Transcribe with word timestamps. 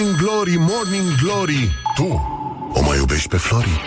Morning 0.00 0.20
Glory, 0.20 0.56
Morning 0.58 1.14
Glory 1.22 1.72
Tu 1.94 2.08
o 2.72 2.82
mai 2.82 2.96
iubești 2.96 3.28
pe 3.28 3.36
Flori? 3.36 3.80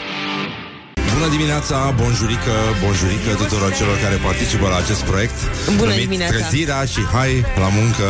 Bună 1.13 1.27
dimineața, 1.29 1.93
bonjurică, 1.95 2.55
bonjurică 2.83 3.33
tuturor 3.37 3.73
celor 3.73 3.97
care 4.03 4.15
participă 4.15 4.67
la 4.67 4.75
acest 4.75 5.01
proiect 5.01 5.35
Bună 5.65 5.89
numit 5.89 6.03
dimineața. 6.03 6.35
Trezirea 6.35 6.85
și 6.85 7.01
hai 7.13 7.45
la 7.55 7.67
muncă 7.67 8.03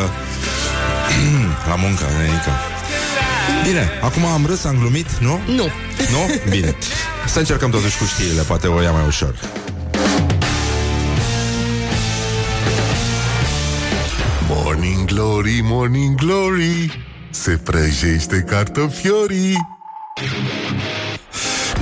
La 1.69 1.75
muncă, 1.75 2.05
nenică 2.17 2.51
Bine, 3.67 3.89
acum 4.01 4.25
am 4.25 4.45
râs, 4.45 4.63
am 4.63 4.77
glumit, 4.77 5.09
nu? 5.17 5.39
Nu. 5.45 5.67
Nu? 6.13 6.49
Bine 6.49 6.75
Să 7.25 7.39
încercăm 7.39 7.69
totuși 7.69 7.97
cu 7.97 8.05
știrile, 8.05 8.41
poate 8.41 8.67
o 8.67 8.81
ia 8.81 8.91
mai 8.91 9.05
ușor 9.07 9.35
Morning 14.47 15.05
Glory, 15.05 15.59
Morning 15.63 16.15
Glory 16.15 17.03
Se 17.33 17.57
prăjește 17.57 18.41
cartofiorii 18.41 19.55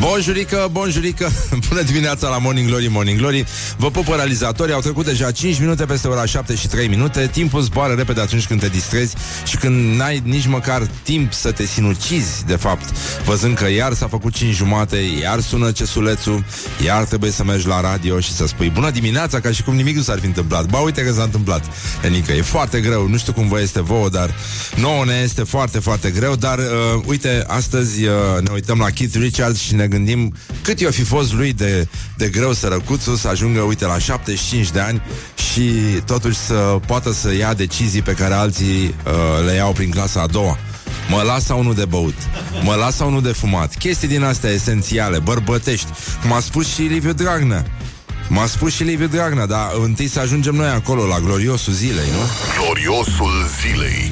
Bonjurică, 0.02 0.70
bonjurică. 0.72 1.32
Bună 1.70 1.82
dimineața 1.82 2.30
la 2.30 2.38
Morning 2.38 2.68
Glory, 2.68 2.88
Morning 2.88 3.20
Glory. 3.20 3.46
Vă 3.78 3.92
pupă 3.92 4.16
realizatorii, 4.16 4.74
au 4.74 4.80
trecut 4.80 5.06
deja 5.06 5.32
5 5.32 5.60
minute 5.60 5.86
Peste 5.86 6.08
ora 6.08 6.26
7 6.26 6.56
și 6.56 6.68
3 6.68 6.88
minute. 6.88 7.30
Timpul 7.32 7.62
zboară 7.62 7.94
repede 7.94 8.22
atunci 8.22 8.48
când 8.48 8.60
te 8.60 8.68
distrezi 8.68 9.16
Și 9.46 9.58
când 9.58 9.96
n-ai 9.96 10.22
nici 10.26 10.48
măcar 10.48 10.88
timp 11.04 11.34
să 11.34 11.52
te 11.52 11.66
sinucizi 11.66 12.46
De 12.46 12.56
fapt, 12.56 12.84
văzând 13.26 13.56
că 13.56 13.70
iar 13.70 13.94
s-a 13.94 14.08
făcut 14.08 14.34
5 14.34 14.54
jumate 14.54 14.98
Iar 15.22 15.40
sună 15.40 15.72
cesulețul 15.72 16.44
Iar 16.86 17.04
trebuie 17.04 17.32
să 17.32 17.44
mergi 17.44 17.68
la 17.68 17.82
radio 17.82 18.20
și 18.20 18.32
să 18.32 18.48
spui 18.48 18.70
Bună 18.70 18.90
dimineața, 18.90 19.40
ca 19.40 19.52
și 19.52 19.64
cum 19.64 19.76
nimic 19.76 19.96
nu 19.96 20.02
s-ar 20.02 20.20
fi 20.20 20.26
întâmplat. 20.26 20.66
Ba 20.66 20.78
uite 20.78 21.04
că 21.04 21.12
s-a 21.12 21.24
întâmplat 21.24 21.66
Enică, 22.04 22.32
e 22.32 22.42
foarte 22.42 22.80
greu, 22.80 23.08
nu 23.08 23.18
știu 23.18 23.34
cum 23.34 23.48
vă 23.48 23.62
este 23.62 23.82
vouă 23.82 24.10
Dar 24.10 24.36
nouă 24.76 25.06
ne 25.06 25.22
este 25.24 25.44
foarte, 25.44 25.80
foarte 25.80 26.10
greu. 26.10 26.36
Dar 26.36 26.58
uh, 26.58 27.02
uite, 27.06 27.44
astăzi 27.48 28.06
uh, 28.06 28.14
ne 28.44 28.50
uităm 28.54 28.78
la 28.78 28.90
Keith 28.90 29.16
Richards 29.16 29.60
Și 29.60 29.76
ne 29.76 29.88
gândim 29.92 30.34
cât 30.62 30.80
i-o 30.80 30.92
fi 30.92 31.04
fost 31.04 31.34
lui 31.34 31.54
de, 31.54 31.88
de 32.18 32.28
greu 32.28 32.54
sărăcuțul 32.54 33.16
Să 33.16 33.28
ajungă, 33.28 33.60
uite, 33.60 33.86
la 33.86 33.98
75 33.98 34.72
de 34.72 34.80
ani 34.80 35.02
Și 35.52 35.72
totuși 36.06 36.38
să 36.38 36.54
poată 36.88 37.14
să 37.14 37.34
ia 37.34 37.54
decizii 37.54 38.02
Pe 38.02 38.12
care 38.14 38.34
alții 38.34 38.84
uh, 39.06 39.46
le 39.46 39.54
iau 39.54 39.72
prin 39.72 39.90
clasa 39.90 40.22
a 40.22 40.28
doua. 40.28 40.58
Mă 41.10 41.22
las 41.22 41.46
sau 41.46 41.64
nu 41.64 41.74
de 41.74 41.86
băut? 41.86 42.16
Mă 42.64 42.76
las 42.76 42.96
sau 42.96 43.10
nu 43.10 43.22
de 43.22 43.32
fumat? 43.32 43.76
Chestii 43.76 44.08
din 44.08 44.24
astea 44.24 44.50
esențiale, 44.50 45.20
bărbătești. 45.20 45.88
Cum 46.22 46.34
a 46.34 46.40
spus 46.40 46.74
și 46.74 46.82
Liviu 46.82 47.14
Dragnea. 47.14 47.66
M-a 48.28 48.46
spus 48.46 48.74
și 48.74 48.84
Liviu 48.84 49.08
Dragnea 49.08 49.46
Dar 49.46 49.72
întâi 49.84 50.08
să 50.08 50.20
ajungem 50.20 50.56
noi 50.56 50.68
acolo 50.68 51.06
La 51.06 51.20
gloriosul 51.20 51.74
zilei, 51.74 52.08
nu? 52.12 52.24
Gloriosul 52.64 53.46
zilei 53.62 54.12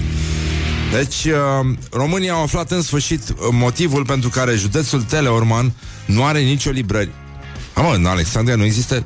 Deci, 0.91 1.25
uh, 1.25 1.77
România 1.91 2.33
au 2.33 2.41
aflat 2.41 2.71
în 2.71 2.81
sfârșit 2.81 3.29
uh, 3.29 3.35
motivul 3.51 4.05
pentru 4.05 4.29
care 4.29 4.55
județul 4.55 5.01
Teleorman 5.01 5.73
nu 6.05 6.25
are 6.25 6.39
nicio 6.39 6.69
librărie. 6.69 7.13
A, 7.73 7.81
mă, 7.81 7.93
în 7.93 8.05
Alexandria 8.05 8.55
nu 8.55 8.63
există... 8.63 9.05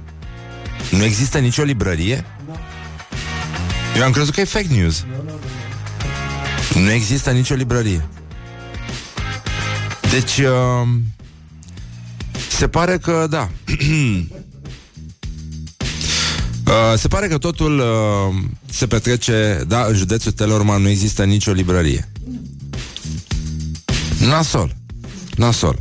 Nu 0.91 1.03
există 1.03 1.37
nicio 1.37 1.63
librărie? 1.63 2.25
Eu 3.97 4.03
am 4.03 4.11
crezut 4.11 4.33
că 4.33 4.41
e 4.41 4.43
fake 4.43 4.67
news. 4.69 5.05
Nu 6.73 6.91
există 6.91 7.31
nicio 7.31 7.55
librărie. 7.55 8.07
Deci, 10.11 10.37
uh, 10.37 10.87
se 12.49 12.67
pare 12.67 12.97
că, 12.97 13.27
da. 13.29 13.49
Uh, 16.67 16.97
se 16.97 17.07
pare 17.07 17.27
că 17.27 17.37
totul 17.37 17.79
uh, 17.79 18.35
se 18.69 18.87
petrece, 18.87 19.63
da, 19.67 19.83
în 19.83 19.95
județul 19.95 20.31
Telorman 20.31 20.81
nu 20.81 20.87
există 20.87 21.23
nicio 21.23 21.51
librărie. 21.51 22.11
Nasol. 24.19 24.75
Nasol. 25.35 25.79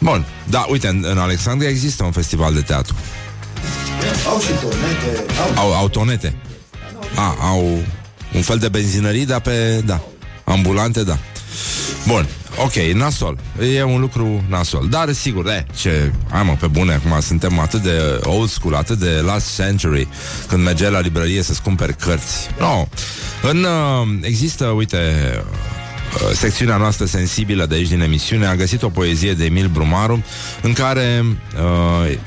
Bun, 0.00 0.26
da, 0.48 0.66
uite, 0.70 0.88
în, 0.88 1.04
în 1.10 1.18
Alexandria 1.18 1.68
există 1.68 2.04
un 2.04 2.12
festival 2.12 2.54
de 2.54 2.60
teatru. 2.60 2.94
Au 4.28 4.40
și 4.40 4.50
tonete, 4.60 5.24
au... 5.56 5.64
Au, 5.64 5.74
au 5.74 5.88
tonete. 5.88 6.36
A, 7.14 7.36
au 7.40 7.84
un 8.34 8.42
fel 8.42 8.58
de 8.58 8.68
benzinării, 8.68 9.26
dar 9.26 9.40
pe, 9.40 9.82
da, 9.84 10.00
ambulante, 10.44 11.04
da. 11.04 11.18
Bun, 12.06 12.26
ok, 12.58 12.74
nasol. 12.94 13.38
E 13.74 13.82
un 13.82 14.00
lucru 14.00 14.44
nasol. 14.48 14.88
Dar, 14.88 15.12
sigur, 15.12 15.46
e, 15.46 15.66
ce... 15.76 16.12
Hai 16.30 16.42
mă, 16.42 16.56
pe 16.60 16.66
bune, 16.66 16.92
acum 16.92 17.20
suntem 17.20 17.58
atât 17.58 17.82
de 17.82 18.20
old 18.22 18.48
school, 18.48 18.74
atât 18.74 18.98
de 18.98 19.10
last 19.24 19.54
century, 19.54 20.08
când 20.48 20.62
mergeai 20.62 20.90
la 20.90 21.00
librărie 21.00 21.42
să-ți 21.42 21.62
cumperi 21.62 21.96
cărți. 21.96 22.48
No. 22.58 22.86
În, 23.42 23.64
uh, 23.64 24.18
există, 24.20 24.64
uite, 24.64 24.98
uh, 26.14 26.36
secțiunea 26.36 26.76
noastră 26.76 27.04
sensibilă 27.04 27.66
de 27.66 27.74
aici 27.74 27.88
din 27.88 28.00
emisiune 28.00 28.46
a 28.46 28.54
găsit 28.54 28.82
o 28.82 28.88
poezie 28.88 29.32
de 29.32 29.44
Emil 29.44 29.68
Brumaru 29.68 30.24
în 30.62 30.72
care 30.72 31.24
uh, 31.56 32.18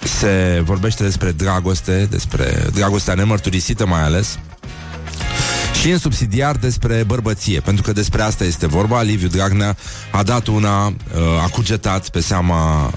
se 0.00 0.62
vorbește 0.64 1.02
despre 1.02 1.30
dragoste, 1.30 2.06
despre 2.10 2.66
dragostea 2.74 3.14
nemărturisită 3.14 3.86
mai 3.86 4.02
ales, 4.02 4.38
și 5.82 5.90
în 5.90 5.98
subsidiar 5.98 6.56
despre 6.56 7.04
bărbăție, 7.06 7.60
pentru 7.60 7.82
că 7.82 7.92
despre 7.92 8.22
asta 8.22 8.44
este 8.44 8.66
vorba. 8.66 9.02
Liviu 9.02 9.28
Dragnea 9.28 9.76
a 10.12 10.22
dat 10.22 10.46
una, 10.46 10.86
uh, 10.86 10.94
a 11.42 11.48
cugetat 11.48 12.08
pe 12.08 12.20
seama 12.20 12.86
uh, 12.86 12.92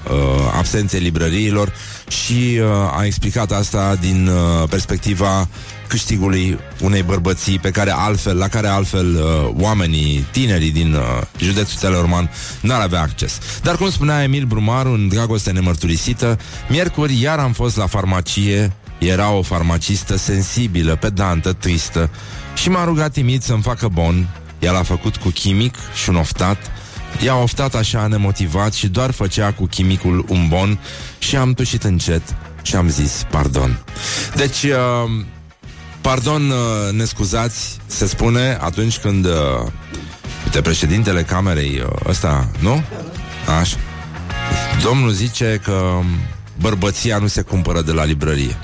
absenței 0.56 1.00
librăriilor 1.00 1.72
și 2.08 2.58
uh, 2.60 2.66
a 2.98 3.04
explicat 3.04 3.52
asta 3.52 3.96
din 4.00 4.26
uh, 4.26 4.68
perspectiva 4.68 5.48
câștigului 5.88 6.58
unei 6.80 7.02
bărbății 7.02 7.58
pe 7.58 7.70
care 7.70 7.90
altfel, 7.90 8.36
la 8.36 8.48
care 8.48 8.68
altfel 8.68 9.14
uh, 9.14 9.50
oamenii, 9.62 10.26
tinerii 10.30 10.72
din 10.72 10.94
uh, 10.94 11.22
județul 11.38 11.78
Teleorman 11.80 12.30
n-ar 12.60 12.80
avea 12.80 13.00
acces. 13.00 13.38
Dar 13.62 13.76
cum 13.76 13.90
spunea 13.90 14.22
Emil 14.22 14.44
Brumaru 14.44 14.92
în 14.92 15.08
Dragoste 15.08 15.50
nemărturisită, 15.50 16.38
miercuri 16.68 17.20
iar 17.20 17.38
am 17.38 17.52
fost 17.52 17.76
la 17.76 17.86
farmacie, 17.86 18.72
era 18.98 19.30
o 19.30 19.42
farmacistă 19.42 20.16
sensibilă, 20.16 20.96
pedantă, 20.96 21.52
tristă 21.52 22.10
și 22.56 22.68
m-a 22.68 22.84
rugat 22.84 23.12
timid 23.12 23.42
să-mi 23.42 23.62
facă 23.62 23.88
bon. 23.88 24.28
Ea 24.58 24.72
l-a 24.72 24.82
făcut 24.82 25.16
cu 25.16 25.28
chimic 25.28 25.74
și 26.02 26.08
un 26.08 26.16
oftat. 26.16 26.56
I-a 27.24 27.36
oftat 27.36 27.74
așa 27.74 28.06
nemotivat 28.06 28.72
și 28.72 28.88
doar 28.88 29.10
făcea 29.10 29.52
cu 29.52 29.66
chimicul 29.66 30.24
un 30.28 30.48
bon 30.48 30.78
și 31.18 31.36
am 31.36 31.52
tușit 31.52 31.84
încet 31.84 32.22
și 32.62 32.76
am 32.76 32.88
zis 32.88 33.26
pardon. 33.30 33.78
Deci, 34.34 34.62
uh, 34.62 35.24
pardon, 36.00 36.50
uh, 36.50 36.92
ne 36.92 37.04
scuzați, 37.04 37.78
se 37.86 38.06
spune 38.06 38.58
atunci 38.60 38.98
când 38.98 39.24
uh, 39.24 39.32
uite, 40.44 40.60
președintele 40.60 41.22
camerei 41.22 41.82
uh, 41.84 42.08
ăsta, 42.08 42.50
nu? 42.58 42.82
Așa. 43.60 43.76
Domnul 44.82 45.10
zice 45.10 45.60
că 45.64 46.00
bărbăția 46.60 47.18
nu 47.18 47.26
se 47.26 47.40
cumpără 47.40 47.82
de 47.82 47.92
la 47.92 48.04
librărie. 48.04 48.56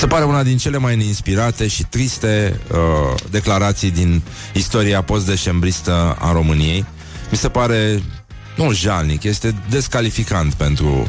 Se 0.00 0.06
pare 0.06 0.24
una 0.24 0.42
din 0.42 0.56
cele 0.56 0.78
mai 0.78 0.96
neinspirate 0.96 1.66
și 1.68 1.84
triste 1.84 2.60
uh, 2.70 2.78
declarații 3.30 3.90
din 3.90 4.22
istoria 4.54 5.02
post-decembristă 5.02 6.16
a 6.18 6.32
României. 6.32 6.84
Mi 7.30 7.36
se 7.36 7.48
pare 7.48 8.02
nu 8.56 8.72
jalnic, 8.72 9.22
este 9.22 9.54
descalificant 9.70 10.54
pentru 10.54 11.08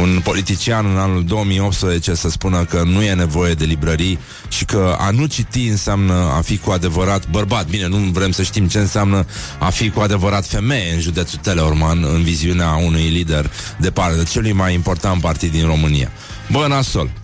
un 0.00 0.20
politician 0.24 0.86
în 0.86 0.96
anul 0.98 1.24
2018 1.24 2.14
să 2.14 2.28
spună 2.28 2.64
că 2.64 2.82
nu 2.82 3.02
e 3.02 3.14
nevoie 3.14 3.54
de 3.54 3.64
librării 3.64 4.18
și 4.48 4.64
că 4.64 4.96
a 4.98 5.10
nu 5.10 5.26
citi 5.26 5.66
înseamnă 5.68 6.14
a 6.36 6.40
fi 6.40 6.58
cu 6.58 6.70
adevărat 6.70 7.28
bărbat. 7.28 7.66
Bine, 7.66 7.86
nu 7.86 7.96
vrem 7.96 8.30
să 8.30 8.42
știm 8.42 8.68
ce 8.68 8.78
înseamnă 8.78 9.26
a 9.58 9.70
fi 9.70 9.90
cu 9.90 10.00
adevărat 10.00 10.46
femeie 10.46 10.94
în 10.94 11.00
județul 11.00 11.38
Teleorman, 11.42 12.04
în 12.04 12.22
viziunea 12.22 12.74
unui 12.74 13.08
lider 13.08 13.50
de 13.78 13.90
parte, 13.90 14.22
celui 14.22 14.52
mai 14.52 14.74
important 14.74 15.20
partid 15.20 15.50
din 15.50 15.66
România. 15.66 16.10
Bă, 16.50 16.66
nasol. 16.68 17.22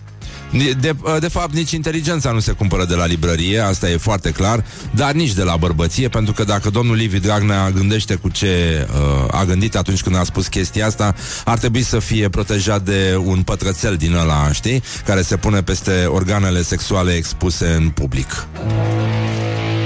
De, 0.51 0.95
de 1.19 1.27
fapt, 1.27 1.53
nici 1.53 1.71
inteligența 1.71 2.31
nu 2.31 2.39
se 2.39 2.51
cumpără 2.51 2.85
de 2.85 2.95
la 2.95 3.05
librărie, 3.05 3.59
asta 3.59 3.89
e 3.89 3.97
foarte 3.97 4.31
clar, 4.31 4.65
dar 4.91 5.11
nici 5.11 5.33
de 5.33 5.43
la 5.43 5.55
bărbăție, 5.55 6.09
pentru 6.09 6.33
că 6.33 6.43
dacă 6.43 6.69
domnul 6.69 6.95
Liviu 6.95 7.19
Dragnea 7.19 7.69
gândește 7.69 8.15
cu 8.15 8.29
ce 8.29 8.87
uh, 8.91 9.39
a 9.39 9.43
gândit 9.43 9.75
atunci 9.75 10.01
când 10.01 10.15
a 10.15 10.23
spus 10.23 10.47
chestia 10.47 10.85
asta, 10.85 11.15
ar 11.45 11.57
trebui 11.57 11.83
să 11.83 11.99
fie 11.99 12.29
protejat 12.29 12.81
de 12.81 13.19
un 13.23 13.41
pătrățel 13.41 13.95
din 13.95 14.13
ăla, 14.13 14.51
știi, 14.51 14.83
care 15.05 15.21
se 15.21 15.37
pune 15.37 15.61
peste 15.63 16.05
organele 16.05 16.61
sexuale 16.61 17.13
expuse 17.13 17.65
în 17.67 17.89
public. 17.89 18.45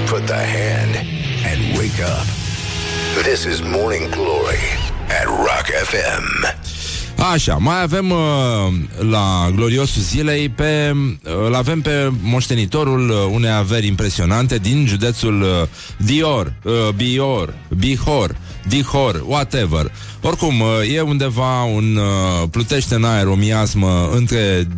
Put 0.08 0.24
the 0.24 0.34
hand 0.34 0.94
and 1.50 1.76
wake 1.76 2.02
up. 2.02 2.26
This 3.22 3.44
is 3.44 3.60
Morning 3.60 4.08
Glory 4.10 4.64
at 5.08 5.26
Rock 5.26 5.66
FM. 5.84 6.75
Așa, 7.16 7.54
mai 7.54 7.82
avem 7.82 8.10
uh, 8.10 8.18
la 9.10 9.50
gloriosul 9.54 10.02
zilei 10.02 10.48
pe, 10.48 10.92
uh, 10.94 11.54
avem 11.54 11.80
pe 11.80 12.12
moștenitorul 12.22 13.10
uh, 13.10 13.16
unei 13.30 13.50
averi 13.50 13.86
impresionante 13.86 14.56
din 14.56 14.86
județul 14.86 15.42
uh, 15.42 15.48
Dior, 15.96 16.54
uh, 16.62 16.72
Bior, 16.96 17.54
Bihor, 17.78 18.36
Dihor, 18.68 19.24
whatever. 19.26 19.92
Oricum, 20.20 20.60
uh, 20.60 20.94
e 20.94 21.00
undeva 21.00 21.62
un 21.62 21.96
uh, 21.96 22.48
plutește 22.50 22.94
în 22.94 23.04
aer 23.04 23.26
o 23.26 23.34
miasmă 23.34 24.10
între 24.14 24.68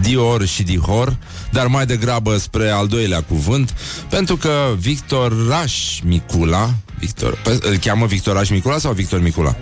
Dior 0.00 0.46
și 0.46 0.62
Dihor, 0.62 1.16
dar 1.50 1.66
mai 1.66 1.86
degrabă 1.86 2.36
spre 2.36 2.68
al 2.68 2.86
doilea 2.86 3.22
cuvânt, 3.22 3.74
pentru 4.08 4.36
că 4.36 4.50
Victor 4.78 5.48
Raș 5.48 6.00
Micula, 6.04 6.74
Victor, 6.98 7.40
pe, 7.44 7.58
îl 7.62 7.76
cheamă 7.76 8.06
Victor 8.06 8.34
Raș 8.34 8.50
Micula 8.50 8.78
sau 8.78 8.92
Victor 8.92 9.20
Micula? 9.20 9.56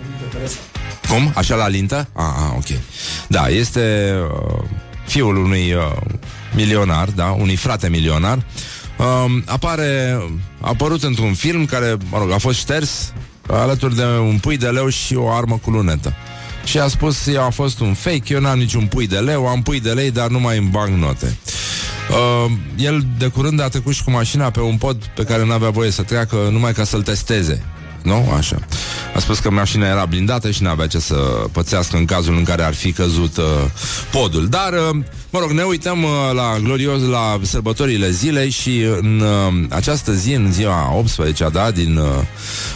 Cum? 1.09 1.31
Așa 1.35 1.55
la 1.55 1.67
lintă? 1.67 2.07
Ah, 2.13 2.23
ah 2.23 2.53
ok. 2.55 2.79
Da, 3.27 3.47
este 3.47 4.15
uh, 4.31 4.63
fiul 5.05 5.37
unui 5.37 5.73
uh, 5.73 5.81
milionar, 6.55 7.09
da, 7.09 7.25
unui 7.25 7.55
frate 7.55 7.89
milionar. 7.89 8.37
Uh, 8.97 9.41
apare, 9.45 10.17
a 10.61 10.67
apărut 10.67 11.03
într-un 11.03 11.33
film 11.33 11.65
care, 11.65 11.97
mă 12.09 12.17
rog, 12.17 12.31
a 12.31 12.37
fost 12.37 12.57
șters 12.57 13.13
alături 13.47 13.95
de 13.95 14.03
un 14.03 14.37
pui 14.37 14.57
de 14.57 14.67
leu 14.67 14.89
și 14.89 15.15
o 15.15 15.31
armă 15.31 15.59
cu 15.63 15.69
lunetă. 15.69 16.13
Și 16.63 16.79
a 16.79 16.87
spus, 16.87 17.27
eu 17.27 17.43
a 17.43 17.49
fost 17.49 17.79
un 17.79 17.93
fake, 17.93 18.33
eu 18.33 18.39
n-am 18.39 18.57
niciun 18.57 18.85
pui 18.85 19.07
de 19.07 19.17
leu, 19.17 19.47
am 19.47 19.61
pui 19.61 19.79
de 19.79 19.91
lei, 19.91 20.11
dar 20.11 20.27
nu 20.27 20.39
mai 20.39 20.57
îmi 20.57 20.99
note. 20.99 21.37
Uh, 22.09 22.51
el 22.75 23.05
de 23.17 23.27
curând 23.27 23.61
a 23.61 23.67
trecut 23.67 23.93
și 23.93 24.03
cu 24.03 24.11
mașina 24.11 24.49
pe 24.49 24.59
un 24.59 24.77
pod 24.77 25.05
pe 25.15 25.23
care 25.23 25.45
nu 25.45 25.51
avea 25.51 25.69
voie 25.69 25.91
să 25.91 26.01
treacă 26.01 26.35
numai 26.51 26.73
ca 26.73 26.83
să-l 26.83 27.03
testeze. 27.03 27.63
Nu? 28.07 28.31
Așa. 28.37 28.57
A 29.15 29.19
spus 29.19 29.39
că 29.39 29.49
mașina 29.49 29.87
era 29.87 30.05
blindată 30.05 30.51
și 30.51 30.63
n-avea 30.63 30.87
ce 30.87 30.99
să 30.99 31.15
pățească 31.51 31.97
în 31.97 32.05
cazul 32.05 32.35
în 32.35 32.43
care 32.43 32.63
ar 32.63 32.73
fi 32.73 32.91
căzut 32.91 33.37
uh, 33.37 33.43
podul. 34.11 34.47
Dar, 34.47 34.73
uh, 34.73 35.03
mă 35.29 35.39
rog, 35.39 35.51
ne 35.51 35.63
uităm 35.63 36.03
uh, 36.03 36.09
la 36.33 36.57
glorios, 36.63 37.01
la 37.01 37.39
sărbătorile 37.41 38.09
zilei 38.09 38.49
și 38.49 38.81
în 39.01 39.19
uh, 39.19 39.65
această 39.69 40.13
zi, 40.13 40.33
în 40.33 40.51
ziua 40.51 40.93
18 40.95 41.49
da, 41.51 41.71
din 41.71 41.97
uh, 41.97 42.07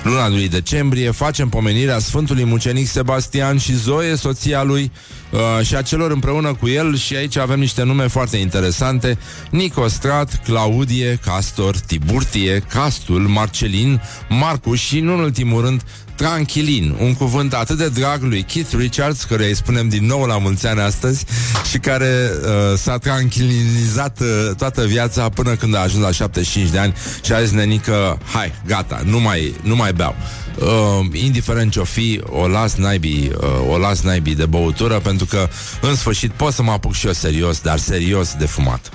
luna 0.04 0.30
lui 0.30 0.50
decembrie, 0.50 1.12
facem 1.12 1.50
pomenirea 1.50 2.00
Sfântului 2.00 2.46
Mucenic 2.46 2.88
Sebastian 2.88 3.58
și 3.58 3.76
Zoe, 3.76 4.16
soția 4.16 4.64
lui, 4.64 4.92
uh, 5.32 5.66
și 5.66 5.76
a 5.76 5.82
celor 5.82 6.12
împreună 6.12 6.54
cu 6.54 6.68
el 6.68 6.98
și 6.98 7.16
aici 7.16 7.38
avem 7.38 7.60
niște 7.60 7.84
nume 7.84 8.08
foarte 8.08 8.38
interesante 8.38 9.18
Nicostrat, 9.50 10.42
Claudie, 10.44 11.20
Castor, 11.26 11.78
Tiburtie, 11.78 12.64
Castul, 12.70 13.22
Marcelin, 13.22 14.02
Marcus 14.30 14.80
și, 14.80 15.00
nu 15.00 15.14
în 15.14 15.20
ultimul 15.20 15.62
rând, 15.62 15.82
Tranquilin, 16.16 16.96
un 17.00 17.14
cuvânt 17.14 17.54
atât 17.54 17.78
de 17.78 17.90
drag 17.90 18.22
lui 18.22 18.44
Keith 18.44 18.74
Richards, 18.78 19.24
care 19.24 19.46
îi 19.46 19.56
spunem 19.56 19.90
din 19.90 20.06
nou 20.06 20.26
la 20.26 20.38
mulți 20.38 20.68
ani 20.68 20.80
astăzi 20.80 21.26
și 21.70 21.78
care 21.78 22.30
uh, 22.42 22.78
s-a 22.78 22.98
tranquilinizat 22.98 24.20
uh, 24.20 24.56
toată 24.58 24.86
viața 24.86 25.30
până 25.30 25.56
când 25.56 25.76
a 25.76 25.80
ajuns 25.80 26.04
la 26.04 26.12
75 26.12 26.70
de 26.70 26.78
ani 26.78 26.94
și 27.24 27.34
a 27.34 27.42
zis 27.42 27.52
nenică, 27.52 28.18
hai, 28.34 28.54
gata, 28.66 29.02
nu 29.06 29.20
mai, 29.20 29.54
nu 29.64 29.76
mai 29.76 29.94
beau. 29.94 30.16
Uh, 30.60 31.06
indiferent 31.14 31.72
ce-o 31.72 31.84
fi, 31.84 32.22
o 32.30 32.48
las 32.48 32.76
naibii, 32.76 33.32
uh, 33.38 33.72
o 33.74 33.78
las 33.78 34.02
naibii 34.02 34.36
de 34.36 34.46
băutură, 34.46 35.00
pentru 35.00 35.26
că 35.26 35.48
în 35.82 35.96
sfârșit 35.96 36.32
pot 36.32 36.54
să 36.54 36.64
mă 36.64 36.72
apuc 36.72 36.94
și 36.94 37.06
eu 37.06 37.14
serios, 37.14 37.60
dar 37.62 37.78
serios 37.78 38.34
de 38.40 38.46
fumat. 38.46 38.90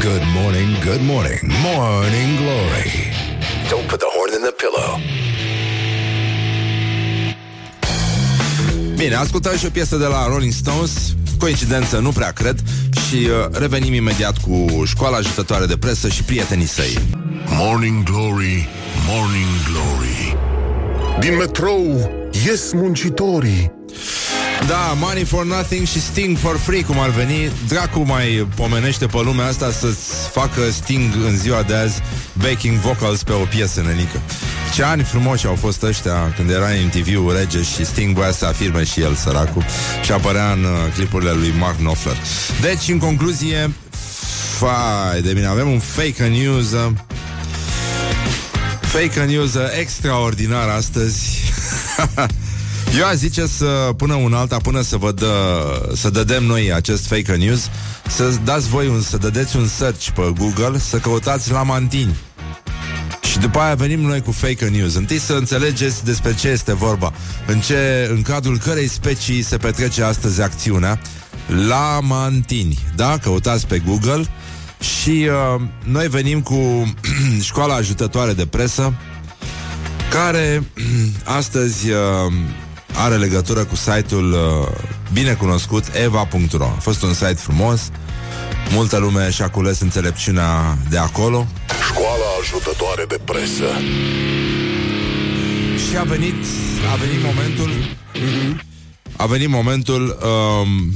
Good 0.00 0.22
morning, 0.34 0.84
good 0.84 1.00
morning, 1.02 1.40
morning 1.62 2.36
glory. 2.36 3.12
Don't 3.68 3.86
put 3.86 3.98
the 3.98 4.10
horn 4.16 4.32
in 4.32 4.42
the 4.48 4.54
pillow. 4.62 5.00
Bine, 8.96 9.14
ascultăm 9.14 9.56
și 9.56 9.66
o 9.66 9.70
piesă 9.70 9.96
de 9.96 10.04
la 10.04 10.26
Rolling 10.26 10.52
Stones 10.52 10.92
Coincidență, 11.38 11.98
nu 11.98 12.10
prea 12.10 12.30
cred 12.30 12.62
Și 13.08 13.14
uh, 13.14 13.58
revenim 13.58 13.94
imediat 13.94 14.38
cu 14.38 14.84
școala 14.84 15.16
ajutătoare 15.16 15.66
de 15.66 15.76
presă 15.76 16.08
și 16.08 16.22
prietenii 16.22 16.66
săi 16.66 16.98
Morning 17.46 18.02
Glory, 18.02 18.68
Morning 19.10 19.48
Glory 19.70 20.36
Din 21.20 21.36
metrou 21.36 22.10
ies 22.46 22.72
muncitorii 22.72 23.76
da, 24.66 24.96
Money 24.96 25.24
for 25.24 25.44
Nothing 25.44 25.86
și 25.86 26.00
Sting 26.00 26.36
for 26.36 26.56
Free, 26.56 26.82
cum 26.82 26.98
ar 26.98 27.08
veni. 27.08 27.52
Dracu 27.68 27.98
mai 28.00 28.48
pomenește 28.54 29.06
pe 29.06 29.20
lumea 29.24 29.46
asta 29.46 29.70
să-ți 29.70 30.28
facă 30.32 30.70
Sting 30.70 31.14
în 31.26 31.36
ziua 31.36 31.62
de 31.62 31.74
azi 31.74 32.00
backing 32.32 32.78
vocals 32.78 33.22
pe 33.22 33.32
o 33.32 33.44
piesă, 33.44 33.80
nenică. 33.80 34.20
Ce 34.74 34.82
ani 34.82 35.02
frumoși 35.02 35.46
au 35.46 35.54
fost 35.54 35.82
ăștia 35.82 36.32
când 36.36 36.50
era 36.50 36.68
în 36.68 36.84
MTV-ul 36.84 37.36
rege 37.36 37.62
și 37.62 37.84
Sting 37.84 38.16
voia 38.16 38.30
să 38.30 38.46
afirme 38.46 38.84
și 38.84 39.00
el, 39.00 39.14
săracul, 39.14 39.64
și 40.04 40.12
apărea 40.12 40.52
în 40.52 40.64
uh, 40.64 40.92
clipurile 40.94 41.32
lui 41.32 41.54
Mark 41.58 41.76
Knopfler. 41.76 42.16
Deci, 42.60 42.88
în 42.88 42.98
concluzie, 42.98 43.70
fai 44.58 45.20
de 45.22 45.32
bine, 45.32 45.46
avem 45.46 45.70
un 45.70 45.78
fake 45.78 46.26
news 46.26 46.72
uh, 46.72 46.90
fake 48.88 49.24
news 49.24 49.54
uh, 49.54 49.62
extraordinar 49.80 50.68
astăzi. 50.68 51.52
Eu 52.98 53.06
aș 53.06 53.14
zice 53.14 53.46
să 53.46 53.90
până 53.96 54.14
un 54.14 54.34
alta, 54.34 54.56
până 54.56 54.80
să 54.80 54.96
vă 54.96 55.12
dă, 55.12 55.62
să 55.94 56.10
dădem 56.10 56.44
noi 56.44 56.72
acest 56.72 57.06
fake 57.06 57.34
news, 57.36 57.70
să 58.08 58.34
dați 58.44 58.68
voi 58.68 58.88
un, 58.88 59.00
să 59.00 59.16
dădeți 59.16 59.56
un 59.56 59.66
search 59.66 60.08
pe 60.08 60.32
Google, 60.38 60.78
să 60.78 60.96
căutați 60.96 61.50
la 61.50 61.62
mantini. 61.62 62.16
Și 63.22 63.38
după 63.38 63.58
aia 63.58 63.74
venim 63.74 64.00
noi 64.00 64.22
cu 64.22 64.32
fake 64.32 64.68
news. 64.68 64.94
Întâi 64.94 65.18
să 65.18 65.32
înțelegeți 65.32 66.04
despre 66.04 66.34
ce 66.34 66.48
este 66.48 66.74
vorba, 66.74 67.12
în, 67.46 67.60
ce, 67.60 68.08
în 68.10 68.22
cadrul 68.22 68.58
cărei 68.58 68.88
specii 68.88 69.42
se 69.42 69.56
petrece 69.56 70.02
astăzi 70.02 70.42
acțiunea. 70.42 71.00
La 71.68 72.00
Mantini, 72.02 72.78
da? 72.96 73.18
Căutați 73.22 73.66
pe 73.66 73.78
Google 73.78 74.26
și 74.80 75.28
uh, 75.54 75.60
noi 75.84 76.08
venim 76.08 76.42
cu 76.42 76.94
școala 77.40 77.74
ajutătoare 77.74 78.32
de 78.32 78.46
presă 78.46 78.94
care 80.10 80.64
astăzi 81.38 81.90
uh, 81.90 82.32
are 82.94 83.16
legătură 83.16 83.64
cu 83.64 83.76
site-ul 83.76 84.32
uh, 84.32 84.68
binecunoscut 85.12 85.84
eva.ro. 86.02 86.64
A 86.64 86.80
fost 86.80 87.02
un 87.02 87.12
site 87.12 87.34
frumos, 87.34 87.90
multă 88.72 88.98
lume 88.98 89.30
și-a 89.30 89.50
cules 89.50 89.80
înțelepciunea 89.80 90.78
de 90.90 90.98
acolo. 90.98 91.46
Școala 91.88 92.24
ajutătoare 92.40 93.04
de 93.08 93.20
presă 93.24 93.64
Și 95.88 95.96
a 95.96 96.02
venit, 96.02 96.44
a 96.92 96.96
venit 96.96 97.24
momentul 97.24 97.70
a 99.16 99.26
venit 99.26 99.48
momentul 99.48 100.18
um, 100.22 100.92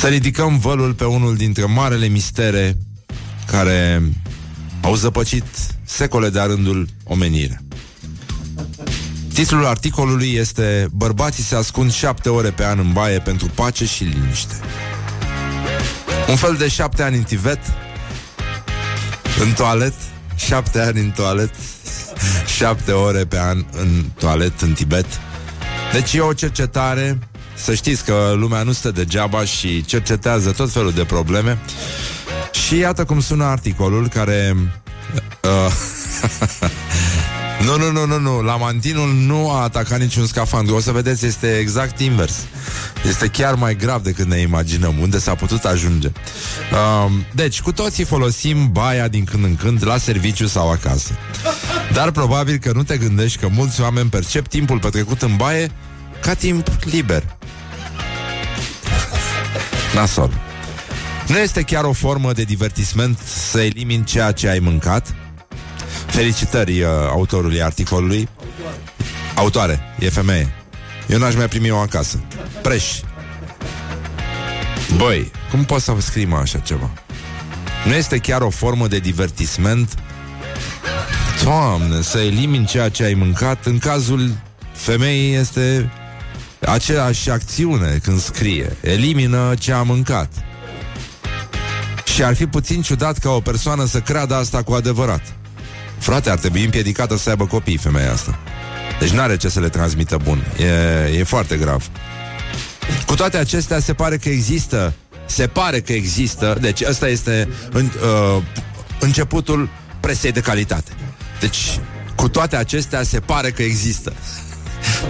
să 0.00 0.08
ridicăm 0.08 0.58
vălul 0.58 0.94
pe 0.94 1.04
unul 1.04 1.36
dintre 1.36 1.64
marele 1.64 2.06
mistere 2.06 2.76
care 3.46 4.02
au 4.82 4.94
zăpăcit 4.94 5.44
secole 5.84 6.28
de-a 6.28 6.44
rândul 6.44 6.88
omenire. 7.04 7.62
Titlul 9.34 9.66
articolului 9.66 10.32
este 10.32 10.88
Bărbații 10.92 11.42
se 11.42 11.54
ascund 11.54 11.92
șapte 11.92 12.28
ore 12.28 12.50
pe 12.50 12.64
an 12.64 12.78
în 12.78 12.92
baie 12.92 13.18
pentru 13.18 13.46
pace 13.54 13.84
și 13.84 14.04
liniște. 14.04 14.54
Un 16.28 16.36
fel 16.36 16.54
de 16.58 16.68
șapte 16.68 17.02
ani 17.02 17.16
în 17.16 17.22
Tibet, 17.22 17.60
în 19.42 19.52
toalet, 19.52 19.94
șapte 20.36 20.80
ani 20.80 21.00
în 21.00 21.10
toalet, 21.10 21.54
șapte 22.56 22.92
ore 22.92 23.24
pe 23.24 23.38
an 23.38 23.64
în 23.70 24.04
toalet 24.18 24.60
în 24.60 24.72
Tibet. 24.72 25.06
Deci 25.92 26.12
e 26.12 26.20
o 26.20 26.32
cercetare, 26.32 27.18
să 27.62 27.74
știți 27.74 28.04
că 28.04 28.34
lumea 28.36 28.62
nu 28.62 28.72
stă 28.72 28.90
degeaba 28.90 29.44
și 29.44 29.84
cercetează 29.84 30.50
tot 30.50 30.72
felul 30.72 30.92
de 30.92 31.04
probleme. 31.04 31.58
Și 32.52 32.76
iată 32.76 33.04
cum 33.04 33.20
sună 33.20 33.44
articolul 33.44 34.08
care... 34.08 34.56
Uh, 35.42 35.72
Nu, 37.64 37.76
nu, 37.76 37.90
nu, 37.90 38.06
nu, 38.06 38.18
nu. 38.18 38.40
Lamantinul 38.40 39.14
nu 39.14 39.50
a 39.50 39.62
atacat 39.62 40.00
niciun 40.00 40.26
scafandru. 40.26 40.74
O 40.74 40.80
să 40.80 40.92
vedeți, 40.92 41.26
este 41.26 41.58
exact 41.58 42.00
invers. 42.00 42.34
Este 43.08 43.26
chiar 43.26 43.54
mai 43.54 43.76
grav 43.76 44.02
decât 44.02 44.26
ne 44.26 44.38
imaginăm, 44.38 44.98
unde 45.00 45.18
s-a 45.18 45.34
putut 45.34 45.64
ajunge. 45.64 46.08
Um, 47.06 47.24
deci, 47.34 47.60
cu 47.60 47.72
toții 47.72 48.04
folosim 48.04 48.72
baia 48.72 49.08
din 49.08 49.24
când 49.24 49.44
în 49.44 49.56
când 49.56 49.86
la 49.86 49.96
serviciu 49.96 50.46
sau 50.46 50.70
acasă. 50.70 51.12
Dar 51.92 52.10
probabil 52.10 52.56
că 52.56 52.72
nu 52.74 52.82
te 52.82 52.96
gândești 52.96 53.38
că 53.38 53.48
mulți 53.48 53.80
oameni 53.80 54.08
percep 54.08 54.46
timpul 54.46 54.78
petrecut 54.78 55.22
în 55.22 55.36
baie 55.36 55.70
ca 56.20 56.34
timp 56.34 56.68
liber. 56.84 57.38
Nasol. 59.94 60.30
Nu 61.26 61.38
este 61.38 61.62
chiar 61.62 61.84
o 61.84 61.92
formă 61.92 62.32
de 62.32 62.42
divertisment 62.42 63.18
să 63.18 63.60
elimini 63.60 64.04
ceea 64.04 64.32
ce 64.32 64.48
ai 64.48 64.58
mâncat? 64.58 65.14
Felicitări 66.06 66.80
uh, 66.80 66.88
autorului 67.08 67.62
articolului. 67.62 68.28
Autoare, 69.34 69.80
e 69.98 70.08
femeie. 70.08 70.52
Eu 71.08 71.18
n-aș 71.18 71.34
mai 71.34 71.48
primi-o 71.48 71.76
acasă. 71.76 72.20
Preș. 72.62 73.00
Băi, 74.96 75.30
cum 75.50 75.64
poți 75.64 75.84
să 75.84 75.94
scrii 75.98 76.28
așa 76.32 76.58
ceva? 76.58 76.90
Nu 77.84 77.94
este 77.94 78.18
chiar 78.18 78.40
o 78.40 78.50
formă 78.50 78.86
de 78.86 78.98
divertisment? 78.98 79.94
Doamne, 81.44 82.02
să 82.02 82.18
elimini 82.18 82.66
ceea 82.66 82.88
ce 82.88 83.04
ai 83.04 83.14
mâncat 83.14 83.64
În 83.64 83.78
cazul 83.78 84.30
femeii 84.72 85.34
este 85.34 85.90
aceeași 86.60 87.30
acțiune 87.30 88.00
când 88.02 88.20
scrie. 88.20 88.76
Elimină 88.80 89.54
ce 89.58 89.72
a 89.72 89.82
mâncat. 89.82 90.32
Și 92.14 92.22
ar 92.22 92.34
fi 92.34 92.46
puțin 92.46 92.82
ciudat 92.82 93.18
ca 93.18 93.30
o 93.30 93.40
persoană 93.40 93.84
să 93.84 94.00
creadă 94.00 94.34
asta 94.34 94.62
cu 94.62 94.72
adevărat. 94.72 95.22
Frate, 95.98 96.30
ar 96.30 96.38
trebui 96.38 96.64
împiedicată 96.64 97.16
să 97.16 97.30
aibă 97.30 97.46
copii 97.46 97.76
femeia 97.76 98.12
asta. 98.12 98.38
Deci 98.98 99.10
n-are 99.10 99.36
ce 99.36 99.48
să 99.48 99.60
le 99.60 99.68
transmită 99.68 100.16
bun. 100.22 100.44
E, 100.58 101.18
e 101.18 101.24
foarte 101.24 101.56
grav. 101.56 101.90
Cu 103.06 103.14
toate 103.14 103.36
acestea, 103.36 103.80
se 103.80 103.92
pare 103.92 104.16
că 104.16 104.28
există 104.28 104.94
se 105.30 105.46
pare 105.46 105.80
că 105.80 105.92
există, 105.92 106.58
deci 106.60 106.80
ăsta 106.88 107.08
este 107.08 107.48
în, 107.70 107.84
uh, 107.84 108.42
începutul 109.00 109.68
presei 110.00 110.32
de 110.32 110.40
calitate. 110.40 110.90
Deci, 111.40 111.80
cu 112.14 112.28
toate 112.28 112.56
acestea, 112.56 113.02
se 113.02 113.20
pare 113.20 113.50
că 113.50 113.62
există. 113.62 114.12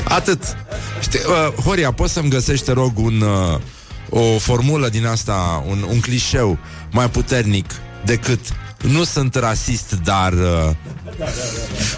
Atât. 0.05 0.43
Știi, 1.01 1.21
uh, 1.27 1.63
Horia, 1.65 1.93
poți 1.93 2.13
să-mi 2.13 2.29
găsești, 2.31 2.65
te 2.65 2.73
rog, 2.73 2.99
un, 2.99 3.21
uh, 3.21 3.61
o 4.09 4.39
formulă 4.39 4.89
din 4.89 5.07
asta, 5.07 5.65
un, 5.69 5.85
un 5.89 6.01
clișeu 6.01 6.59
mai 6.91 7.11
puternic 7.11 7.71
decât 8.05 8.41
nu 8.83 9.05
sunt 9.05 9.35
rasist, 9.35 9.95
dar... 10.05 10.33
Uh, 10.33 10.71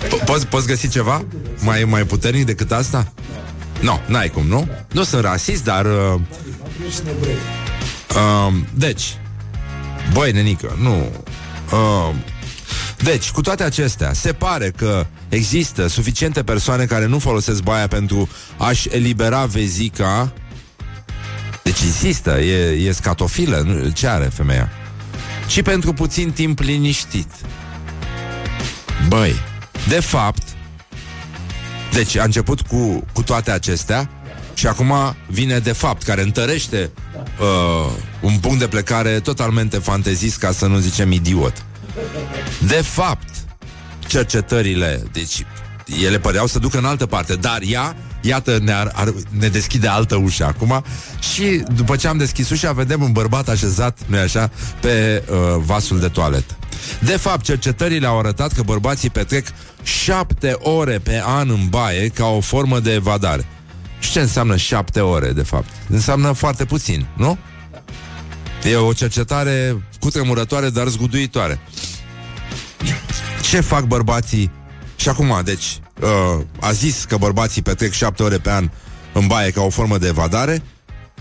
po- 0.08 0.24
poți, 0.24 0.46
poți 0.46 0.66
găsi 0.66 0.88
ceva 0.88 1.24
mai, 1.58 1.84
mai 1.84 2.04
puternic 2.04 2.46
decât 2.46 2.72
asta? 2.72 3.12
Nu, 3.80 3.86
no, 3.90 4.00
n-ai 4.06 4.28
cum, 4.28 4.46
nu? 4.46 4.68
Nu 4.92 5.02
sunt 5.02 5.22
rasist, 5.22 5.64
dar... 5.64 5.84
Uh, 5.84 6.20
uh, 8.08 8.54
deci, 8.74 9.16
băi, 10.12 10.32
nenică, 10.32 10.76
nu... 10.80 11.10
Uh, 11.72 12.14
deci, 13.02 13.30
cu 13.30 13.40
toate 13.40 13.62
acestea, 13.62 14.12
se 14.12 14.32
pare 14.32 14.72
că 14.76 15.06
există 15.34 15.86
suficiente 15.86 16.42
persoane 16.42 16.84
care 16.84 17.06
nu 17.06 17.18
folosesc 17.18 17.62
baia 17.62 17.86
pentru 17.86 18.28
a-și 18.56 18.88
elibera 18.88 19.44
vezica. 19.44 20.32
Deci 21.62 21.80
insistă, 21.80 22.40
e, 22.40 22.86
e 22.88 22.92
scatofilă, 22.92 23.62
nu, 23.66 23.88
ce 23.88 24.06
are 24.06 24.24
femeia? 24.24 24.70
Și 25.46 25.62
pentru 25.62 25.92
puțin 25.92 26.30
timp 26.30 26.58
liniștit. 26.58 27.30
Băi, 29.08 29.34
de 29.88 30.00
fapt, 30.00 30.42
deci 31.92 32.16
a 32.16 32.22
început 32.22 32.60
cu, 32.60 33.04
cu 33.12 33.22
toate 33.22 33.50
acestea 33.50 34.10
și 34.54 34.66
acum 34.66 34.92
vine 35.26 35.58
de 35.58 35.72
fapt, 35.72 36.02
care 36.02 36.22
întărește 36.22 36.90
uh, 37.40 37.92
un 38.20 38.38
punct 38.38 38.58
de 38.58 38.68
plecare 38.68 39.20
totalmente 39.20 39.78
fantezist, 39.78 40.38
ca 40.38 40.52
să 40.52 40.66
nu 40.66 40.78
zicem 40.78 41.12
idiot. 41.12 41.64
De 42.66 42.82
fapt, 42.82 43.41
cercetările, 44.12 45.02
deci 45.12 45.44
ele 46.04 46.18
păreau 46.18 46.46
să 46.46 46.58
ducă 46.58 46.78
în 46.78 46.84
altă 46.84 47.06
parte, 47.06 47.34
dar 47.34 47.58
ea, 47.66 47.96
iată, 48.20 48.58
ne, 48.62 48.72
ar, 48.72 48.90
ar, 48.94 49.12
ne 49.38 49.48
deschide 49.48 49.88
altă 49.88 50.16
ușă 50.16 50.44
acum 50.44 50.84
și 51.32 51.62
după 51.74 51.96
ce 51.96 52.08
am 52.08 52.16
deschis 52.16 52.50
ușa, 52.50 52.72
vedem 52.72 53.02
un 53.02 53.12
bărbat 53.12 53.48
așezat, 53.48 53.98
nu 54.06 54.18
așa, 54.18 54.50
pe 54.80 55.22
uh, 55.30 55.36
vasul 55.64 56.00
de 56.00 56.08
toaletă. 56.08 56.56
De 57.00 57.16
fapt, 57.16 57.44
cercetările 57.44 58.06
au 58.06 58.18
arătat 58.18 58.52
că 58.52 58.62
bărbații 58.62 59.10
petrec 59.10 59.46
șapte 59.82 60.56
ore 60.58 60.98
pe 60.98 61.22
an 61.24 61.50
în 61.50 61.66
baie 61.68 62.08
ca 62.08 62.26
o 62.26 62.40
formă 62.40 62.80
de 62.80 62.92
evadare. 62.92 63.46
Și 63.98 64.10
ce 64.10 64.20
înseamnă 64.20 64.56
șapte 64.56 65.00
ore, 65.00 65.32
de 65.32 65.42
fapt? 65.42 65.68
Înseamnă 65.88 66.32
foarte 66.32 66.64
puțin, 66.64 67.06
nu? 67.16 67.38
E 68.70 68.76
o 68.76 68.92
cercetare 68.92 69.82
cutremurătoare, 70.00 70.70
dar 70.70 70.86
zguduitoare. 70.88 71.60
Ce 73.52 73.60
fac 73.60 73.84
bărbații? 73.84 74.50
Și 74.96 75.08
acum, 75.08 75.40
deci, 75.44 75.80
uh, 76.00 76.44
a 76.60 76.72
zis 76.72 77.04
că 77.08 77.16
bărbații 77.16 77.62
petrec 77.62 77.92
șapte 77.92 78.22
ore 78.22 78.38
pe 78.38 78.50
an 78.50 78.70
în 79.12 79.26
baie 79.26 79.50
ca 79.50 79.62
o 79.62 79.68
formă 79.68 79.98
de 79.98 80.06
evadare 80.06 80.62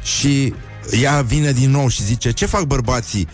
și 0.01 0.53
ea 1.01 1.21
vine 1.21 1.51
din 1.51 1.69
nou 1.71 1.87
și 1.87 2.03
zice, 2.03 2.31
ce 2.31 2.45
fac 2.45 2.63
bărbații 2.63 3.27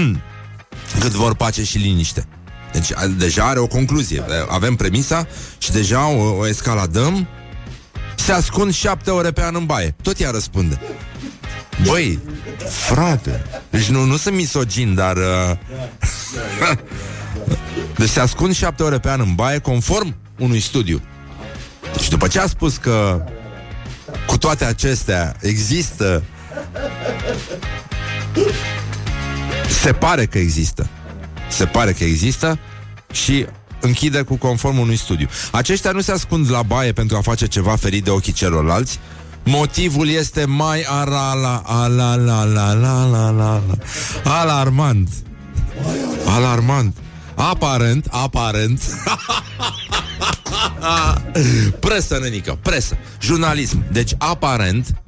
cât 1.00 1.10
vor 1.10 1.34
pace 1.34 1.64
și 1.64 1.78
liniște? 1.78 2.26
Deci 2.72 2.92
a, 2.94 3.06
deja 3.06 3.44
are 3.44 3.58
o 3.58 3.66
concluzie. 3.66 4.24
Avem 4.48 4.74
premisa 4.74 5.26
și 5.58 5.72
deja 5.72 6.08
o, 6.08 6.36
o 6.36 6.48
escaladăm. 6.48 7.26
Se 8.16 8.32
ascund 8.32 8.74
șapte 8.74 9.10
ore 9.10 9.30
pe 9.30 9.42
an 9.42 9.54
în 9.54 9.66
baie. 9.66 9.94
Tot 10.02 10.20
ea 10.20 10.30
răspunde. 10.30 10.80
Băi, 11.86 12.18
frate, 12.68 13.44
deci 13.70 13.86
nu, 13.86 14.04
nu 14.04 14.16
sunt 14.16 14.34
misogin, 14.34 14.94
dar... 14.94 15.16
Uh, 15.16 15.56
deci 17.98 18.08
se 18.08 18.20
ascund 18.20 18.54
șapte 18.54 18.82
ore 18.82 18.98
pe 18.98 19.10
an 19.10 19.20
în 19.20 19.34
baie, 19.34 19.58
conform 19.58 20.16
unui 20.38 20.60
studiu. 20.60 21.00
Și 22.02 22.10
după 22.10 22.28
ce 22.28 22.40
a 22.40 22.46
spus 22.46 22.76
că 22.76 23.24
cu 24.26 24.38
toate 24.38 24.64
acestea 24.64 25.36
există... 25.40 26.22
Se 29.68 29.92
pare 29.92 30.26
că 30.26 30.38
există. 30.38 30.88
Se 31.48 31.64
pare 31.64 31.92
că 31.92 32.04
există 32.04 32.58
și 33.12 33.46
închide 33.80 34.22
cu 34.22 34.36
conform 34.36 34.78
unui 34.78 34.96
studiu. 34.96 35.28
Aceștia 35.52 35.90
nu 35.90 36.00
se 36.00 36.12
ascund 36.12 36.50
la 36.50 36.62
baie 36.62 36.92
pentru 36.92 37.16
a 37.16 37.20
face 37.20 37.46
ceva 37.46 37.76
ferit 37.76 38.04
de 38.04 38.10
ochii 38.10 38.32
celorlalți, 38.32 38.98
Motivul 39.44 40.08
este 40.08 40.44
mai 40.44 40.84
arala, 40.88 41.62
ala, 41.66 42.14
la, 42.14 42.44
la, 42.44 42.72
la, 42.72 43.04
la, 43.04 43.30
la, 43.30 43.62
alarmant. 44.24 45.08
Alarmant. 46.26 46.96
Aparent, 47.38 48.06
aparent. 48.10 48.80
presă, 51.80 52.18
nenică, 52.22 52.58
presă. 52.62 52.98
Jurnalism. 53.20 53.84
Deci, 53.92 54.12
aparent, 54.18 55.02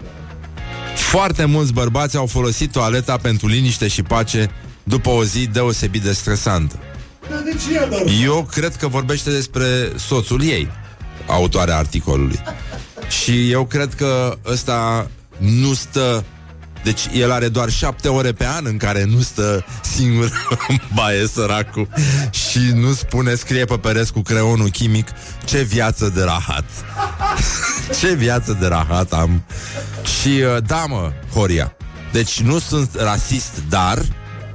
foarte 0.95 1.45
mulți 1.45 1.73
bărbați 1.73 2.17
au 2.17 2.27
folosit 2.27 2.73
toaleta 2.73 3.17
pentru 3.17 3.47
liniște 3.47 3.89
și 3.89 4.03
pace 4.03 4.51
după 4.83 5.11
o 5.11 5.25
zi 5.25 5.47
deosebit 5.47 6.03
de 6.03 6.13
stresantă. 6.13 6.79
Eu 8.23 8.49
cred 8.51 8.77
că 8.77 8.89
vorbește 8.89 9.31
despre 9.31 9.93
soțul 9.97 10.43
ei, 10.43 10.69
autoarea 11.27 11.77
articolului. 11.77 12.41
Și 13.23 13.51
eu 13.51 13.65
cred 13.65 13.95
că 13.95 14.39
ăsta 14.47 15.11
nu 15.39 15.75
stă 15.75 16.25
deci 16.83 17.01
el 17.13 17.31
are 17.31 17.49
doar 17.49 17.71
șapte 17.71 18.09
ore 18.09 18.33
pe 18.33 18.47
an 18.47 18.65
în 18.67 18.77
care 18.77 19.05
nu 19.05 19.21
stă 19.21 19.65
singur 19.83 20.31
în 20.69 20.77
baie 20.95 21.27
săracul 21.27 21.89
și 22.31 22.59
nu 22.75 22.93
spune, 22.93 23.35
scrie 23.35 23.65
pe 23.65 23.79
pereți 23.79 24.13
cu 24.13 24.21
creonul 24.21 24.69
chimic 24.69 25.09
ce 25.45 25.63
viață 25.63 26.13
de 26.15 26.23
rahat. 26.23 26.65
ce 28.01 28.15
viață 28.15 28.57
de 28.61 28.67
rahat 28.67 29.13
am. 29.13 29.43
Și 30.21 30.29
uh, 30.29 30.63
da, 30.67 30.85
mă, 30.89 31.13
Horia, 31.33 31.75
deci 32.13 32.41
nu 32.41 32.59
sunt 32.59 32.91
rasist, 32.95 33.63
dar 33.69 33.99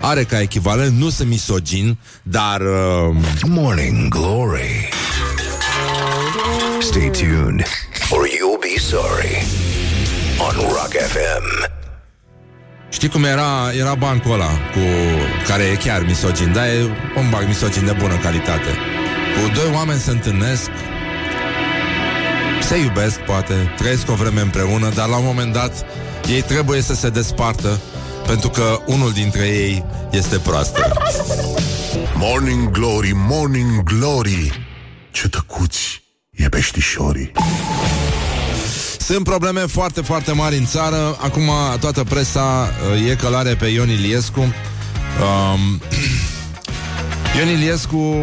are 0.01 0.24
ca 0.24 0.41
echivalent, 0.41 0.98
nu 0.98 1.10
sunt 1.10 1.29
misogin, 1.29 1.98
dar... 2.24 2.62
Uh... 2.62 3.15
Morning 3.48 4.08
Glory 4.08 4.89
Stay 6.79 7.10
tuned 7.10 7.65
or 8.12 8.27
you'll 8.27 8.60
be 8.60 8.77
sorry 8.77 9.38
on 10.39 10.55
Rock 10.74 10.94
FM. 10.94 11.75
Știi 12.96 13.10
cum 13.10 13.24
era, 13.24 13.72
era 13.80 13.96
bancul 13.96 14.32
ăla 14.32 14.52
cu, 14.74 14.80
care 15.48 15.64
e 15.64 15.75
chiar 15.75 16.04
misogin, 16.04 16.54
dar 16.54 16.66
e 16.66 16.82
un 17.16 17.30
banc 17.30 17.48
misogin 17.48 17.86
de 17.86 17.96
bună 18.00 18.16
calitate. 18.18 18.70
Cu 19.34 19.52
doi 19.54 19.74
oameni 19.74 20.00
se 20.00 20.12
întâlnesc, 20.12 20.70
se 22.62 22.78
iubesc, 22.78 23.20
poate, 23.20 23.54
trăiesc 23.78 24.10
o 24.10 24.14
vreme 24.14 24.42
împreună, 24.42 24.90
dar 24.90 25.08
la 25.08 25.18
un 25.18 25.25
moment 25.25 25.54
dat 25.54 25.86
ei 26.30 26.42
trebuie 26.42 26.82
să 26.82 26.94
se 26.94 27.10
despartă 27.10 27.80
pentru 28.25 28.50
că 28.50 28.80
unul 28.86 29.12
dintre 29.12 29.48
ei 29.48 29.86
este 30.12 30.38
proastă. 30.38 30.92
Morning 32.14 32.70
Glory, 32.70 33.12
Morning 33.16 33.84
Glory 33.84 34.68
Ce 35.12 35.30
tăcuți 35.30 36.04
e 36.32 36.50
peștișorii 36.50 37.32
Sunt 39.06 39.24
probleme 39.24 39.60
foarte, 39.60 40.02
foarte 40.02 40.32
mari 40.32 40.58
în 40.58 40.66
țară. 40.66 41.18
Acum 41.20 41.50
toată 41.80 42.04
presa 42.04 42.70
uh, 42.94 43.10
e 43.10 43.16
călare 43.16 43.56
pe 43.56 43.66
Ion 43.66 43.90
Iliescu. 43.90 44.40
Um, 44.40 45.82
Ion 47.38 47.48
Iliescu 47.48 48.16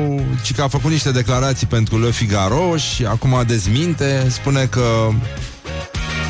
ci 0.43 0.55
că 0.55 0.63
a 0.63 0.69
făcut 0.69 0.91
niște 0.91 1.11
declarații 1.11 1.67
pentru 1.67 2.01
Le 2.01 2.11
Figaro 2.11 2.77
și 2.77 3.05
acum 3.05 3.43
dezminte, 3.47 4.27
spune 4.31 4.65
că 4.65 5.09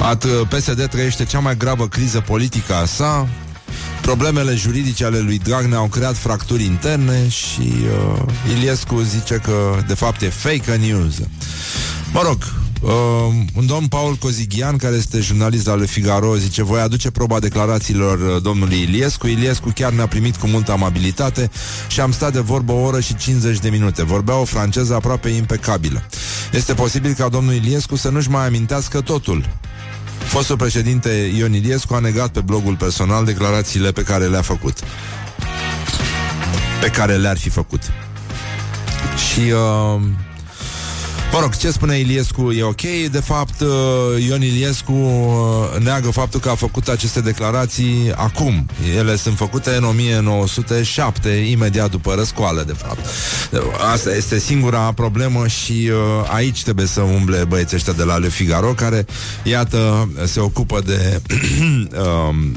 at, 0.02 0.26
PSD 0.26 0.86
trăiește 0.86 1.24
cea 1.24 1.38
mai 1.38 1.56
gravă 1.56 1.88
criză 1.88 2.20
politică 2.20 2.74
a 2.74 2.84
sa, 2.84 3.28
Problemele 4.00 4.54
juridice 4.54 5.04
ale 5.04 5.18
lui 5.18 5.38
Dragnea 5.38 5.78
au 5.78 5.86
creat 5.86 6.16
fracturi 6.16 6.64
interne 6.64 7.28
și 7.28 7.72
uh, 7.72 8.22
Iliescu 8.56 9.00
zice 9.00 9.34
că 9.34 9.82
de 9.86 9.94
fapt 9.94 10.22
e 10.22 10.28
fake 10.28 10.76
news. 10.76 11.14
Mă 12.12 12.22
rog, 12.24 12.61
Uh, 12.82 12.90
un 13.54 13.66
domn 13.66 13.86
Paul 13.86 14.14
Cozighian, 14.14 14.76
care 14.76 14.96
este 14.96 15.20
jurnalist 15.20 15.68
al 15.68 15.86
Figaro, 15.86 16.36
zice 16.36 16.62
Voi 16.62 16.80
aduce 16.80 17.10
proba 17.10 17.38
declarațiilor 17.38 18.18
uh, 18.18 18.42
domnului 18.42 18.80
Iliescu. 18.80 19.26
Iliescu 19.26 19.70
chiar 19.74 19.92
ne-a 19.92 20.06
primit 20.06 20.36
cu 20.36 20.46
multă 20.46 20.72
amabilitate 20.72 21.50
și 21.88 22.00
am 22.00 22.12
stat 22.12 22.32
de 22.32 22.40
vorbă 22.40 22.72
o 22.72 22.80
oră 22.80 23.00
și 23.00 23.16
50 23.16 23.58
de 23.58 23.68
minute. 23.68 24.04
Vorbea 24.04 24.36
o 24.36 24.44
franceză 24.44 24.94
aproape 24.94 25.28
impecabilă. 25.28 26.02
Este 26.52 26.74
posibil 26.74 27.12
ca 27.12 27.28
domnul 27.28 27.54
Iliescu 27.54 27.96
să 27.96 28.08
nu-și 28.08 28.30
mai 28.30 28.46
amintească 28.46 29.00
totul. 29.00 29.48
Fostul 30.18 30.56
președinte 30.56 31.32
Ion 31.36 31.54
Iliescu 31.54 31.94
a 31.94 31.98
negat 31.98 32.28
pe 32.28 32.40
blogul 32.40 32.76
personal 32.76 33.24
declarațiile 33.24 33.92
pe 33.92 34.02
care 34.02 34.26
le-a 34.26 34.42
făcut. 34.42 34.78
Pe 36.80 36.88
care 36.88 37.16
le-ar 37.16 37.38
fi 37.38 37.48
făcut. 37.48 37.80
Și 39.16 39.40
uh, 39.40 40.02
Mă 41.32 41.40
rog, 41.40 41.56
ce 41.56 41.70
spune 41.70 41.98
Iliescu 41.98 42.50
e 42.50 42.62
ok. 42.62 42.80
De 43.10 43.20
fapt, 43.20 43.60
uh, 43.60 43.68
Ion 44.28 44.42
Iliescu 44.42 44.92
uh, 44.92 45.78
neagă 45.78 46.10
faptul 46.10 46.40
că 46.40 46.48
a 46.48 46.54
făcut 46.54 46.88
aceste 46.88 47.20
declarații 47.20 48.12
acum. 48.16 48.66
Ele 48.96 49.16
sunt 49.16 49.36
făcute 49.36 49.70
în 49.76 49.84
1907, 49.84 51.28
imediat 51.28 51.90
după 51.90 52.14
răscoală, 52.14 52.62
de 52.62 52.72
fapt. 52.72 53.06
Asta 53.92 54.14
este 54.14 54.38
singura 54.38 54.92
problemă 54.92 55.46
și 55.46 55.90
uh, 55.90 56.30
aici 56.34 56.62
trebuie 56.62 56.86
să 56.86 57.00
umble 57.00 57.44
băieții 57.44 57.76
ăștia 57.76 57.92
de 57.92 58.04
la 58.04 58.16
Le 58.16 58.28
Figaro, 58.28 58.72
care, 58.72 59.06
iată, 59.42 60.08
se 60.24 60.40
ocupă 60.40 60.80
de... 60.80 61.20
um, 62.28 62.56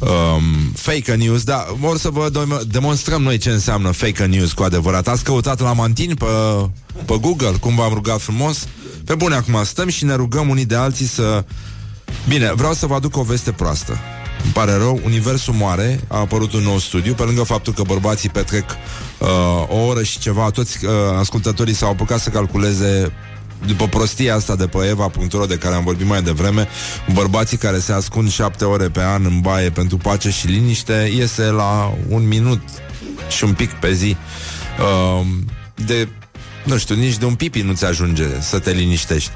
um, 0.00 0.72
fake 0.74 1.14
news, 1.14 1.42
dar 1.42 1.66
vor 1.78 1.98
să 1.98 2.08
vă 2.10 2.30
demonstrăm 2.68 3.22
noi 3.22 3.38
ce 3.38 3.50
înseamnă 3.50 3.90
fake 3.90 4.24
news 4.24 4.52
cu 4.52 4.62
adevărat. 4.62 5.08
Ați 5.08 5.24
căutat 5.24 5.60
la 5.60 5.72
Mantin 5.72 6.14
pe, 6.14 6.24
pe 7.04 7.18
Google, 7.20 7.54
cum 7.60 7.74
v-am 7.74 7.92
rugat 7.92 8.20
frumos? 8.20 8.68
Pe 9.04 9.14
bune, 9.14 9.34
acum 9.34 9.64
stăm 9.64 9.88
și 9.88 10.04
ne 10.04 10.14
rugăm 10.14 10.48
unii 10.48 10.64
de 10.64 10.74
alții 10.74 11.06
să... 11.06 11.44
Bine, 12.28 12.52
vreau 12.54 12.72
să 12.72 12.86
vă 12.86 12.94
aduc 12.94 13.16
o 13.16 13.22
veste 13.22 13.52
proastă. 13.52 13.98
Îmi 14.42 14.52
pare 14.52 14.72
rău, 14.72 15.00
Universul 15.04 15.54
moare, 15.54 16.00
a 16.08 16.18
apărut 16.18 16.52
un 16.52 16.62
nou 16.62 16.78
studiu, 16.78 17.14
pe 17.14 17.22
lângă 17.22 17.42
faptul 17.42 17.72
că 17.72 17.82
bărbații 17.82 18.28
petrec 18.28 18.64
uh, 19.18 19.28
o 19.68 19.76
oră 19.76 20.02
și 20.02 20.18
ceva, 20.18 20.50
toți 20.50 20.84
uh, 20.84 20.90
ascultătorii 21.18 21.74
s-au 21.74 21.90
apucat 21.90 22.20
să 22.20 22.30
calculeze 22.30 23.12
după 23.66 23.86
prostia 23.86 24.34
asta 24.34 24.56
de 24.56 24.66
pe 24.66 24.86
Eva.ro 24.88 25.46
de 25.46 25.58
care 25.58 25.74
am 25.74 25.84
vorbit 25.84 26.06
mai 26.06 26.22
devreme, 26.22 26.68
bărbații 27.12 27.56
care 27.56 27.78
se 27.78 27.92
ascund 27.92 28.30
șapte 28.30 28.64
ore 28.64 28.88
pe 28.88 29.02
an 29.02 29.24
în 29.24 29.40
baie 29.40 29.70
pentru 29.70 29.96
pace 29.96 30.30
și 30.30 30.46
liniște 30.46 31.12
iese 31.14 31.42
la 31.42 31.94
un 32.08 32.28
minut 32.28 32.60
și 33.28 33.44
un 33.44 33.52
pic 33.52 33.72
pe 33.72 33.92
zi 33.92 34.16
uh, 34.80 35.26
de 35.86 36.08
nu 36.64 36.78
știu, 36.78 36.94
nici 36.94 37.16
de 37.16 37.24
un 37.24 37.34
pipi 37.34 37.60
nu 37.60 37.72
ți 37.72 37.84
ajunge 37.84 38.24
să 38.40 38.58
te 38.58 38.70
liniștești. 38.70 39.30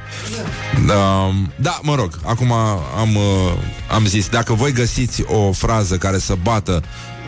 Uh, 0.87 1.35
da, 1.57 1.79
mă 1.83 1.95
rog, 1.95 2.19
acum 2.25 2.53
am, 2.99 3.15
uh, 3.15 3.53
am 3.91 4.07
zis, 4.07 4.29
dacă 4.29 4.53
voi 4.53 4.73
găsiți 4.73 5.23
o 5.27 5.53
frază 5.53 5.97
care 5.97 6.19
să 6.19 6.37
bată 6.43 6.83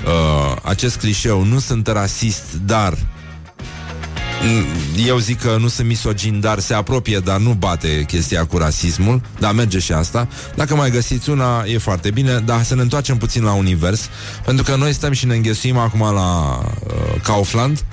uh, 0.04 0.56
acest 0.62 0.96
clișeu, 0.96 1.44
nu 1.44 1.58
sunt 1.58 1.86
rasist, 1.86 2.42
dar 2.64 2.94
Mm, 2.94 3.21
eu 5.06 5.18
zic 5.18 5.40
că 5.40 5.56
nu 5.60 5.68
sunt 5.68 5.86
misogin, 5.86 6.40
dar 6.40 6.58
se 6.58 6.74
apropie, 6.74 7.18
dar 7.18 7.38
nu 7.38 7.52
bate 7.52 8.04
chestia 8.06 8.44
cu 8.44 8.58
rasismul, 8.58 9.20
dar 9.38 9.52
merge 9.52 9.78
și 9.78 9.92
asta. 9.92 10.28
Dacă 10.54 10.74
mai 10.74 10.90
găsiți 10.90 11.30
una, 11.30 11.64
e 11.66 11.78
foarte 11.78 12.10
bine, 12.10 12.38
dar 12.38 12.62
să 12.62 12.74
ne 12.74 12.80
întoarcem 12.80 13.16
puțin 13.16 13.42
la 13.42 13.52
univers, 13.52 14.08
pentru 14.44 14.64
că 14.64 14.76
noi 14.76 14.92
stăm 14.92 15.12
și 15.12 15.26
ne 15.26 15.34
înghesuim 15.34 15.76
acum 15.76 16.00
la 16.00 16.58
uh, 16.58 17.20
Kaufland 17.22 17.84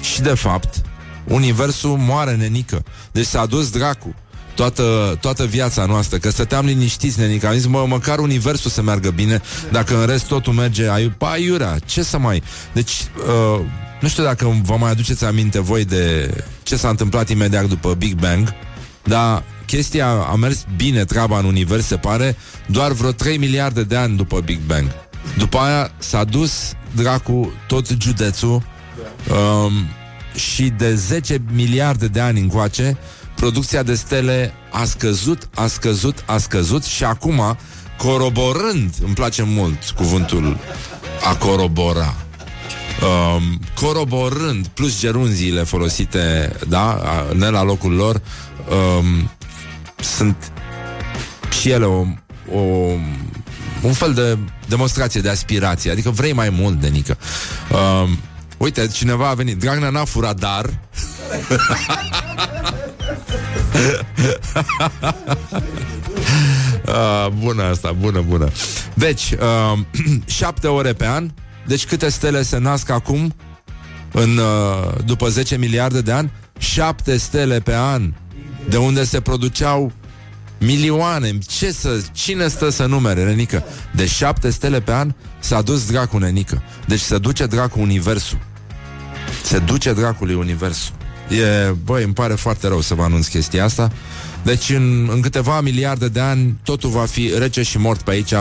și, 0.00 0.20
de 0.20 0.34
fapt, 0.34 0.80
universul 1.24 1.96
moare 1.96 2.34
nenică. 2.34 2.82
Deci 3.12 3.26
s-a 3.26 3.46
dus 3.46 3.70
dracu 3.70 4.14
toată, 4.54 5.18
toată 5.20 5.44
viața 5.44 5.84
noastră, 5.86 6.18
că 6.18 6.30
stăteam 6.30 6.66
liniștiți, 6.66 7.20
nenică. 7.20 7.46
Am 7.46 7.54
zis, 7.54 7.66
mă, 7.66 7.84
măcar 7.88 8.18
universul 8.18 8.70
să 8.70 8.82
meargă 8.82 9.10
bine, 9.10 9.40
dacă 9.70 10.00
în 10.00 10.06
rest 10.06 10.26
totul 10.26 10.52
merge 10.52 10.88
aiurea, 11.18 11.78
ce 11.84 12.02
să 12.02 12.18
mai... 12.18 12.42
Deci, 12.72 12.92
uh, 13.26 13.60
nu 14.06 14.12
știu 14.12 14.24
dacă 14.24 14.60
vă 14.62 14.76
mai 14.76 14.90
aduceți 14.90 15.24
aminte 15.24 15.60
voi 15.60 15.84
de 15.84 16.34
ce 16.62 16.76
s-a 16.76 16.88
întâmplat 16.88 17.28
imediat 17.28 17.68
după 17.68 17.94
Big 17.94 18.14
Bang, 18.14 18.54
dar 19.04 19.42
chestia 19.64 20.08
a 20.08 20.34
mers 20.34 20.64
bine 20.76 21.04
treaba 21.04 21.38
în 21.38 21.44
univers, 21.44 21.86
se 21.86 21.96
pare, 21.96 22.36
doar 22.66 22.92
vreo 22.92 23.10
3 23.10 23.38
miliarde 23.38 23.82
de 23.82 23.96
ani 23.96 24.16
după 24.16 24.40
Big 24.40 24.58
Bang. 24.66 24.90
După 25.38 25.58
aia 25.58 25.90
s-a 25.98 26.24
dus 26.24 26.72
dracu 26.94 27.52
tot 27.66 27.86
județul 28.00 28.62
um, 29.30 29.72
și 30.34 30.68
de 30.68 30.94
10 30.94 31.42
miliarde 31.52 32.06
de 32.06 32.20
ani 32.20 32.40
încoace 32.40 32.98
producția 33.36 33.82
de 33.82 33.94
stele 33.94 34.52
a 34.72 34.84
scăzut, 34.84 35.48
a 35.54 35.66
scăzut, 35.66 36.24
a 36.26 36.38
scăzut 36.38 36.84
și 36.84 37.04
acum, 37.04 37.56
coroborând, 37.98 38.94
îmi 39.04 39.14
place 39.14 39.42
mult 39.42 39.90
cuvântul 39.96 40.58
a 41.24 41.36
corobora, 41.36 42.25
um, 43.02 43.60
coroborând 43.74 44.66
plus 44.66 45.00
gerunziile 45.00 45.62
folosite, 45.62 46.56
da, 46.68 47.00
ne 47.34 47.48
la 47.48 47.62
locul 47.62 47.92
lor, 47.92 48.20
um, 48.98 49.30
sunt 50.00 50.52
și 51.60 51.70
ele 51.70 51.84
o, 51.84 52.04
o, 52.52 52.60
un 53.82 53.92
fel 53.92 54.12
de 54.14 54.38
demonstrație 54.68 55.20
de 55.20 55.28
aspirație, 55.28 55.90
adică 55.90 56.10
vrei 56.10 56.32
mai 56.32 56.50
mult 56.50 56.80
de 56.80 56.88
nică. 56.88 57.18
Um, 57.70 58.18
uite, 58.56 58.86
cineva 58.86 59.28
a 59.28 59.34
venit, 59.34 59.58
Dragnea 59.58 59.90
n-a 59.90 60.04
furat, 60.04 60.38
dar... 60.38 60.64
uh, 66.86 67.26
bună 67.42 67.62
asta, 67.62 67.92
bună, 67.92 68.20
bună. 68.20 68.50
Deci, 68.94 69.30
uh, 69.30 69.78
șapte 70.38 70.66
ore 70.66 70.92
pe 70.92 71.06
an, 71.06 71.30
deci 71.66 71.86
câte 71.86 72.08
stele 72.08 72.42
se 72.42 72.58
nasc 72.58 72.90
acum, 72.90 73.34
în, 74.12 74.36
uh, 74.36 75.04
după 75.04 75.28
10 75.28 75.56
miliarde 75.56 76.00
de 76.00 76.12
ani? 76.12 76.32
7 76.58 77.16
stele 77.16 77.60
pe 77.60 77.74
an, 77.74 78.12
de 78.68 78.76
unde 78.76 79.04
se 79.04 79.20
produceau 79.20 79.92
milioane. 80.58 81.38
Ce 81.46 81.72
să, 81.72 82.02
cine 82.12 82.48
stă 82.48 82.68
să 82.68 82.86
numere, 82.86 83.24
Renică? 83.24 83.64
De 83.94 84.06
7 84.06 84.50
stele 84.50 84.80
pe 84.80 84.92
an 84.92 85.14
s-a 85.38 85.62
dus 85.62 85.86
dracu, 85.86 86.18
Nenică. 86.18 86.62
Deci 86.86 87.00
se 87.00 87.18
duce 87.18 87.46
dracu 87.46 87.80
universul. 87.80 88.38
Se 89.42 89.58
duce 89.58 89.92
dracului 89.92 90.34
universul. 90.34 90.94
E, 91.28 91.70
băi, 91.84 92.04
îmi 92.04 92.14
pare 92.14 92.34
foarte 92.34 92.68
rău 92.68 92.80
să 92.80 92.94
vă 92.94 93.02
anunț 93.02 93.26
chestia 93.26 93.64
asta. 93.64 93.92
Deci 94.46 94.70
în, 94.70 95.08
în 95.12 95.20
câteva 95.20 95.60
miliarde 95.60 96.08
de 96.08 96.20
ani 96.20 96.54
totul 96.62 96.90
va 96.90 97.04
fi 97.04 97.32
rece 97.38 97.62
și 97.62 97.78
mort 97.78 98.00
pe 98.00 98.10
aici. 98.10 98.32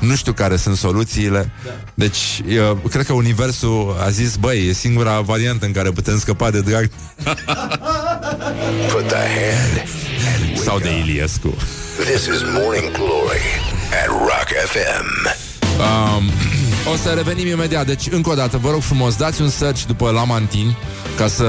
Nu 0.00 0.14
știu 0.14 0.32
care 0.32 0.56
sunt 0.56 0.76
soluțiile. 0.76 1.50
Deci 1.94 2.42
eu 2.48 2.74
cred 2.90 3.06
că 3.06 3.12
Universul 3.12 3.96
a 4.04 4.08
zis, 4.08 4.36
băi, 4.36 4.68
e 4.68 4.72
singura 4.72 5.20
variantă 5.20 5.66
în 5.66 5.72
care 5.72 5.90
putem 5.90 6.18
scăpa 6.18 6.50
de 6.50 6.60
drag. 6.60 6.90
Put 8.92 9.06
the 9.06 9.16
hand 9.16 9.88
Sau 10.64 10.78
de 10.78 10.98
Iliescu. 10.98 11.54
This 12.04 12.24
is 12.26 12.42
Morning 12.52 12.90
Glory 12.92 13.44
at 14.02 14.08
Rock 14.08 14.48
FM. 14.66 15.28
Um, 15.78 16.53
o 16.92 16.96
să 16.96 17.08
revenim 17.08 17.46
imediat. 17.46 17.86
Deci, 17.86 18.08
încă 18.10 18.30
o 18.30 18.34
dată, 18.34 18.56
vă 18.56 18.70
rog 18.70 18.80
frumos, 18.80 19.16
dați 19.16 19.42
un 19.42 19.48
search 19.48 19.82
după 19.86 20.10
Lamantin 20.10 20.76
ca 21.16 21.26
să 21.26 21.46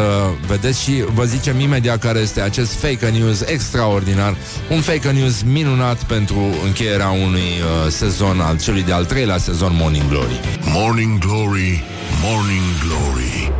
vedeți 0.47 0.81
și 0.81 1.03
vă 1.13 1.23
zicem 1.23 1.59
imediat 1.59 1.99
care 1.99 2.19
este 2.19 2.41
acest 2.41 2.73
fake 2.73 3.09
news 3.09 3.41
extraordinar. 3.41 4.35
Un 4.69 4.81
fake 4.81 5.11
news 5.11 5.41
minunat 5.41 6.03
pentru 6.03 6.37
încheierea 6.65 7.09
unui 7.09 7.39
uh, 7.39 7.91
sezon 7.91 8.39
al 8.39 8.59
celui 8.59 8.83
de-al 8.83 9.05
treilea 9.05 9.37
sezon 9.37 9.71
Morning 9.75 10.07
Glory. 10.09 10.39
Morning 10.73 11.19
Glory, 11.19 11.83
Morning 12.23 12.63
Glory 12.83 13.51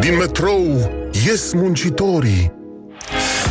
Din 0.00 0.16
metrou 0.16 0.90
ies 1.26 1.52
muncitorii 1.52 2.59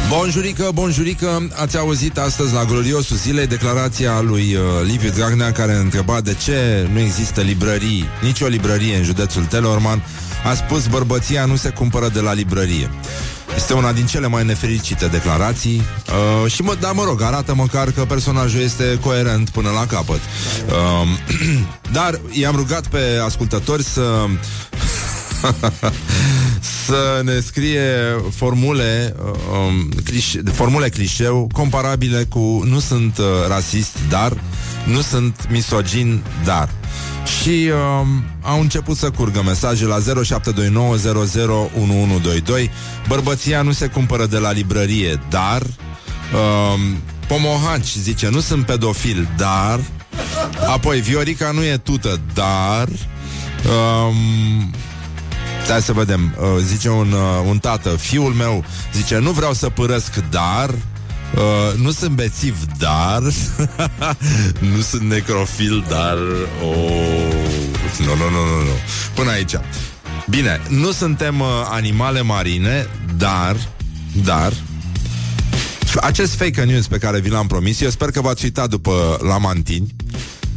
Bonjurică, 0.10 0.70
bonjurică, 0.74 1.48
ați 1.56 1.78
auzit 1.78 2.18
astăzi 2.18 2.54
la 2.54 2.64
gloriosul 2.64 3.18
zilei 3.18 3.48
declarația 3.48 4.22
lui 4.22 4.56
uh, 4.56 4.62
Liviu 4.84 5.10
Dragnea 5.10 5.52
care 5.52 5.76
întreba 5.76 6.22
de 6.22 6.34
ce 6.44 6.88
nu 6.92 7.00
există 7.00 7.42
librării, 7.42 8.06
nicio 8.22 8.48
librărie 8.48 8.96
în 8.96 9.04
județul 9.04 9.46
Telorman. 9.46 10.04
A 10.46 10.54
spus 10.54 10.88
bărbăția 10.88 11.46
nu 11.46 11.56
se 11.56 11.70
cumpără 11.70 12.10
de 12.10 12.20
la 12.20 12.34
librărie. 12.34 12.92
Este 13.56 13.74
una 13.74 13.92
din 13.92 14.06
cele 14.06 14.28
mai 14.28 14.46
nefericite 14.46 15.08
declarații 15.08 15.82
uh, 16.44 16.52
și, 16.52 16.62
mă, 16.62 16.76
da, 16.80 16.92
mă 16.92 17.04
rog, 17.04 17.22
arată 17.22 17.56
măcar 17.56 17.92
că 17.92 18.06
personajul 18.06 18.62
este 18.62 19.00
coerent 19.02 19.50
până 19.50 19.70
la 19.70 19.86
capăt. 19.86 20.20
Uh, 20.68 21.08
dar 21.98 22.20
i-am 22.32 22.56
rugat 22.56 22.88
pe 22.88 23.02
ascultători 23.26 23.84
să 23.84 24.26
să 26.64 27.22
ne 27.24 27.40
scrie 27.40 27.82
formule 28.36 29.16
um, 29.52 29.90
clișe, 30.04 30.42
formule 30.54 30.90
clișeu 30.90 31.50
comparabile 31.54 32.26
cu 32.30 32.64
nu 32.66 32.80
sunt 32.80 33.18
uh, 33.18 33.26
rasist, 33.48 33.98
dar 34.10 34.42
nu 34.86 35.02
sunt 35.02 35.48
misogin, 35.50 36.24
dar. 36.46 36.70
Și 37.42 37.72
um, 38.00 38.24
au 38.42 38.60
început 38.60 38.98
să 38.98 39.10
curgă 39.10 39.42
mesaje 39.46 39.86
la 39.86 39.98
0729001122 40.00 40.04
Bărbăția 43.08 43.62
nu 43.62 43.72
se 43.72 43.88
cumpără 43.88 44.26
de 44.26 44.38
la 44.38 44.52
librărie, 44.52 45.20
dar 45.30 45.62
Uh, 46.34 46.80
Pomohaci 47.28 47.96
zice, 47.98 48.30
nu 48.30 48.40
sunt 48.40 48.66
pedofil, 48.66 49.28
dar... 49.38 49.80
Apoi, 50.68 51.00
Viorica 51.00 51.52
nu 51.52 51.64
e 51.64 51.78
tută, 51.78 52.20
dar... 52.34 52.88
Um, 52.88 54.74
Hai 55.70 55.82
să 55.82 55.94
vedem. 55.94 56.36
Uh, 56.40 56.46
zice 56.64 56.90
un, 56.90 57.12
uh, 57.12 57.46
un 57.48 57.58
tată, 57.58 57.90
fiul 57.90 58.34
meu, 58.34 58.64
zice, 58.94 59.18
nu 59.18 59.32
vreau 59.32 59.54
să 59.54 59.70
părăsc, 59.70 60.16
dar... 60.30 60.70
Uh, 60.70 61.80
nu 61.82 61.92
sunt 61.92 62.12
bețiv, 62.12 62.58
dar 62.78 63.22
Nu 64.76 64.82
sunt 64.82 65.02
necrofil, 65.02 65.86
dar 65.90 66.18
oh. 66.64 67.34
Nu, 68.00 68.16
nu, 68.16 68.30
nu, 68.30 68.46
nu, 68.46 68.64
nu 68.64 68.72
Până 69.14 69.32
aici 69.32 69.54
Bine, 70.30 70.62
nu 70.70 70.92
suntem 70.92 71.40
uh, 71.40 71.48
animale 71.70 72.22
marine 72.22 72.88
Dar 73.18 73.56
Dar 74.24 74.54
acest 76.02 76.36
fake 76.36 76.64
news 76.64 76.88
pe 76.88 76.98
care 76.98 77.20
vi 77.20 77.30
l-am 77.30 77.48
promis 77.48 77.82
Eu 77.82 77.90
sper 77.90 78.12
că 78.12 78.22
v-ați 78.22 78.44
uitat 78.44 78.70
după 78.70 79.20
lamantini 79.22 79.96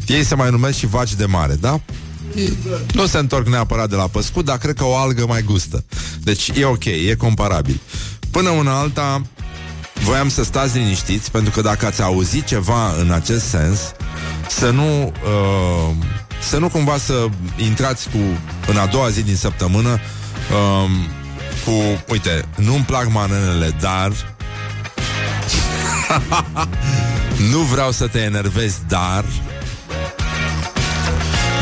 Ei 0.06 0.24
se 0.24 0.34
mai 0.34 0.50
numesc 0.50 0.78
și 0.78 0.86
vaci 0.86 1.14
de 1.14 1.24
mare, 1.24 1.54
da? 1.54 1.80
Nu 2.92 3.06
se 3.06 3.18
întorc 3.18 3.46
neapărat 3.46 3.88
de 3.88 3.96
la 3.96 4.06
păscut 4.06 4.44
Dar 4.44 4.58
cred 4.58 4.76
că 4.76 4.84
o 4.84 4.96
algă 4.96 5.26
mai 5.26 5.42
gustă. 5.42 5.84
Deci 6.22 6.50
e 6.54 6.64
ok, 6.64 6.84
e 6.84 7.14
comparabil. 7.18 7.80
Până 8.30 8.48
una 8.48 8.78
alta 8.78 9.22
Voiam 10.04 10.28
să 10.28 10.44
stați 10.44 10.78
liniștiți 10.78 11.30
Pentru 11.30 11.50
că 11.50 11.60
dacă 11.60 11.86
ați 11.86 12.02
auzit 12.02 12.44
ceva 12.44 12.94
în 13.00 13.10
acest 13.10 13.46
sens 13.46 13.78
Să 14.48 14.70
nu 14.70 15.02
uh, 15.04 15.94
Să 16.48 16.58
nu 16.58 16.68
cumva 16.68 16.96
să 16.96 17.28
intrați 17.56 18.08
cu 18.08 18.18
În 18.66 18.76
a 18.76 18.86
doua 18.86 19.08
zi 19.08 19.22
din 19.22 19.36
săptămână 19.36 19.88
uh, 19.90 20.90
Cu, 21.64 21.72
uite 22.12 22.44
Nu-mi 22.56 22.84
plac 22.84 23.12
manenele, 23.12 23.76
dar 23.80 24.12
Nu 27.52 27.58
vreau 27.58 27.90
să 27.90 28.06
te 28.06 28.18
enervezi, 28.18 28.78
dar 28.88 29.24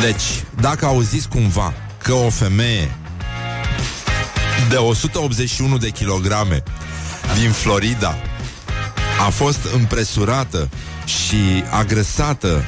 Deci, 0.00 0.44
dacă 0.60 0.86
auziți 0.86 1.28
cumva 1.28 1.72
Că 2.02 2.12
o 2.12 2.30
femeie 2.30 2.90
De 4.68 4.76
181 4.76 5.78
de 5.78 5.88
kilograme 5.88 6.62
Din 7.40 7.50
Florida 7.50 8.16
A 9.26 9.28
fost 9.30 9.60
împresurată 9.74 10.68
Și 11.04 11.64
agresată 11.70 12.64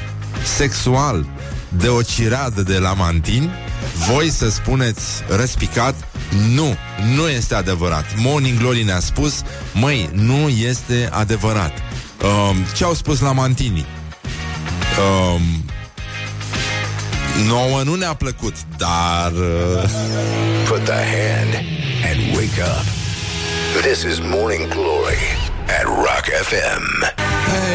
Sexual 0.55 1.25
De 1.69 1.87
o 1.87 2.01
ciradă 2.01 2.61
de 2.61 2.77
lamantini 2.77 3.49
Voi 4.07 4.29
să 4.29 4.49
spuneți 4.49 5.23
răspicat 5.27 5.95
nu, 6.53 6.75
nu 7.15 7.29
este 7.29 7.55
adevărat. 7.55 8.05
Morning 8.17 8.57
Glory 8.57 8.83
ne-a 8.83 8.99
spus, 8.99 9.41
măi, 9.73 10.09
nu 10.13 10.49
este 10.49 11.09
adevărat. 11.11 11.71
Um, 12.23 12.55
ce 12.75 12.83
au 12.83 12.93
spus 12.93 13.19
la 13.19 13.31
Mantini? 13.31 13.85
Um, 14.99 15.41
nouă 17.47 17.81
nu 17.83 17.95
ne-a 17.95 18.13
plăcut, 18.13 18.55
dar... 18.77 19.31
Uh... 19.31 19.89
Put 20.67 20.83
the 20.83 21.01
hand 21.15 21.53
and 22.09 22.35
wake 22.35 22.61
up. 22.61 22.85
This 23.81 24.03
is 24.03 24.19
Morning 24.19 24.67
Glory 24.67 25.23
at 25.79 25.85
Rock 25.85 26.25
FM. 26.49 26.85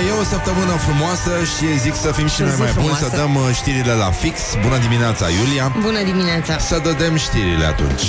E 0.09 0.21
o 0.21 0.25
săptămână 0.25 0.73
frumoasă 0.73 1.31
și 1.57 1.79
zic 1.79 1.95
să 1.95 2.13
fim 2.13 2.29
și 2.29 2.41
noi 2.41 2.51
zi 2.51 2.59
mai 2.59 2.71
buni, 2.73 2.87
frumoasă. 2.87 3.09
să 3.11 3.17
dăm 3.17 3.35
uh, 3.35 3.43
știrile 3.55 3.93
la 3.93 4.11
fix. 4.11 4.41
Bună 4.63 4.79
dimineața, 4.79 5.27
Iulia! 5.29 5.73
Bună 5.81 6.03
dimineața! 6.03 6.59
Să 6.59 6.81
dădem 6.85 7.17
știrile 7.17 7.65
atunci. 7.65 8.05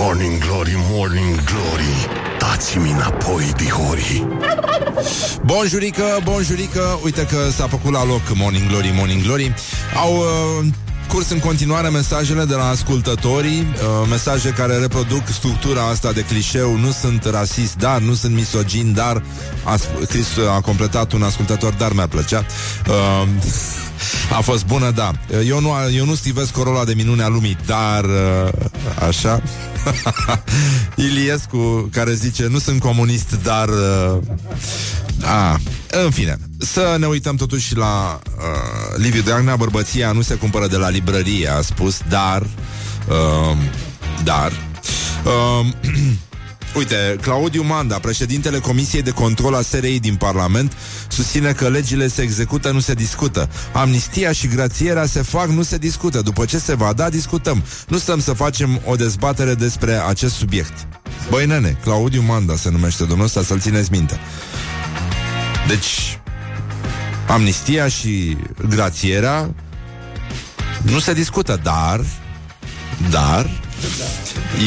Morning 0.00 0.38
Glory, 0.38 0.74
Morning 0.90 1.34
Glory 1.44 2.08
Dați-mi 2.58 2.90
înapoi, 2.90 3.52
dihori. 3.56 4.26
Bonjurică, 5.44 6.02
bonjurică 6.22 6.98
Uite 7.04 7.26
că 7.26 7.36
s-a 7.56 7.66
făcut 7.66 7.92
la 7.92 8.04
loc 8.04 8.20
Morning 8.34 8.68
Glory, 8.68 8.92
Morning 8.96 9.22
Glory. 9.22 9.54
Au 9.94 10.16
uh, 10.16 10.66
curs 11.08 11.30
în 11.30 11.38
continuare 11.38 11.88
mesajele 11.88 12.44
de 12.44 12.54
la 12.54 12.68
ascultătorii 12.68 13.58
uh, 13.60 14.08
Mesaje 14.08 14.50
care 14.50 14.76
reproduc 14.76 15.26
structura 15.26 15.82
asta 15.88 16.12
de 16.12 16.24
clișeu. 16.24 16.76
Nu 16.76 16.90
sunt 16.90 17.24
rasist, 17.24 17.76
dar 17.76 18.00
nu 18.00 18.14
sunt 18.14 18.34
misogin, 18.34 18.92
dar 18.92 19.22
a 19.64 19.76
scris, 20.04 20.26
a 20.56 20.60
completat 20.60 21.12
un 21.12 21.22
ascultător, 21.22 21.72
dar 21.72 21.92
mi-a 21.92 22.08
plăcea. 22.08 22.44
Uh, 22.88 23.28
A 24.36 24.40
fost 24.40 24.66
bună, 24.66 24.90
da. 24.90 25.10
Eu 25.46 25.60
nu, 25.60 25.70
eu 25.94 26.04
nu 26.04 26.14
stivesc 26.14 26.52
corola 26.52 26.84
de 26.84 26.94
minune 26.94 27.22
a 27.22 27.28
lumii 27.28 27.56
Dar, 27.66 28.04
uh, 28.04 28.48
așa. 29.08 29.42
Iliescu 31.06 31.88
care 31.92 32.14
zice 32.14 32.46
Nu 32.46 32.58
sunt 32.58 32.80
comunist, 32.80 33.38
dar 33.42 33.68
uh, 33.68 34.18
a, 35.24 35.60
În 36.04 36.10
fine. 36.10 36.36
Să 36.58 36.96
ne 36.98 37.06
uităm 37.06 37.36
totuși 37.36 37.76
la 37.76 38.20
uh, 38.24 38.96
Liviu 38.96 39.22
Dragnea. 39.22 39.56
Bărbăția 39.56 40.12
nu 40.12 40.20
se 40.20 40.34
cumpără 40.34 40.66
de 40.66 40.76
la 40.76 40.88
librărie 40.88 41.48
A 41.48 41.60
spus, 41.60 42.00
dar 42.08 42.42
uh, 43.08 43.56
Dar 44.24 44.52
uh, 45.24 45.66
Uite, 46.74 47.16
Claudiu 47.20 47.62
Manda, 47.62 47.98
președintele 47.98 48.58
Comisiei 48.58 49.02
de 49.02 49.10
Control 49.10 49.54
a 49.54 49.62
SRI 49.62 49.98
din 50.00 50.14
Parlament, 50.14 50.72
susține 51.08 51.52
că 51.52 51.68
legile 51.68 52.08
se 52.08 52.22
execută, 52.22 52.70
nu 52.70 52.80
se 52.80 52.94
discută. 52.94 53.48
Amnistia 53.72 54.32
și 54.32 54.46
grațierea 54.46 55.06
se 55.06 55.22
fac, 55.22 55.48
nu 55.48 55.62
se 55.62 55.76
discută. 55.78 56.20
După 56.20 56.44
ce 56.44 56.58
se 56.58 56.74
va 56.74 56.92
da, 56.92 57.08
discutăm. 57.08 57.62
Nu 57.88 57.98
stăm 57.98 58.20
să 58.20 58.32
facem 58.32 58.80
o 58.84 58.96
dezbatere 58.96 59.54
despre 59.54 59.92
acest 59.92 60.34
subiect. 60.34 60.88
Băi, 61.30 61.46
nene, 61.46 61.78
Claudiu 61.82 62.22
Manda 62.22 62.56
se 62.56 62.70
numește 62.70 63.04
domnul 63.04 63.26
ăsta, 63.26 63.42
să-l 63.42 63.60
țineți 63.60 63.90
minte. 63.90 64.18
Deci, 65.68 66.20
amnistia 67.28 67.88
și 67.88 68.36
grațierea 68.68 69.54
nu 70.82 70.98
se 70.98 71.12
discută, 71.12 71.60
dar 71.62 72.04
dar 73.10 73.50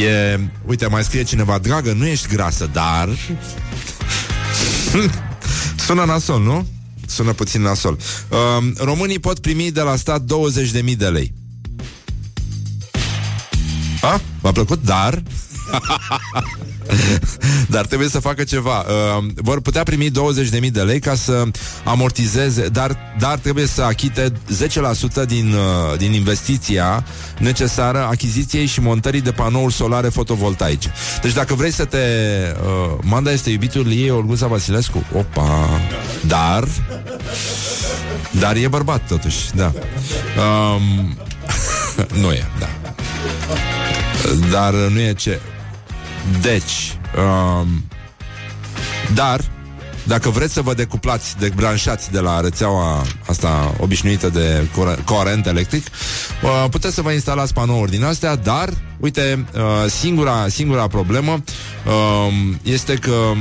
E, 0.04 0.40
uite, 0.66 0.88
mai 0.88 1.04
scrie 1.04 1.24
cineva 1.24 1.58
Dragă, 1.58 1.94
nu 1.94 2.06
ești 2.08 2.28
grasă, 2.28 2.70
dar 2.74 3.10
Sună 5.86 6.04
nasol, 6.04 6.42
nu? 6.42 6.68
Sună 7.08 7.34
puțin 7.34 7.62
nasol 7.62 7.98
uh, 8.30 8.72
Românii 8.78 9.20
pot 9.20 9.40
primi 9.40 9.72
de 9.72 9.82
la 9.82 9.96
stat 9.96 10.22
20.000 10.22 10.98
de 10.98 11.08
lei 11.08 11.34
A? 14.02 14.22
V-a 14.42 14.52
plăcut? 14.52 14.84
Dar 14.84 15.24
dar 17.74 17.86
trebuie 17.86 18.10
să 18.10 18.20
facă 18.20 18.44
ceva. 18.44 18.80
Uh, 18.80 19.26
vor 19.36 19.62
putea 19.62 19.84
primi 19.84 20.10
20.000 20.10 20.72
de 20.72 20.82
lei 20.82 21.00
ca 21.00 21.16
să 21.16 21.44
amortizeze, 21.84 22.68
dar, 22.68 22.98
dar 23.20 23.38
trebuie 23.38 23.66
să 23.66 23.82
achite 23.82 24.32
10% 25.24 25.26
din, 25.28 25.54
uh, 25.54 25.98
din 25.98 26.14
investiția 26.14 27.04
necesară 27.38 28.06
achiziției 28.10 28.66
și 28.66 28.82
montării 28.82 29.22
de 29.22 29.32
panouri 29.32 29.74
solare 29.74 30.10
fotovoltaice. 30.10 30.94
Deci 31.22 31.34
dacă 31.34 31.54
vrei 31.54 31.72
să 31.72 31.86
te... 31.86 31.98
Uh, 31.98 32.98
Manda 33.02 33.32
este 33.32 33.50
iubitul 33.50 33.92
ei, 33.92 34.10
Olguța 34.10 34.48
Vasilescu. 34.48 35.06
Opa! 35.14 35.70
Dar... 36.28 36.68
Dar 38.40 38.56
e 38.56 38.68
bărbat 38.68 39.08
totuși, 39.08 39.38
da. 39.56 39.74
Um, 40.38 41.18
nu 42.22 42.32
e, 42.32 42.46
da. 42.60 42.70
Dar 44.52 44.74
nu 44.74 45.00
e 45.00 45.14
ce... 45.14 45.40
Deci, 46.42 46.98
um, 47.18 47.84
dar, 49.14 49.40
dacă 50.04 50.30
vreți 50.30 50.54
să 50.54 50.62
vă 50.62 50.74
decuplați, 50.74 51.38
debranșați 51.38 52.12
de 52.12 52.20
la 52.20 52.40
rețeaua 52.40 53.06
asta 53.28 53.74
obișnuită 53.80 54.30
de 54.30 54.68
cur- 54.76 55.04
curent 55.06 55.46
electric, 55.46 55.86
uh, 56.44 56.66
puteți 56.70 56.96
să 56.96 57.02
vă 57.02 57.12
instalați 57.12 57.54
panouri 57.54 57.92
din 57.92 58.04
astea, 58.04 58.36
dar, 58.36 58.70
uite, 59.00 59.46
uh, 59.54 59.90
singura, 59.90 60.48
singura 60.48 60.88
problemă 60.88 61.44
uh, 61.86 62.34
este 62.64 62.94
că 62.94 63.32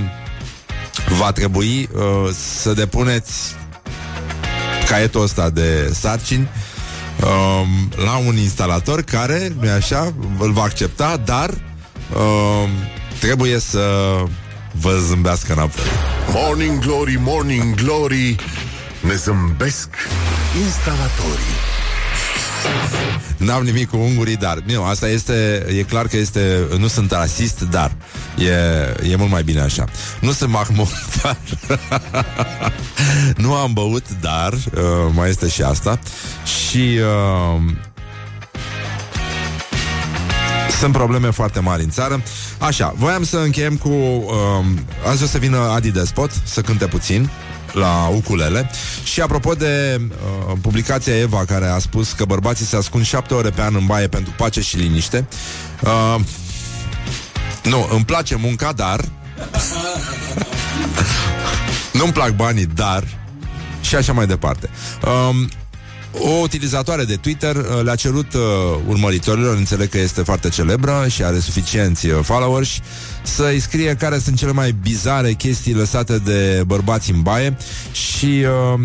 va 1.18 1.32
trebui 1.32 1.88
uh, 1.94 2.02
să 2.60 2.72
depuneți 2.72 3.54
caietul 4.88 5.22
ăsta 5.22 5.50
de 5.50 5.90
sarcini 5.92 6.48
um, 7.22 8.04
la 8.04 8.16
un 8.26 8.36
instalator 8.36 9.02
care, 9.02 9.52
nu 9.60 9.70
așa, 9.70 10.14
îl 10.38 10.52
va 10.52 10.62
accepta, 10.62 11.16
dar 11.24 11.50
um, 12.14 12.70
trebuie 13.20 13.58
să 13.58 13.84
vă 14.72 14.98
zâmbească 15.08 15.52
înapoi. 15.52 15.84
Morning 16.32 16.78
Glory, 16.78 17.18
Morning 17.22 17.74
Glory 17.74 18.36
Ne 19.00 19.14
zâmbesc 19.14 19.88
instalatorii 20.64 21.58
N-am 23.36 23.62
nimic 23.62 23.88
cu 23.88 23.96
ungurii, 23.96 24.36
dar 24.36 24.58
nu, 24.66 24.84
asta 24.84 25.08
este, 25.08 25.66
e 25.78 25.82
clar 25.82 26.06
că 26.06 26.16
este, 26.16 26.68
nu 26.78 26.86
sunt 26.86 27.10
rasist, 27.10 27.60
dar 27.60 27.92
e, 28.38 29.10
e 29.10 29.16
mult 29.16 29.30
mai 29.30 29.42
bine 29.42 29.60
așa. 29.60 29.84
Nu 30.20 30.32
sunt 30.32 30.50
Mahmud, 30.50 30.88
dar 31.22 31.36
nu 33.36 33.54
am 33.54 33.72
băut, 33.72 34.04
dar 34.20 34.52
uh, 34.52 34.60
mai 35.14 35.28
este 35.28 35.48
și 35.48 35.62
asta. 35.62 35.98
Și 36.44 36.98
uh, 37.56 37.62
Sunt 40.80 40.92
probleme 40.92 41.30
foarte 41.30 41.60
mari 41.60 41.82
în 41.82 41.90
țară. 41.90 42.22
Așa, 42.58 42.94
voiam 42.96 43.24
să 43.24 43.36
încheiem 43.36 43.76
cu... 43.76 43.88
Uh, 43.88 44.64
azi 45.08 45.22
o 45.22 45.26
să 45.26 45.38
vină 45.38 45.58
Adi 45.58 45.90
Despot 45.90 46.30
să 46.44 46.60
cânte 46.60 46.86
puțin 46.86 47.30
la 47.72 48.10
ukulele. 48.14 48.70
Și 49.04 49.20
apropo 49.20 49.52
de 49.52 50.00
uh, 50.00 50.56
publicația 50.60 51.18
Eva 51.18 51.44
care 51.44 51.66
a 51.66 51.78
spus 51.78 52.12
că 52.12 52.24
bărbații 52.24 52.64
se 52.64 52.76
ascund 52.76 53.04
șapte 53.04 53.34
ore 53.34 53.50
pe 53.50 53.60
an 53.60 53.74
în 53.74 53.86
baie 53.86 54.08
pentru 54.08 54.32
pace 54.36 54.60
și 54.60 54.76
liniște. 54.76 55.28
Uh, 55.80 56.16
nu, 57.62 57.88
îmi 57.92 58.04
place 58.04 58.36
munca, 58.36 58.72
dar 58.72 59.00
nu-mi 61.98 62.12
plac 62.12 62.30
banii, 62.30 62.66
dar 62.66 63.04
și 63.80 63.94
așa 63.94 64.12
mai 64.12 64.26
departe. 64.26 64.70
Um, 65.04 65.48
o 66.18 66.28
utilizatoare 66.28 67.04
de 67.04 67.16
Twitter 67.16 67.56
uh, 67.56 67.64
le-a 67.82 67.94
cerut 67.94 68.34
uh, 68.34 68.40
urmăritorilor, 68.86 69.56
înțeleg 69.56 69.88
că 69.88 69.98
este 69.98 70.22
foarte 70.22 70.48
celebră 70.48 71.06
și 71.08 71.24
are 71.24 71.38
suficienți 71.38 72.06
uh, 72.06 72.18
followers, 72.22 72.78
să-i 73.22 73.60
scrie 73.60 73.94
care 73.94 74.18
sunt 74.18 74.36
cele 74.36 74.52
mai 74.52 74.72
bizare 74.82 75.32
chestii 75.32 75.74
lăsate 75.74 76.18
de 76.18 76.62
bărbați 76.66 77.10
în 77.10 77.22
baie 77.22 77.56
și 77.92 78.44
uh, 78.74 78.80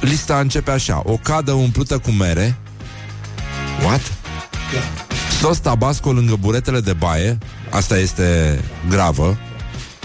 lista 0.00 0.38
începe 0.38 0.70
așa. 0.70 1.02
O 1.04 1.16
cadă 1.22 1.52
umplută 1.52 1.98
cu 1.98 2.10
mere. 2.10 2.56
What? 3.84 4.12
Sos 5.40 5.58
tabasco 5.58 6.12
lângă 6.12 6.36
buretele 6.40 6.80
de 6.80 6.92
baie. 6.92 7.38
Asta 7.70 7.98
este 7.98 8.60
gravă. 8.88 9.38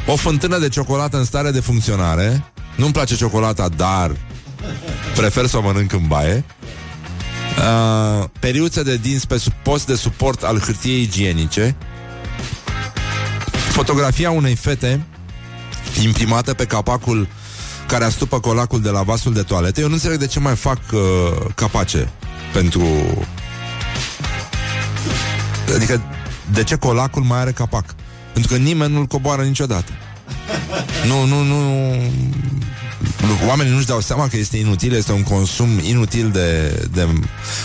O 0.07 0.15
fântână 0.15 0.57
de 0.57 0.69
ciocolată 0.69 1.17
în 1.17 1.25
stare 1.25 1.51
de 1.51 1.59
funcționare. 1.59 2.43
Nu-mi 2.75 2.91
place 2.91 3.15
ciocolata, 3.15 3.69
dar 3.75 4.11
prefer 5.15 5.45
să 5.45 5.57
o 5.57 5.61
mănânc 5.61 5.93
în 5.93 6.07
baie. 6.07 6.43
Uh, 7.57 8.25
periuțe 8.39 8.83
de 8.83 8.97
dinți 8.97 9.27
pe 9.27 9.43
post 9.63 9.85
de 9.85 9.95
suport 9.95 10.43
al 10.43 10.59
hârtiei 10.59 11.01
igienice. 11.01 11.75
Fotografia 13.71 14.31
unei 14.31 14.55
fete 14.55 15.01
imprimată 16.03 16.53
pe 16.53 16.65
capacul 16.65 17.27
care 17.87 18.03
astupă 18.03 18.39
colacul 18.39 18.81
de 18.81 18.89
la 18.89 19.01
vasul 19.01 19.33
de 19.33 19.41
toaletă. 19.41 19.79
Eu 19.79 19.87
nu 19.87 19.93
înțeleg 19.93 20.19
de 20.19 20.27
ce 20.27 20.39
mai 20.39 20.55
fac 20.55 20.79
uh, 20.91 20.99
capace 21.55 22.09
pentru... 22.53 22.83
Adică 25.75 26.01
de 26.51 26.63
ce 26.63 26.75
colacul 26.75 27.23
mai 27.23 27.39
are 27.39 27.51
capac? 27.51 27.95
Pentru 28.33 28.51
că 28.51 28.57
nimeni 28.61 28.93
nu-l 28.93 29.05
coboară 29.05 29.41
niciodată. 29.41 29.91
Nu, 31.07 31.25
nu, 31.25 31.43
nu... 31.43 31.93
Oamenii 33.47 33.73
nu-și 33.73 33.85
dau 33.85 33.99
seama 33.99 34.27
că 34.27 34.37
este 34.37 34.57
inutil, 34.57 34.93
este 34.93 35.11
un 35.11 35.23
consum 35.23 35.79
inutil 35.79 36.29
de, 36.29 36.69
de 36.93 37.07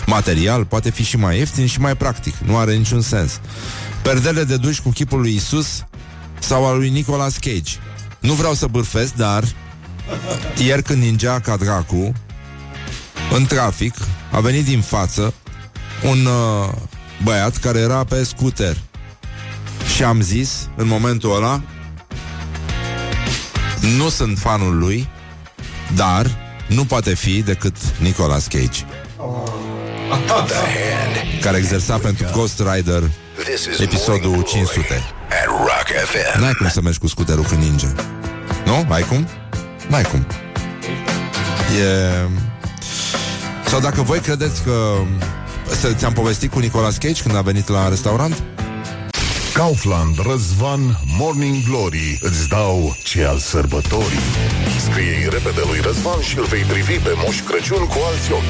material, 0.06 0.64
poate 0.64 0.90
fi 0.90 1.02
și 1.02 1.16
mai 1.16 1.38
ieftin 1.38 1.66
și 1.66 1.80
mai 1.80 1.96
practic. 1.96 2.34
Nu 2.36 2.56
are 2.56 2.74
niciun 2.74 3.00
sens. 3.00 3.40
Perdele 4.02 4.44
de 4.44 4.56
duș 4.56 4.78
cu 4.78 4.88
chipul 4.90 5.20
lui 5.20 5.34
Isus 5.34 5.84
sau 6.38 6.66
al 6.66 6.76
lui 6.76 6.90
Nicolas 6.90 7.36
Cage. 7.36 7.72
Nu 8.20 8.32
vreau 8.32 8.54
să 8.54 8.66
bârfesc, 8.66 9.14
dar 9.14 9.44
ieri 10.64 10.82
când 10.82 11.02
ningea 11.02 11.40
ca 11.40 11.56
dracu, 11.56 12.12
în 13.32 13.46
trafic, 13.46 13.94
a 14.32 14.40
venit 14.40 14.64
din 14.64 14.80
față 14.80 15.34
un 16.02 16.26
uh, 16.26 16.72
băiat 17.22 17.56
care 17.56 17.78
era 17.78 18.04
pe 18.04 18.24
scooter. 18.24 18.76
Și 19.94 20.02
am 20.02 20.20
zis, 20.20 20.68
în 20.76 20.86
momentul 20.86 21.34
ăla, 21.34 21.62
nu 23.96 24.08
sunt 24.08 24.38
fanul 24.38 24.78
lui, 24.78 25.08
dar 25.94 26.26
nu 26.66 26.84
poate 26.84 27.14
fi 27.14 27.42
decât 27.42 27.76
Nicolas 27.98 28.46
Cage. 28.46 28.84
Care 31.40 31.56
exersa 31.56 31.96
pentru 31.98 32.26
Ghost 32.32 32.62
Rider 32.72 33.02
episodul 33.78 34.42
500. 34.42 35.02
N-ai 36.40 36.52
cum 36.52 36.68
să 36.68 36.80
mergi 36.80 36.98
cu 36.98 37.06
scuterul 37.06 37.44
când 37.44 37.62
ninge. 37.62 37.86
Nu? 38.64 38.86
Ai 38.88 39.02
cum? 39.02 39.28
N-ai 39.88 40.02
cum. 40.02 40.26
E... 41.80 42.28
Sau 43.66 43.80
dacă 43.80 44.02
voi 44.02 44.18
credeți 44.18 44.62
că 44.62 44.94
ți-am 45.96 46.12
povestit 46.12 46.50
cu 46.50 46.58
Nicolas 46.58 46.96
Cage 46.96 47.22
când 47.22 47.36
a 47.36 47.40
venit 47.40 47.68
la 47.68 47.88
restaurant? 47.88 48.42
Kaufland, 49.52 50.18
Răzvan, 50.26 50.98
Morning 51.18 51.64
Glory 51.68 52.18
Îți 52.22 52.48
dau 52.48 52.96
ce 53.04 53.24
al 53.24 53.38
sărbătorii. 53.38 54.18
Scrie 54.90 55.28
repede 55.30 55.60
lui 55.68 55.80
Răzvan 55.80 56.20
și 56.20 56.38
îl 56.38 56.44
vei 56.44 56.62
privi 56.62 56.98
pe 56.98 57.12
Moș 57.24 57.40
Crăciun 57.40 57.86
cu 57.86 57.96
alți 58.10 58.32
ochi. 58.32 58.42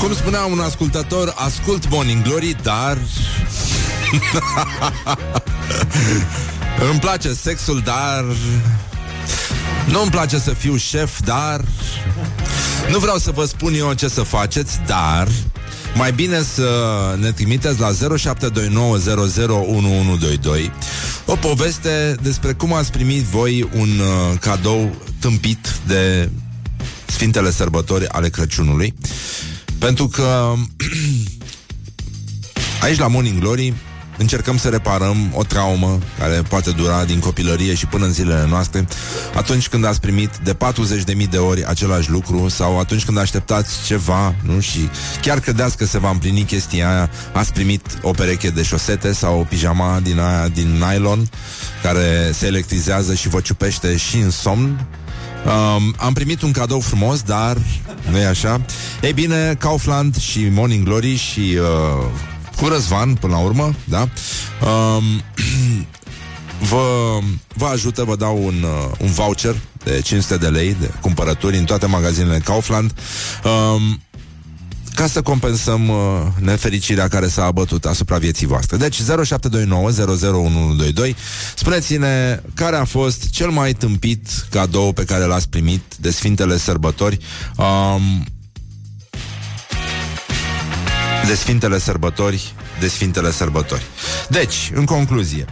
Cum 0.00 0.14
spunea 0.14 0.44
un 0.44 0.60
ascultător, 0.60 1.34
ascult 1.36 1.88
Morning 1.88 2.22
Glory, 2.22 2.56
dar... 2.62 2.98
Îmi 6.90 7.00
place 7.00 7.32
sexul, 7.32 7.80
dar... 7.84 8.24
Nu 9.88 10.00
îmi 10.00 10.10
place 10.10 10.38
să 10.38 10.50
fiu 10.50 10.76
șef, 10.76 11.20
dar... 11.20 11.60
Nu 12.90 12.98
vreau 12.98 13.16
să 13.16 13.30
vă 13.30 13.44
spun 13.44 13.74
eu 13.74 13.92
ce 13.92 14.08
să 14.08 14.22
faceți, 14.22 14.80
dar... 14.86 15.28
Mai 15.96 16.12
bine 16.12 16.42
să 16.42 16.68
ne 17.20 17.32
trimiteți 17.32 17.80
la 17.80 17.90
0729001122 17.92 17.96
o 21.26 21.36
poveste 21.36 22.16
despre 22.22 22.52
cum 22.52 22.72
ați 22.72 22.92
primit 22.92 23.22
voi 23.22 23.68
un 23.74 23.88
uh, 23.98 24.38
cadou 24.40 24.94
tâmpit 25.20 25.74
de 25.86 26.30
Sfintele 27.06 27.50
Sărbători 27.50 28.08
ale 28.08 28.28
Crăciunului. 28.28 28.94
Pentru 29.78 30.08
că 30.08 30.52
aici 32.82 32.98
la 32.98 33.08
Morning 33.08 33.38
Glory 33.38 33.74
încercăm 34.18 34.58
să 34.58 34.68
reparăm 34.68 35.30
o 35.32 35.42
traumă 35.42 35.98
care 36.18 36.42
poate 36.48 36.70
dura 36.70 37.04
din 37.04 37.18
copilărie 37.18 37.74
și 37.74 37.86
până 37.86 38.04
în 38.04 38.12
zilele 38.12 38.46
noastre, 38.48 38.86
atunci 39.34 39.68
când 39.68 39.84
ați 39.84 40.00
primit 40.00 40.36
de 40.36 40.56
40.000 41.16 41.28
de 41.30 41.36
ori 41.36 41.64
același 41.66 42.10
lucru 42.10 42.48
sau 42.48 42.78
atunci 42.78 43.04
când 43.04 43.18
așteptați 43.18 43.84
ceva, 43.86 44.34
nu? 44.42 44.60
Și 44.60 44.88
chiar 45.20 45.40
credeți 45.40 45.76
că 45.76 45.84
se 45.84 45.98
va 45.98 46.10
împlini 46.10 46.42
chestia 46.42 46.90
aia, 46.90 47.10
ați 47.32 47.52
primit 47.52 47.98
o 48.02 48.10
pereche 48.10 48.50
de 48.50 48.62
șosete 48.62 49.12
sau 49.12 49.38
o 49.38 49.42
pijama 49.42 50.00
din 50.02 50.18
aia 50.18 50.48
din 50.48 50.84
nylon 50.88 51.28
care 51.82 52.30
se 52.32 52.46
electrizează 52.46 53.14
și 53.14 53.28
vă 53.28 53.40
ciupește 53.40 53.96
și 53.96 54.16
în 54.16 54.30
somn, 54.30 54.86
Um, 55.46 55.94
am 55.96 56.12
primit 56.12 56.42
un 56.42 56.50
cadou 56.50 56.80
frumos, 56.80 57.22
dar 57.22 57.56
nu 58.10 58.18
e 58.18 58.26
așa. 58.26 58.60
Ei 59.02 59.12
bine, 59.12 59.54
Kaufland 59.58 60.16
și 60.16 60.48
Morning 60.50 60.84
Glory 60.84 61.16
și 61.16 61.40
uh, 61.40 62.04
cu 62.56 62.68
Răzvan, 62.68 63.14
până 63.14 63.32
la 63.32 63.38
urmă, 63.38 63.74
da? 63.84 64.08
Um, 64.66 65.22
vă, 66.70 67.18
vă 67.54 67.66
ajută, 67.66 68.04
vă 68.04 68.16
dau 68.16 68.44
un, 68.44 68.62
uh, 68.62 68.90
un 68.98 69.10
voucher 69.10 69.54
de 69.84 70.00
500 70.00 70.36
de 70.36 70.46
lei 70.46 70.76
de 70.80 70.90
cumpărături 71.00 71.56
în 71.56 71.64
toate 71.64 71.86
magazinele 71.86 72.38
Kaufland. 72.38 72.92
Um, 73.44 74.00
ca 74.94 75.06
să 75.06 75.22
compensăm 75.22 75.88
uh, 75.88 75.96
nefericirea 76.40 77.08
care 77.08 77.28
s-a 77.28 77.44
abătut 77.44 77.84
asupra 77.84 78.18
vieții 78.18 78.46
voastre. 78.46 78.76
Deci 78.76 79.00
0729 79.24 81.14
Spuneți-ne 81.54 82.40
care 82.54 82.76
a 82.76 82.84
fost 82.84 83.30
cel 83.30 83.50
mai 83.50 83.72
tâmpit 83.72 84.28
cadou 84.50 84.92
pe 84.92 85.04
care 85.04 85.24
l-ați 85.24 85.48
primit 85.48 85.82
de 86.00 86.10
Sfintele 86.10 86.58
Sărbători. 86.58 87.18
Um, 87.56 88.24
de 91.26 91.34
Sfintele 91.34 91.78
Sărbători, 91.78 92.54
de 92.80 92.88
Sfintele 92.88 93.30
Sărbători. 93.30 93.82
Deci, 94.28 94.70
în 94.74 94.84
concluzie, 94.84 95.44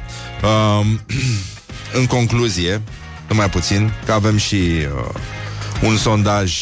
um, 0.43 1.01
în 1.99 2.07
concluzie, 2.07 2.83
numai 3.29 3.51
puțin, 3.51 3.93
că 4.05 4.13
avem 4.13 4.37
și 4.37 4.55
uh, 4.55 5.15
un 5.83 5.97
sondaj 5.97 6.53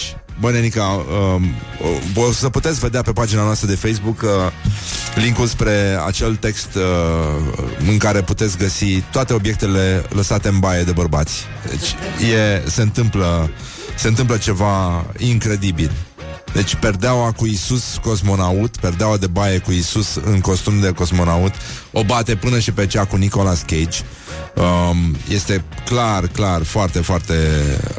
Bă, 0.41 0.51
Nenica, 0.51 0.85
uh, 0.85 1.43
o 2.15 2.33
să 2.33 2.49
puteți 2.49 2.79
vedea 2.81 3.03
pe 3.03 3.13
pagina 3.13 3.43
noastră 3.43 3.69
de 3.69 3.75
Facebook 3.75 4.23
uh, 4.23 4.31
linkul 5.15 5.47
spre 5.47 5.99
acel 6.07 6.37
text 6.37 6.75
uh, 6.75 7.65
în 7.89 7.99
care 7.99 8.23
puteți 8.23 8.59
găsi 8.59 9.01
toate 9.01 9.33
obiectele 9.33 10.05
lăsate 10.09 10.49
în 10.49 10.59
baie 10.59 10.83
de 10.83 10.93
bărbați. 10.93 11.45
Deci 11.69 11.95
e, 12.31 12.69
se 12.71 12.83
întâmplă 12.83 13.51
se 13.95 14.09
întâmplă 14.09 14.37
ceva 14.37 15.07
incredibil. 15.17 15.91
Deci 16.53 16.75
perdeaua 16.75 17.33
cu 17.33 17.47
Isus 17.47 17.99
cosmonaut, 18.03 18.77
perdeaua 18.77 19.17
de 19.17 19.27
baie 19.27 19.59
cu 19.59 19.73
Isus 19.73 20.15
în 20.25 20.41
costum 20.41 20.81
de 20.81 20.93
cosmonaut, 20.93 21.55
o 21.93 22.05
bate 22.05 22.37
până 22.37 22.59
și 22.59 22.73
pe 22.73 22.87
cea 22.87 23.05
cu 23.05 23.17
Nicolas 23.17 23.61
Cage. 23.61 23.99
Um, 24.55 25.17
este 25.29 25.65
clar, 25.85 26.27
clar, 26.27 26.63
foarte, 26.63 27.01
foarte, 27.01 27.35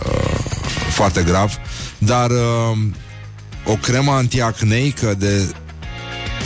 uh, 0.05 0.39
foarte 0.89 1.23
grav. 1.23 1.53
Dar 1.97 2.29
uh, 2.29 2.77
o 3.65 3.73
cremă 3.73 4.11
antiacneică 4.11 5.13
de 5.17 5.53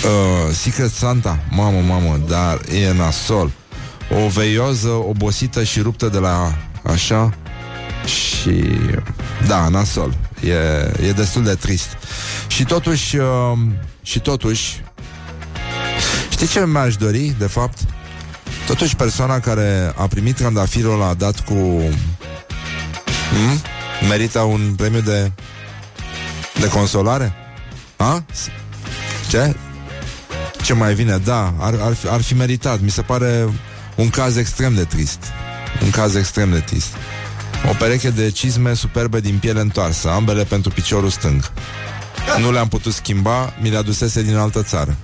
uh, 0.06 0.54
Secret 0.54 0.91
Santa, 0.91 1.39
mamă, 1.50 1.80
mamă, 1.80 2.20
dar 2.28 2.62
e 2.74 2.93
nasol. 2.93 3.52
O 4.26 4.28
veioză 4.28 4.89
obosită 4.89 5.63
și 5.63 5.80
ruptă 5.80 6.08
de 6.08 6.17
la 6.17 6.58
așa 6.84 7.34
și 8.08 8.78
da, 9.48 9.67
nasol. 9.67 10.17
E, 10.43 11.08
e 11.08 11.12
destul 11.12 11.43
de 11.43 11.54
trist. 11.54 11.98
Și 12.48 12.63
totuși, 12.63 13.17
uh, 13.17 13.58
și 14.02 14.20
totuși, 14.20 14.82
Știi 16.38 16.50
ce 16.50 16.65
mi-aș 16.65 16.96
dori, 16.96 17.36
de 17.38 17.48
fapt? 17.48 17.78
Totuși 18.67 18.96
persoana 18.96 19.39
care 19.39 19.93
a 19.96 20.08
primit 20.08 20.36
trandafirul 20.36 21.02
a 21.02 21.13
dat 21.13 21.39
cu... 21.39 21.54
Hmm? 23.30 23.62
Merită 24.10 24.39
un 24.39 24.74
premiu 24.76 25.02
de... 25.02 25.32
De 26.60 26.67
consolare? 26.67 27.34
Ha? 27.96 28.24
Ce? 29.30 29.56
Ce 30.63 30.74
mai 30.74 30.93
vine? 30.93 31.17
Da, 31.17 31.54
ar, 31.60 31.74
ar, 31.82 31.93
fi, 31.93 32.08
ar 32.08 32.22
fi 32.22 32.34
meritat. 32.34 32.80
Mi 32.80 32.89
se 32.89 33.02
pare 33.02 33.48
un 33.96 34.10
caz 34.10 34.36
extrem 34.36 34.76
de 34.76 34.84
trist. 34.84 35.20
Un 35.84 35.89
caz 35.89 36.15
extrem 36.15 36.52
de 36.52 36.60
trist. 36.60 36.89
O 37.65 37.74
pereche 37.78 38.10
de 38.10 38.32
cizme 38.32 38.74
superbe 38.74 39.20
din 39.20 39.38
piele 39.38 39.60
întoarsă, 39.60 40.10
ambele 40.10 40.43
pentru 40.43 40.72
piciorul 40.72 41.10
stâng. 41.10 41.52
Nu 42.39 42.52
le-am 42.52 42.67
putut 42.67 42.93
schimba, 42.93 43.54
mi 43.62 43.70
le 43.70 43.78
adusese 43.78 44.22
din 44.22 44.36
altă 44.36 44.63
țară. 44.63 44.96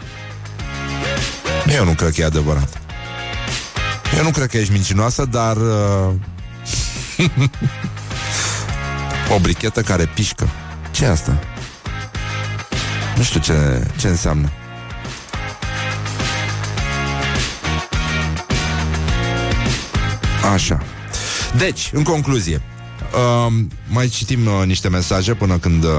Eu 1.76 1.86
nu 1.86 1.92
cred 1.94 2.13
că 2.13 2.22
e 2.22 2.26
adevărat. 2.26 2.82
Eu 4.18 4.24
nu 4.24 4.30
cred 4.30 4.48
că 4.50 4.58
ești 4.58 4.72
mincinoasă, 4.72 5.26
dar... 5.26 5.58
Uh... 5.58 6.13
o 9.36 9.39
brichetă 9.39 9.82
care 9.82 10.06
pișcă. 10.06 10.50
ce 10.92 11.06
asta? 11.06 11.39
Nu 13.16 13.24
știu 13.24 13.39
ce, 13.39 13.88
ce 13.98 14.08
înseamnă. 14.08 14.52
Așa. 20.54 20.92
Deci, 21.58 21.89
în 21.94 22.04
concluzie, 22.04 22.62
uh, 23.13 23.54
mai 23.88 24.08
citim 24.08 24.46
uh, 24.46 24.66
niște 24.66 24.89
mesaje 24.89 25.34
până 25.34 25.58
când, 25.58 25.84
uh, 25.84 25.92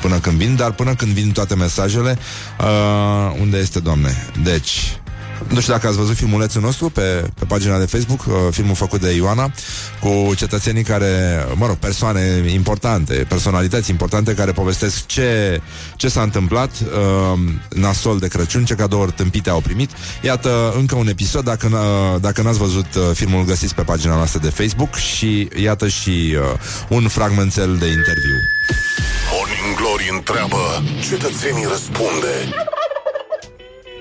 până 0.00 0.18
când 0.18 0.36
vin, 0.36 0.56
dar 0.56 0.72
până 0.72 0.94
când 0.94 1.12
vin 1.12 1.30
toate 1.30 1.54
mesajele, 1.54 2.18
uh, 2.60 3.36
unde 3.40 3.58
este, 3.58 3.80
doamne? 3.80 4.26
Deci, 4.42 4.99
nu 5.48 5.60
știu 5.60 5.72
dacă 5.72 5.86
ați 5.86 5.96
văzut 5.96 6.16
filmulețul 6.16 6.60
nostru 6.60 6.90
pe, 6.90 7.30
pe 7.38 7.44
pagina 7.44 7.78
de 7.78 7.84
Facebook, 7.84 8.24
uh, 8.26 8.34
filmul 8.50 8.74
făcut 8.74 9.00
de 9.00 9.10
Ioana, 9.14 9.50
cu 10.00 10.34
cetățenii 10.34 10.82
care, 10.82 11.44
mă 11.54 11.66
rog, 11.66 11.76
persoane 11.76 12.44
importante, 12.52 13.14
personalități 13.28 13.90
importante 13.90 14.34
care 14.34 14.52
povestesc 14.52 15.06
ce, 15.06 15.60
ce 15.96 16.08
s-a 16.08 16.22
întâmplat, 16.22 16.70
uh, 16.70 17.38
nasol 17.68 18.18
de 18.18 18.28
Crăciun, 18.28 18.64
ce 18.64 18.74
cadouri 18.74 19.12
tâmpite 19.12 19.50
au 19.50 19.60
primit. 19.60 19.90
Iată 20.22 20.74
încă 20.76 20.94
un 20.94 21.08
episod, 21.08 21.44
dacă, 21.44 21.68
n- 21.68 22.20
dacă 22.20 22.42
n-ați 22.42 22.58
văzut 22.58 22.94
uh, 22.94 23.02
filmul, 23.14 23.44
găsiți 23.44 23.74
pe 23.74 23.82
pagina 23.82 24.14
noastră 24.14 24.40
de 24.42 24.50
Facebook 24.50 24.94
și 24.94 25.48
iată 25.62 25.88
și 25.88 26.36
uh, 26.36 26.58
un 26.88 27.08
fragmentel 27.08 27.76
de 27.76 27.86
interviu. 27.86 28.36
Morning 29.32 29.76
Glory 29.76 30.10
întreabă, 30.12 30.82
cetățenii 31.08 31.66
răspunde. 31.70 32.32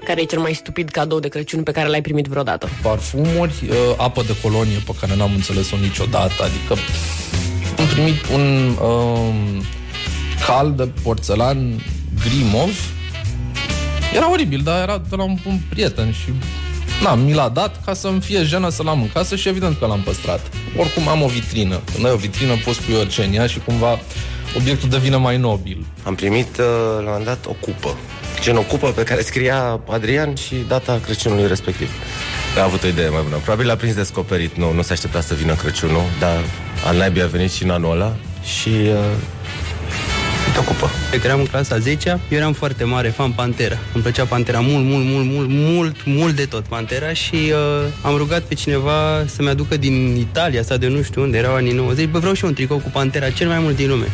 Care 0.10 0.22
e 0.22 0.26
cel 0.26 0.40
mai 0.40 0.54
stupid 0.54 0.90
cadou 0.90 1.20
de 1.20 1.28
Crăciun 1.28 1.64
pe 1.64 1.72
care 1.72 1.88
l-ai 1.88 2.02
primit 2.02 2.26
vreodată? 2.26 2.70
Parfumuri, 2.82 3.54
uh, 3.70 3.76
apă 3.98 4.24
de 4.24 4.36
colonie 4.42 4.78
pe 4.86 4.92
care 5.00 5.16
n-am 5.16 5.32
înțeles-o 5.34 5.76
niciodată, 5.78 6.44
adică 6.44 6.82
am 7.78 7.86
primit 7.86 8.16
un 8.34 8.76
um, 8.88 9.64
cal 10.46 10.74
de 10.74 10.92
porțelan 11.04 11.86
grimov. 12.24 12.94
Era 14.16 14.32
oribil, 14.32 14.62
dar 14.64 14.82
era 14.82 15.02
de 15.10 15.16
la 15.16 15.24
un, 15.24 15.38
un 15.46 15.60
prieten 15.70 16.12
și 16.12 16.32
Na, 17.04 17.16
mi 17.16 17.34
l-a 17.34 17.50
dat 17.50 17.86
ca 17.86 17.94
să-mi 17.94 18.22
fie 18.22 18.44
jenă 18.44 18.70
să-l 18.70 18.88
am 18.88 19.02
în 19.02 19.10
casă 19.14 19.36
și 19.36 19.48
evident 19.48 19.78
că 19.80 19.86
l-am 19.86 20.02
păstrat. 20.02 20.42
Oricum 20.78 21.08
am 21.08 21.22
o 21.22 21.28
vitrină. 21.28 21.82
Când 21.94 22.06
ai 22.06 22.12
o 22.12 22.16
vitrină 22.16 22.54
poți 22.66 22.82
pui 22.82 22.96
orice 22.96 23.24
în 23.24 23.34
ea 23.34 23.48
și 23.48 23.60
cumva 23.60 24.00
obiectul 24.58 24.90
devine 24.90 25.16
mai 25.16 25.38
nobil. 25.38 25.86
Am 26.04 26.16
primit 26.16 26.58
uh, 26.58 26.66
la 26.94 26.98
un 26.98 27.06
moment 27.06 27.26
dat 27.26 27.46
o 27.46 27.56
cupă. 27.60 27.98
Gen 28.42 28.58
o 28.58 28.62
cupă 28.62 28.88
pe 28.92 29.04
care 29.04 29.22
scria 29.22 29.80
Adrian 29.90 30.36
și 30.36 30.56
data 30.68 31.00
Crăciunului 31.06 31.48
respectiv. 31.48 31.90
A 32.58 32.64
avut 32.64 32.84
o 32.84 32.88
idee 32.88 33.10
mai 33.10 33.22
bună. 33.22 33.36
Probabil 33.36 33.66
l-a 33.68 33.76
prins 33.76 33.96
descoperit. 33.96 34.56
Nu, 34.56 34.72
nu 34.74 34.82
s-a 34.82 34.94
așteptat 34.94 35.24
să 35.24 35.34
vină 35.34 35.54
Crăciunul, 35.54 36.04
dar 36.20 36.38
al 36.86 36.98
naibii 36.98 37.22
a 37.22 37.28
venit 37.28 37.52
și 37.52 37.64
în 37.64 37.70
anul 37.70 37.92
ăla 37.92 38.16
și 38.44 38.70
uh, 38.70 38.96
uite 40.50 40.62
o 40.70 40.74
cupă. 40.74 40.90
Cred 41.10 41.22
că 41.22 41.28
eram 41.28 41.40
în 41.40 41.46
clasa 41.46 41.78
10 41.78 42.20
eu 42.30 42.38
eram 42.38 42.54
foarte 42.54 42.84
mare 42.84 43.10
fan 43.10 43.32
Pantera. 43.32 43.78
Îmi 43.94 44.04
plăcea 44.04 44.26
Pantera 44.26 44.60
mult, 44.60 44.84
mult, 44.86 45.06
mult, 45.06 45.26
mult, 45.26 45.48
mult, 45.50 45.96
mult 46.06 46.36
de 46.36 46.46
tot 46.46 46.64
Pantera 46.64 47.14
și 47.14 47.36
uh, 47.36 47.86
am 48.02 48.16
rugat 48.18 48.42
pe 48.42 48.54
cineva 48.54 49.24
să-mi 49.26 49.50
aducă 49.50 49.78
din 49.78 50.16
Italia 50.16 50.64
sau 50.64 50.78
de 50.78 50.88
nu 50.88 51.02
știu 51.02 51.22
unde, 51.22 51.38
erau 51.38 51.54
anii 51.54 51.74
90, 51.74 52.06
bă, 52.06 52.20
vreau 52.20 52.34
și 52.34 52.44
eu 52.44 52.50
un 52.50 52.56
tricou 52.56 52.78
cu 52.78 52.90
Pantera, 52.90 53.30
cel 53.30 53.48
mai 53.48 53.60
mult 53.60 53.76
din 53.76 53.90
lume. 53.90 54.08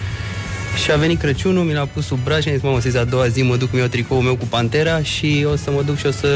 Și 0.84 0.92
a 0.92 0.96
venit 0.96 1.20
Crăciunul, 1.20 1.64
mi 1.64 1.74
l-a 1.74 1.88
pus 1.94 2.06
sub 2.06 2.20
braț 2.24 2.42
și 2.42 2.48
am 2.48 2.54
zis, 2.54 2.64
mamă, 2.64 2.80
să 2.80 3.00
a 3.00 3.04
doua 3.04 3.28
zi 3.28 3.42
mă 3.42 3.56
duc 3.56 3.70
cu 3.70 3.78
eu 3.78 3.86
tricoul 3.86 4.22
meu 4.22 4.36
cu 4.36 4.46
Pantera 4.46 5.02
și 5.02 5.46
o 5.52 5.56
să 5.56 5.72
mă 5.72 5.82
duc 5.82 5.98
și 5.98 6.06
o 6.06 6.12
să, 6.12 6.28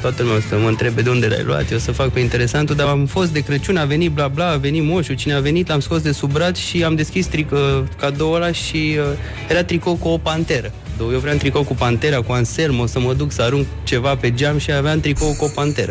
toată 0.00 0.22
lumea 0.22 0.36
o 0.36 0.40
să 0.48 0.56
mă 0.56 0.68
întrebe 0.68 1.02
de 1.02 1.10
unde 1.10 1.26
l-ai 1.26 1.42
luat, 1.42 1.70
eu 1.70 1.76
o 1.76 1.80
să 1.80 1.92
fac 1.92 2.08
pe 2.08 2.20
interesantul, 2.20 2.74
dar 2.74 2.86
am 2.86 3.06
fost 3.06 3.30
de 3.32 3.40
Crăciun, 3.40 3.76
a 3.76 3.84
venit 3.84 4.10
bla 4.10 4.28
bla, 4.28 4.50
a 4.50 4.56
venit 4.56 4.84
moșul, 4.84 5.14
cine 5.14 5.34
a 5.34 5.40
venit, 5.40 5.68
l-am 5.68 5.80
scos 5.80 6.00
de 6.00 6.12
sub 6.12 6.32
braț 6.32 6.58
și 6.58 6.84
am 6.84 6.94
deschis 6.94 7.26
tric, 7.26 7.50
uh, 7.50 7.82
cadoul 7.98 8.34
ăla 8.34 8.52
și 8.52 8.96
uh, 8.98 9.04
era 9.48 9.64
tricou 9.64 9.94
cu 9.94 10.08
o 10.08 10.18
panteră. 10.18 10.72
Eu 11.00 11.18
vreau 11.18 11.32
un 11.32 11.38
tricou 11.38 11.64
cu 11.64 11.74
pantera, 11.74 12.20
cu 12.20 12.32
Anselmo, 12.32 12.86
să 12.86 13.00
mă 13.00 13.14
duc 13.14 13.32
să 13.32 13.42
arunc 13.42 13.66
ceva 13.84 14.16
pe 14.16 14.34
geam 14.34 14.58
și 14.58 14.72
aveam 14.72 15.00
tricou 15.00 15.34
cu 15.38 15.44
o 15.44 15.48
panteră. 15.54 15.90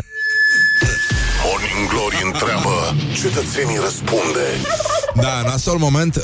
Morning 1.44 1.88
Glory 1.90 2.30
întreabă, 2.32 2.96
cetățenii 3.20 3.78
răspunde. 3.82 4.46
Da, 5.20 5.42
nasol 5.42 5.78
moment. 5.78 6.16
Uh, 6.16 6.22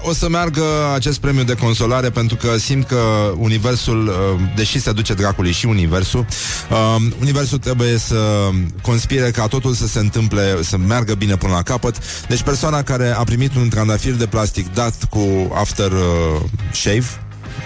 o 0.00 0.12
să 0.12 0.28
meargă 0.28 0.62
acest 0.94 1.18
premiu 1.20 1.42
de 1.44 1.54
consolare 1.54 2.10
pentru 2.10 2.36
că 2.36 2.56
simt 2.58 2.86
că 2.86 3.32
universul, 3.36 4.06
uh, 4.06 4.14
deși 4.56 4.80
se 4.80 4.92
duce 4.92 5.14
dracului 5.14 5.52
și 5.52 5.66
universul, 5.66 6.26
uh, 6.70 6.96
universul 7.20 7.58
trebuie 7.58 7.98
să 7.98 8.48
conspire 8.82 9.30
ca 9.30 9.46
totul 9.46 9.72
să 9.72 9.86
se 9.86 9.98
întâmple, 9.98 10.62
să 10.62 10.76
meargă 10.76 11.14
bine 11.14 11.36
până 11.36 11.52
la 11.52 11.62
capăt. 11.62 11.96
Deci 12.28 12.42
persoana 12.42 12.82
care 12.82 13.08
a 13.08 13.24
primit 13.24 13.54
un 13.54 13.68
trandafir 13.68 14.12
de 14.12 14.26
plastic 14.26 14.74
dat 14.74 15.04
cu 15.10 15.52
after 15.54 15.92
uh, 15.92 16.40
shave, 16.72 17.06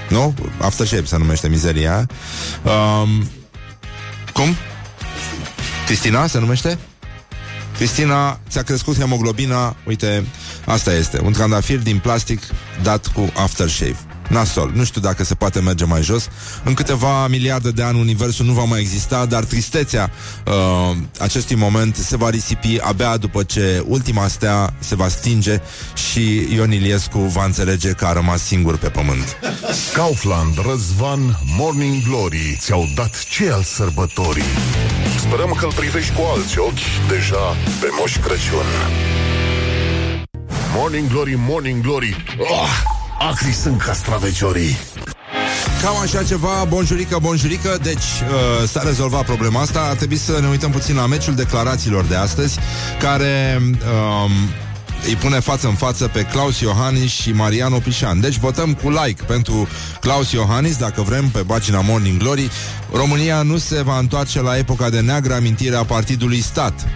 nu? 0.08 0.34
After 0.60 0.86
shave 0.86 1.04
se 1.04 1.16
numește 1.16 1.48
mizeria. 1.48 2.06
Uh, 2.62 3.08
cum? 4.32 4.56
Cristina 5.86 6.26
se 6.26 6.38
numește? 6.38 6.78
Cristina, 7.80 8.40
ți-a 8.48 8.62
crescut 8.62 8.96
hemoglobina, 8.96 9.76
uite, 9.86 10.24
asta 10.66 10.92
este, 10.92 11.20
un 11.24 11.32
trandafir 11.32 11.78
din 11.78 11.98
plastic 11.98 12.40
dat 12.82 13.06
cu 13.06 13.32
aftershave. 13.34 14.09
Nasol, 14.30 14.70
nu 14.74 14.84
știu 14.84 15.00
dacă 15.00 15.24
se 15.24 15.34
poate 15.34 15.60
merge 15.60 15.84
mai 15.84 16.02
jos 16.02 16.28
În 16.64 16.74
câteva 16.74 17.26
miliarde 17.26 17.70
de 17.70 17.82
ani 17.82 18.00
Universul 18.00 18.46
nu 18.46 18.52
va 18.52 18.64
mai 18.64 18.80
exista 18.80 19.26
Dar 19.26 19.44
tristețea 19.44 20.10
uh, 20.46 20.96
acestui 21.18 21.56
moment 21.56 21.96
Se 21.96 22.16
va 22.16 22.30
risipi 22.30 22.78
abia 22.80 23.16
după 23.16 23.42
ce 23.42 23.84
Ultima 23.86 24.28
stea 24.28 24.74
se 24.78 24.94
va 24.94 25.08
stinge 25.08 25.60
Și 26.10 26.54
Ion 26.54 26.72
Iliescu 26.72 27.18
va 27.18 27.44
înțelege 27.44 27.90
Că 27.90 28.06
a 28.06 28.12
rămas 28.12 28.42
singur 28.42 28.76
pe 28.76 28.88
pământ 28.88 29.36
Kaufland, 29.94 30.54
Răzvan, 30.66 31.38
Morning 31.56 32.02
Glory 32.02 32.56
ți-au 32.60 32.88
dat 32.94 33.24
ce 33.24 33.50
al 33.50 33.62
sărbătorii. 33.62 34.42
Sperăm 35.18 35.56
că 35.58 35.64
îl 35.64 35.72
privești 35.72 36.12
cu 36.12 36.20
alți 36.34 36.58
ochi 36.58 37.08
deja 37.08 37.56
pe 37.80 37.86
Moș 37.98 38.16
Crăciun. 38.16 38.66
Morning 40.74 41.08
Glory, 41.08 41.34
Morning 41.36 41.82
Glory, 41.82 42.16
oh, 42.38 42.99
acri 43.28 43.52
sunt 43.52 43.82
castraveciorii. 43.82 44.76
Cam 45.82 45.96
așa 46.02 46.22
ceva, 46.22 46.64
bonjurică, 46.68 47.18
bonjurică 47.22 47.78
Deci 47.82 47.96
uh, 47.96 48.68
s-a 48.68 48.82
rezolvat 48.84 49.24
problema 49.24 49.60
asta 49.60 49.80
Ar 49.80 49.96
trebui 49.96 50.16
să 50.16 50.38
ne 50.40 50.48
uităm 50.48 50.70
puțin 50.70 50.94
la 50.94 51.06
meciul 51.06 51.34
declarațiilor 51.34 52.04
de 52.04 52.14
astăzi 52.14 52.58
Care 52.98 53.60
um, 53.62 54.30
îi 55.06 55.16
pune 55.16 55.40
față 55.40 55.66
în 55.66 55.74
față 55.74 56.08
pe 56.08 56.22
Claus 56.22 56.60
Iohannis 56.60 57.10
și 57.10 57.32
Mariano 57.32 57.78
Pișan. 57.78 58.20
Deci 58.20 58.38
votăm 58.38 58.74
cu 58.74 58.90
like 58.90 59.22
pentru 59.22 59.68
Claus 60.00 60.32
Iohannis, 60.32 60.76
dacă 60.76 61.02
vrem, 61.02 61.28
pe 61.28 61.38
pagina 61.38 61.80
Morning 61.80 62.18
Glory. 62.18 62.50
România 62.92 63.42
nu 63.42 63.58
se 63.58 63.82
va 63.82 63.98
întoarce 63.98 64.40
la 64.40 64.56
epoca 64.56 64.90
de 64.90 65.00
neagră 65.00 65.34
amintire 65.34 65.76
a 65.76 65.84
partidului 65.84 66.40
stat. 66.40 66.86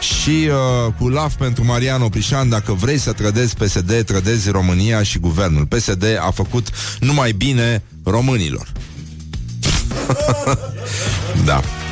Și 0.00 0.48
uh, 0.48 0.92
cu 0.98 1.08
laf 1.08 1.34
pentru 1.34 1.64
Mariano 1.64 2.08
Pișan, 2.08 2.48
dacă 2.48 2.72
vrei 2.72 2.98
să 2.98 3.12
trădezi 3.12 3.54
PSD, 3.56 4.02
trădezi 4.02 4.50
România 4.50 5.02
și 5.02 5.18
guvernul. 5.18 5.66
PSD 5.66 6.04
a 6.26 6.30
făcut 6.30 6.68
numai 7.00 7.32
bine 7.32 7.82
românilor. 8.04 8.72
da. 11.44 11.83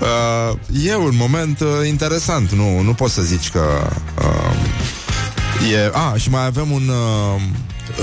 Uh, 0.00 0.58
e 0.90 0.94
un 0.94 1.14
moment 1.16 1.60
uh, 1.60 1.68
interesant, 1.88 2.52
nu, 2.52 2.80
nu 2.80 2.94
poți 2.94 3.14
să 3.14 3.22
zici 3.22 3.50
că 3.50 3.90
uh, 4.18 5.72
e... 5.72 5.90
A, 5.92 6.12
ah, 6.12 6.20
și 6.20 6.30
mai 6.30 6.46
avem 6.46 6.70
un... 6.70 6.88
Uh, 6.88 7.42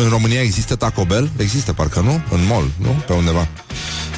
în 0.03 0.09
România 0.09 0.41
există 0.41 0.75
Taco 0.75 1.05
Bell? 1.05 1.31
Există, 1.37 1.73
parcă 1.73 1.99
nu? 1.99 2.21
În 2.29 2.45
mall, 2.47 2.71
nu? 2.77 3.03
Pe 3.07 3.13
undeva. 3.13 3.47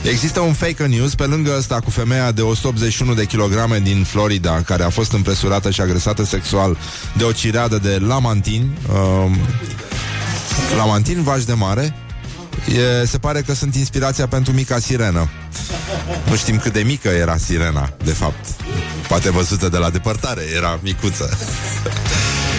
Există 0.04 0.40
un 0.40 0.54
fake 0.54 0.86
news 0.86 1.16
pe 1.16 1.24
lângă 1.24 1.56
ăsta 1.58 1.80
cu 1.80 1.90
femeia 1.90 2.32
de 2.32 2.42
181 2.42 3.14
de 3.14 3.26
kilograme 3.26 3.80
din 3.80 4.04
Florida 4.04 4.62
care 4.62 4.84
a 4.84 4.90
fost 4.90 5.12
împresurată 5.12 5.72
și 5.72 5.82
agresată 5.82 6.24
sexual 6.24 6.78
de 7.18 7.24
o 7.24 7.32
cireadă 7.32 7.78
de 7.78 7.98
lamantin. 8.08 8.78
Uh, 8.92 9.32
lamantin, 10.78 11.24
vaș 11.24 11.44
de 11.44 11.54
mare, 11.54 11.96
e, 13.02 13.06
se 13.06 13.18
pare 13.18 13.42
că 13.42 13.54
sunt 13.54 13.76
inspirația 13.76 14.28
pentru 14.28 14.54
mica 14.54 14.80
sirenă. 14.80 15.30
Nu 16.30 16.36
știm 16.36 16.58
cât 16.58 16.74
de 16.74 16.82
mică 16.82 17.08
era 17.08 17.38
sirena, 17.38 17.94
de 18.04 18.12
fapt. 18.12 18.46
Poate 19.08 19.32
văzută 19.32 19.70
de 19.70 19.78
la 19.78 19.90
depărtare, 19.90 20.42
era 20.56 20.80
micuță. 20.84 21.38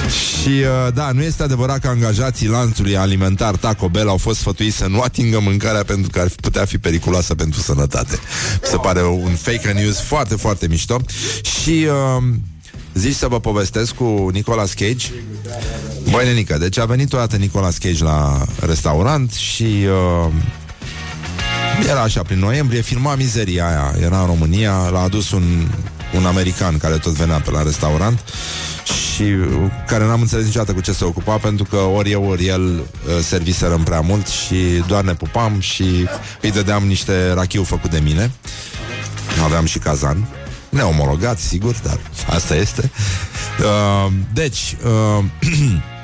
Și 0.09 0.49
uh, 0.49 0.93
da, 0.95 1.11
nu 1.13 1.23
este 1.23 1.43
adevărat 1.43 1.79
că 1.79 1.89
angajații 1.89 2.49
lanțului 2.49 2.97
alimentar 2.97 3.57
Taco 3.57 3.89
Bell 3.89 4.09
au 4.09 4.17
fost 4.17 4.39
sfătuiți 4.39 4.77
să 4.77 4.87
nu 4.87 5.01
atingă 5.01 5.41
mâncarea 5.41 5.85
pentru 5.85 6.11
că 6.11 6.21
ar 6.21 6.29
putea 6.41 6.65
fi 6.65 6.79
periculoasă 6.79 7.35
pentru 7.35 7.61
sănătate. 7.61 8.19
Se 8.63 8.77
pare 8.77 9.03
un 9.03 9.35
fake 9.35 9.73
news 9.73 10.01
foarte, 10.01 10.35
foarte 10.35 10.67
mișto. 10.69 10.99
Și 11.43 11.87
uh, 12.17 12.23
zici 12.95 13.15
să 13.15 13.29
vă 13.29 13.41
povestesc 13.41 13.95
cu 13.95 14.29
Nicolas 14.33 14.73
Cage. 14.73 15.07
Băi, 16.11 16.25
nenică, 16.25 16.59
deci 16.59 16.79
a 16.79 16.85
venit 16.85 17.13
o 17.13 17.17
dată 17.17 17.37
Nicolas 17.37 17.79
Cage 17.79 18.05
la 18.05 18.45
restaurant 18.61 19.33
și 19.33 19.63
uh, 19.63 20.33
era 21.85 22.01
așa 22.01 22.23
prin 22.23 22.39
noiembrie, 22.39 22.81
filma 22.81 23.15
mizeria 23.15 23.67
aia, 23.69 23.95
era 24.01 24.21
în 24.21 24.27
România, 24.27 24.89
l-a 24.93 25.01
adus 25.01 25.31
un, 25.31 25.67
un 26.17 26.27
american 26.27 26.79
care 26.79 26.97
tot 26.97 27.13
venea 27.13 27.41
pe 27.41 27.51
la 27.51 27.63
restaurant 27.63 28.25
și 28.85 29.23
uh, 29.23 29.71
care 29.87 30.07
n-am 30.07 30.21
înțeles 30.21 30.45
niciodată 30.45 30.73
cu 30.73 30.81
ce 30.81 30.93
se 30.93 31.05
ocupa 31.05 31.37
pentru 31.37 31.65
că 31.65 31.77
ori 31.77 32.11
eu, 32.11 32.29
ori 32.29 32.47
el 32.47 32.63
uh, 32.65 32.85
serviserăm 33.23 33.83
prea 33.83 34.01
mult 34.01 34.27
și 34.27 34.57
doar 34.87 35.05
ne 35.05 35.15
pupam 35.15 35.61
și 35.61 36.09
îi 36.41 36.51
dădeam 36.51 36.87
niște 36.87 37.33
rachiu 37.33 37.63
făcut 37.63 37.91
de 37.91 38.01
mine. 38.03 38.31
Aveam 39.45 39.65
și 39.65 39.79
cazan. 39.79 40.29
Neomologat, 40.69 41.39
sigur, 41.39 41.75
dar 41.83 41.99
asta 42.29 42.57
este. 42.57 42.91
Uh, 43.61 44.13
deci, 44.33 44.77
uh, 44.85 45.25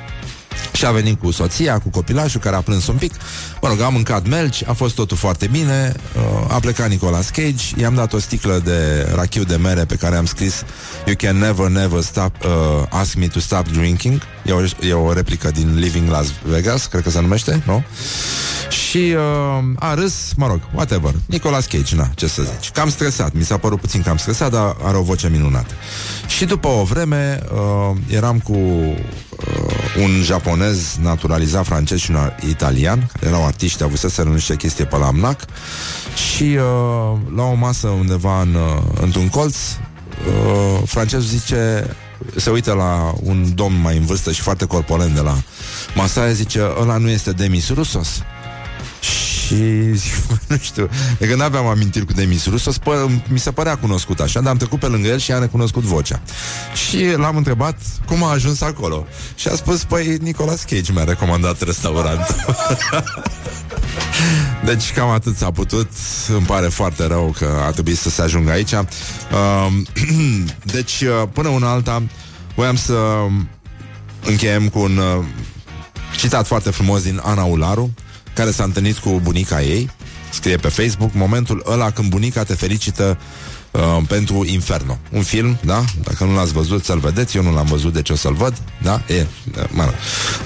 Și 0.83 0.89
a 0.89 0.91
venit 0.91 1.19
cu 1.19 1.31
soția, 1.31 1.79
cu 1.79 1.89
copilașul 1.89 2.39
care 2.39 2.55
a 2.55 2.61
plâns 2.61 2.87
un 2.87 2.95
pic. 2.95 3.13
Mă 3.61 3.67
rog, 3.67 3.81
am 3.81 3.93
mâncat 3.93 4.27
melci, 4.27 4.63
a 4.67 4.73
fost 4.73 4.95
totul 4.95 5.17
foarte 5.17 5.47
bine. 5.47 5.93
Uh, 6.15 6.53
A 6.53 6.59
plecat 6.59 6.89
Nicolas 6.89 7.29
Cage. 7.29 7.63
I-am 7.77 7.95
dat 7.95 8.13
o 8.13 8.19
sticlă 8.19 8.61
de 8.63 9.09
rachiu 9.15 9.43
de 9.43 9.55
mere 9.55 9.85
Pe 9.85 9.95
care 9.95 10.15
am 10.15 10.25
scris 10.25 10.63
You 11.05 11.15
can 11.15 11.37
never, 11.37 11.69
never 11.69 12.01
stop 12.01 12.31
uh, 12.43 12.49
Ask 12.89 13.15
me 13.15 13.27
to 13.27 13.39
stop 13.39 13.67
drinking. 13.67 14.21
E 14.45 14.51
o, 14.51 14.61
e 14.87 14.93
o 14.93 15.13
replică 15.13 15.51
din 15.51 15.79
Living 15.79 16.09
Las 16.09 16.27
Vegas 16.45 16.85
Cred 16.85 17.03
că 17.03 17.09
se 17.09 17.21
numește, 17.21 17.63
nu? 17.65 17.83
Și 18.69 19.15
uh, 19.15 19.63
a 19.75 19.93
râs, 19.93 20.13
mă 20.35 20.47
rog, 20.47 20.59
whatever. 20.73 21.13
Nicolas 21.25 21.65
Cage, 21.65 21.95
na, 21.95 22.09
ce 22.15 22.27
să 22.27 22.41
zici. 22.41 22.71
Cam 22.71 22.89
stresat, 22.89 23.33
mi 23.33 23.43
s-a 23.43 23.57
părut 23.57 23.79
puțin 23.79 24.01
cam 24.01 24.17
stresat 24.17 24.51
Dar 24.51 24.75
are 24.83 24.97
o 24.97 25.01
voce 25.01 25.29
minunată. 25.29 25.73
Și 26.27 26.45
după 26.45 26.67
o 26.67 26.83
vreme 26.83 27.39
uh, 27.53 27.97
Eram 28.07 28.39
cu 28.39 28.53
uh, 28.53 30.03
un 30.03 30.21
japonez 30.23 30.72
naturalizat 31.01 31.65
francez 31.65 31.99
și 31.99 32.11
un 32.11 32.17
italian, 32.49 33.09
care 33.13 33.25
erau 33.25 33.45
artiști, 33.45 33.83
avuseseră 33.83 34.29
niște 34.29 34.55
chestii 34.55 34.85
pe 34.85 34.97
la 34.97 35.05
amnac 35.05 35.45
și 36.15 36.43
uh, 36.43 37.19
la 37.35 37.43
o 37.43 37.53
masă 37.53 37.87
undeva 37.87 38.41
în, 38.41 38.53
uh, 38.53 38.81
într-un 39.01 39.29
colț, 39.29 39.55
uh, 39.57 40.81
francezul 40.85 41.27
zice, 41.27 41.87
se 42.35 42.49
uită 42.49 42.73
la 42.73 43.13
un 43.23 43.55
domn 43.55 43.81
mai 43.81 43.97
în 43.97 44.05
vârstă 44.05 44.31
și 44.31 44.41
foarte 44.41 44.65
corpulent 44.65 45.15
de 45.15 45.21
la 45.21 45.35
masa 45.95 46.21
aia, 46.21 46.31
zice, 46.31 46.61
ăla 46.81 46.97
nu 46.97 47.09
este 47.09 47.31
Demis 47.31 47.69
Rusos? 47.73 48.21
Și 48.99 49.32
nu 50.49 50.57
știu, 50.61 50.89
de 51.17 51.27
când 51.27 51.41
aveam 51.41 51.67
amintiri 51.67 52.05
cu 52.05 52.13
Demis 52.13 52.45
Rusos, 52.45 52.77
pă, 52.77 53.09
mi 53.27 53.39
se 53.39 53.51
părea 53.51 53.77
cunoscut 53.77 54.19
așa, 54.19 54.41
dar 54.41 54.51
am 54.51 54.57
trecut 54.57 54.79
pe 54.79 54.85
lângă 54.85 55.07
el 55.07 55.19
și 55.19 55.31
a 55.31 55.39
recunoscut 55.39 55.83
vocea. 55.83 56.21
Și 56.87 57.13
l-am 57.17 57.35
întrebat 57.35 57.77
cum 58.05 58.23
a 58.23 58.31
ajuns 58.31 58.61
acolo. 58.61 59.07
Și 59.35 59.47
a 59.47 59.55
spus, 59.55 59.83
păi 59.83 60.17
Nicolas 60.21 60.63
Cage 60.63 60.91
mi-a 60.91 61.03
recomandat 61.03 61.61
restaurantul. 61.61 62.35
Deci 64.65 64.91
cam 64.91 65.09
atât 65.09 65.37
s-a 65.37 65.51
putut 65.51 65.89
Îmi 66.27 66.45
pare 66.45 66.67
foarte 66.67 67.07
rău 67.07 67.35
că 67.37 67.61
a 67.65 67.71
trebuit 67.71 67.97
să 67.97 68.09
se 68.09 68.21
ajungă 68.21 68.51
aici 68.51 68.71
uh, 68.71 68.87
Deci 70.73 71.01
uh, 71.01 71.27
până 71.33 71.47
una 71.47 71.71
alta 71.71 72.03
Voiam 72.55 72.75
să 72.75 72.95
încheiem 74.25 74.69
cu 74.69 74.79
un 74.79 74.97
uh, 74.97 75.25
citat 76.17 76.47
foarte 76.47 76.69
frumos 76.69 77.03
din 77.03 77.21
Ana 77.23 77.43
Ularu 77.43 77.93
care 78.33 78.51
s-a 78.51 78.63
întâlnit 78.63 78.97
cu 78.97 79.19
bunica 79.23 79.61
ei, 79.61 79.89
scrie 80.29 80.55
pe 80.55 80.67
Facebook, 80.67 81.13
momentul 81.13 81.63
ăla 81.67 81.91
când 81.91 82.09
bunica 82.09 82.43
te 82.43 82.53
felicită 82.53 83.17
uh, 83.71 83.81
pentru 84.07 84.45
Inferno. 84.45 84.97
Un 85.11 85.21
film, 85.21 85.57
da? 85.61 85.83
Dacă 86.03 86.23
nu 86.23 86.35
l-ați 86.35 86.53
văzut, 86.53 86.85
să-l 86.85 86.99
vedeți. 86.99 87.37
Eu 87.37 87.43
nu 87.43 87.53
l-am 87.53 87.65
văzut, 87.65 87.93
deci 87.93 88.09
o 88.09 88.15
să-l 88.15 88.33
văd. 88.33 88.53
Da? 88.81 89.01
E, 89.07 89.25
mă 89.69 89.83
rog. 89.83 89.93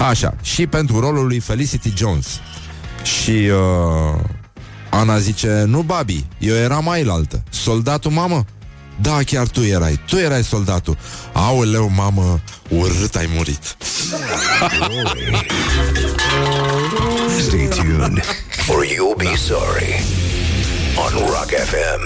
Așa. 0.08 0.34
Și 0.42 0.66
pentru 0.66 1.00
rolul 1.00 1.26
lui 1.26 1.38
Felicity 1.38 1.92
Jones. 1.96 2.26
Și 3.02 3.30
uh, 3.30 4.20
Ana 4.90 5.18
zice, 5.18 5.64
nu, 5.66 5.82
babi, 5.82 6.24
eu 6.38 6.54
eram 6.54 6.88
altă. 6.88 7.42
Soldatul, 7.50 8.10
mamă? 8.10 8.44
Da, 9.00 9.18
chiar 9.26 9.48
tu 9.48 9.60
erai. 9.60 10.00
Tu 10.06 10.16
erai 10.16 10.44
soldatul. 10.44 10.96
Aoleu, 11.32 11.90
mamă, 11.94 12.40
urât 12.68 13.14
ai 13.14 13.28
murit. 13.34 13.76
Stay 16.88 17.68
tuned, 17.68 18.18
or 18.70 18.84
you'll 18.84 19.14
be 19.14 19.36
sorry. 19.36 19.92
On 20.96 21.12
Rock 21.28 21.50
FM. 21.52 22.02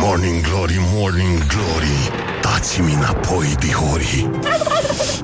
Morning 0.00 0.42
Glory, 0.42 0.76
Morning 0.78 1.46
Glory 1.46 2.10
Dați-mi 2.42 2.92
înapoi, 2.92 3.54
dihori 3.58 4.30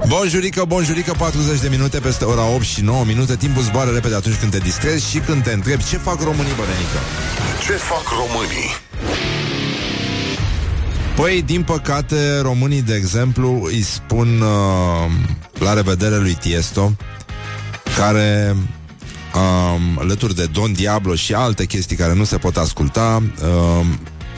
Bonjurică, 0.06 0.64
bonjurică, 0.64 1.14
40 1.18 1.60
de 1.60 1.68
minute 1.68 1.98
peste 1.98 2.24
ora 2.24 2.46
8 2.46 2.62
și 2.62 2.80
9 2.82 3.04
minute 3.04 3.36
Timpul 3.36 3.62
zboară 3.62 3.90
repede 3.90 4.14
atunci 4.14 4.36
când 4.36 4.50
te 4.50 4.58
distrezi 4.58 5.10
și 5.10 5.18
când 5.18 5.42
te 5.42 5.52
întrebi 5.52 5.84
Ce 5.84 5.96
fac 5.96 6.20
românii, 6.20 6.54
bănenică? 6.56 6.98
Ce 7.66 7.72
fac 7.72 8.04
românii? 8.08 8.70
Păi, 11.16 11.42
din 11.42 11.62
păcate, 11.62 12.40
românii, 12.40 12.82
de 12.82 12.94
exemplu, 12.94 13.62
îi 13.64 13.82
spun 13.82 14.40
uh, 14.40 15.10
la 15.58 15.72
revedere 15.72 16.16
lui 16.16 16.32
Tiesto, 16.32 16.92
care, 17.96 18.56
um, 19.34 19.98
alături 19.98 20.34
de 20.34 20.46
Don 20.46 20.72
Diablo 20.72 21.14
și 21.14 21.34
alte 21.34 21.66
chestii 21.66 21.96
care 21.96 22.14
nu 22.14 22.24
se 22.24 22.36
pot 22.36 22.56
asculta, 22.56 23.22
uh, 23.42 23.86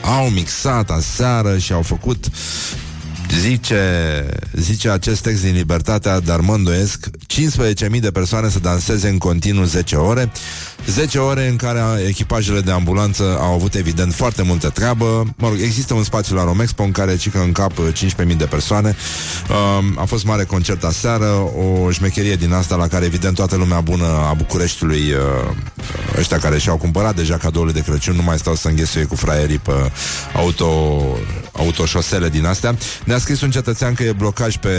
au 0.03 0.29
mixat 0.29 0.89
aseară 0.89 1.57
și 1.57 1.73
au 1.73 1.81
făcut 1.81 2.25
Zice, 3.39 4.25
zice 4.53 4.89
acest 4.89 5.21
text 5.21 5.43
din 5.43 5.53
Libertatea, 5.53 6.19
dar 6.19 6.39
mă 6.39 6.53
îndoiesc 6.53 7.05
15.000 7.87 7.99
de 7.99 8.11
persoane 8.11 8.49
să 8.49 8.59
danseze 8.59 9.09
în 9.09 9.17
continuu 9.17 9.63
10 9.63 9.95
ore 9.95 10.31
10 10.85 11.17
ore 11.17 11.47
în 11.47 11.55
care 11.55 11.81
echipajele 12.07 12.59
de 12.59 12.71
ambulanță 12.71 13.37
au 13.39 13.53
avut 13.53 13.75
evident 13.75 14.13
foarte 14.13 14.41
multă 14.41 14.69
treabă. 14.69 15.33
Mă 15.37 15.47
rog, 15.47 15.57
există 15.61 15.93
un 15.93 16.03
spațiu 16.03 16.35
la 16.35 16.43
Romexpo 16.43 16.83
în 16.83 16.91
care 16.91 17.15
cică 17.15 17.39
în 17.39 17.51
cap 17.51 17.71
15.000 17.71 18.37
de 18.37 18.45
persoane. 18.45 18.95
Uh, 19.49 19.55
a 19.95 20.05
fost 20.05 20.25
mare 20.25 20.43
concert 20.43 20.83
aseară, 20.83 21.25
o 21.85 21.91
șmecherie 21.91 22.35
din 22.35 22.53
asta 22.53 22.75
la 22.75 22.87
care 22.87 23.05
evident 23.05 23.35
toată 23.35 23.55
lumea 23.55 23.79
bună 23.79 24.05
a 24.05 24.33
Bucureștiului, 24.33 25.01
uh, 25.11 25.55
ăștia 26.17 26.37
care 26.37 26.57
și-au 26.57 26.77
cumpărat 26.77 27.15
deja 27.15 27.37
cadourile 27.37 27.79
de 27.79 27.85
Crăciun, 27.89 28.15
nu 28.15 28.23
mai 28.23 28.37
stau 28.37 28.55
să 28.55 28.67
înghesuie 28.67 29.03
cu 29.03 29.15
fraierii 29.15 29.59
pe 29.59 29.91
auto, 30.35 31.01
autoșosele 31.53 32.29
din 32.29 32.45
astea. 32.45 32.77
Ne-a 33.03 33.17
scris 33.17 33.41
un 33.41 33.51
cetățean 33.51 33.93
că 33.93 34.03
e 34.03 34.11
blocaj 34.11 34.57
pe, 34.57 34.69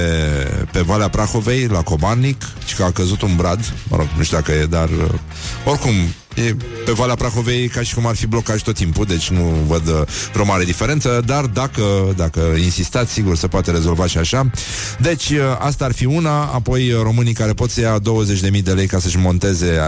pe 0.73 0.81
Valea 0.81 1.09
Prahovei, 1.09 1.67
la 1.67 1.83
Cobarnic, 1.83 2.43
și 2.67 2.75
că 2.75 2.83
a 2.83 2.91
căzut 2.91 3.23
un 3.23 3.37
brad. 3.37 3.73
Mă 3.89 3.97
rog, 3.97 4.07
nu 4.17 4.23
știu 4.23 4.37
dacă 4.37 4.53
e, 4.53 4.67
dar 4.67 4.89
uh, 4.89 5.19
oricum 5.65 5.93
E 6.35 6.57
pe 6.85 6.93
Valea 6.93 7.15
Prahovei 7.15 7.69
ca 7.69 7.83
și 7.83 7.95
cum 7.95 8.07
ar 8.07 8.15
fi 8.15 8.27
blocaj 8.27 8.63
tot 8.63 8.75
timpul, 8.75 9.05
deci 9.05 9.29
nu 9.31 9.43
văd 9.67 9.89
uh, 9.89 10.03
vreo 10.33 10.45
mare 10.45 10.65
diferență, 10.65 11.23
dar 11.27 11.45
dacă, 11.45 11.83
dacă 12.17 12.41
insistați, 12.63 13.13
sigur 13.13 13.37
se 13.37 13.47
poate 13.47 13.71
rezolva 13.71 14.07
și 14.07 14.19
așa. 14.19 14.51
Deci 14.99 15.31
uh, 15.31 15.39
asta 15.59 15.85
ar 15.85 15.93
fi 15.93 16.05
una, 16.05 16.43
apoi 16.45 16.93
uh, 16.93 17.01
românii 17.03 17.33
care 17.33 17.53
pot 17.53 17.71
să 17.71 17.81
ia 17.81 17.99
20.000 18.53 18.63
de 18.63 18.73
lei 18.73 18.87
ca 18.87 18.99
să-și 18.99 19.19
monteze 19.19 19.79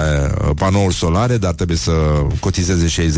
panouri 0.56 0.94
solare, 0.94 1.36
dar 1.36 1.52
trebuie 1.52 1.76
să 1.76 1.92
cotizeze 2.40 2.86
și 2.86 3.00
ei 3.00 3.12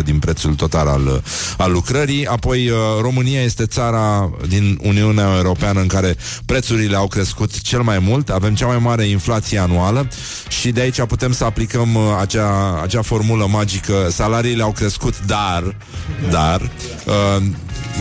10% 0.00 0.04
din 0.04 0.18
prețul 0.18 0.54
total 0.54 0.86
al, 0.86 1.22
al 1.56 1.72
lucrării. 1.72 2.26
Apoi 2.26 2.70
România 3.00 3.42
este 3.42 3.66
țara 3.66 4.30
din 4.48 4.78
Uniunea 4.82 5.36
Europeană 5.36 5.80
în 5.80 5.86
care 5.86 6.16
prețurile 6.46 6.96
au 6.96 7.06
crescut 7.06 7.60
cel 7.60 7.82
mai 7.82 7.98
mult, 7.98 8.28
avem 8.28 8.54
cea 8.54 8.66
mai 8.66 8.78
mare 8.78 9.04
inflație 9.04 9.58
anuală 9.58 10.08
și 10.48 10.70
de 10.70 10.80
aici 10.80 11.02
putem 11.02 11.32
să 11.32 11.44
aplicăm 11.44 11.96
acea 11.96 12.67
acea 12.82 13.02
formulă 13.02 13.46
magică, 13.46 14.08
salariile 14.10 14.62
au 14.62 14.72
crescut, 14.72 15.26
dar, 15.26 15.74
dar, 16.30 16.60
uh, 17.06 17.42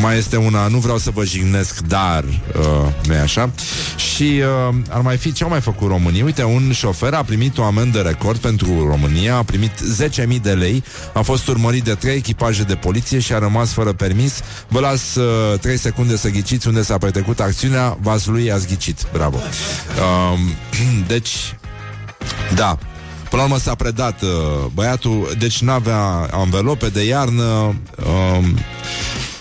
mai 0.02 0.18
este 0.18 0.36
una, 0.36 0.68
nu 0.68 0.78
vreau 0.78 0.98
să 0.98 1.10
vă 1.10 1.24
jignesc, 1.24 1.80
dar, 1.80 2.24
uh, 2.24 3.08
nu 3.08 3.14
e 3.14 3.20
așa? 3.20 3.52
Și 3.96 4.42
uh, 4.70 4.76
ar 4.90 5.02
mai 5.02 5.18
fi 5.18 5.32
ce 5.32 5.44
au 5.44 5.50
mai 5.50 5.62
făcut 5.62 5.88
România? 5.88 6.24
Uite, 6.24 6.44
un 6.44 6.72
șofer 6.72 7.14
a 7.14 7.24
primit 7.24 7.58
o 7.58 7.64
amendă 7.64 8.00
record 8.00 8.38
pentru 8.38 8.88
România, 8.88 9.36
a 9.36 9.44
primit 9.44 9.72
10.000 10.36 10.42
de 10.42 10.52
lei, 10.52 10.84
a 11.14 11.22
fost 11.22 11.48
urmărit 11.48 11.84
de 11.84 11.94
trei 11.94 12.16
echipaje 12.16 12.64
de 12.64 12.76
poliție 12.76 13.20
și 13.20 13.34
a 13.34 13.40
rămas 13.40 13.72
fără 13.72 13.94
permis. 13.94 14.40
Vă 14.68 14.80
las 14.80 15.16
uh, 15.16 15.60
3 15.60 15.78
secunde 15.78 16.18
să 16.18 16.30
ghiciți 16.30 16.68
unde 16.68 16.82
s-a 16.82 16.98
petrecut 16.98 17.40
acțiunea, 17.40 17.98
vas 18.02 18.26
lui 18.26 18.52
ați 18.52 18.68
ghicit. 18.68 19.06
Bravo. 19.12 19.38
Uh, 19.38 20.40
deci, 21.14 21.56
da, 22.56 22.78
Până 23.30 23.42
la 23.42 23.48
urmă 23.48 23.58
s-a 23.58 23.76
predat 23.76 24.22
uh, 24.22 24.30
băiatul, 24.74 25.36
deci 25.40 25.62
n-avea 25.62 26.28
anvelope 26.32 26.88
de 26.88 27.04
iarnă, 27.04 27.76
uh, 27.98 28.46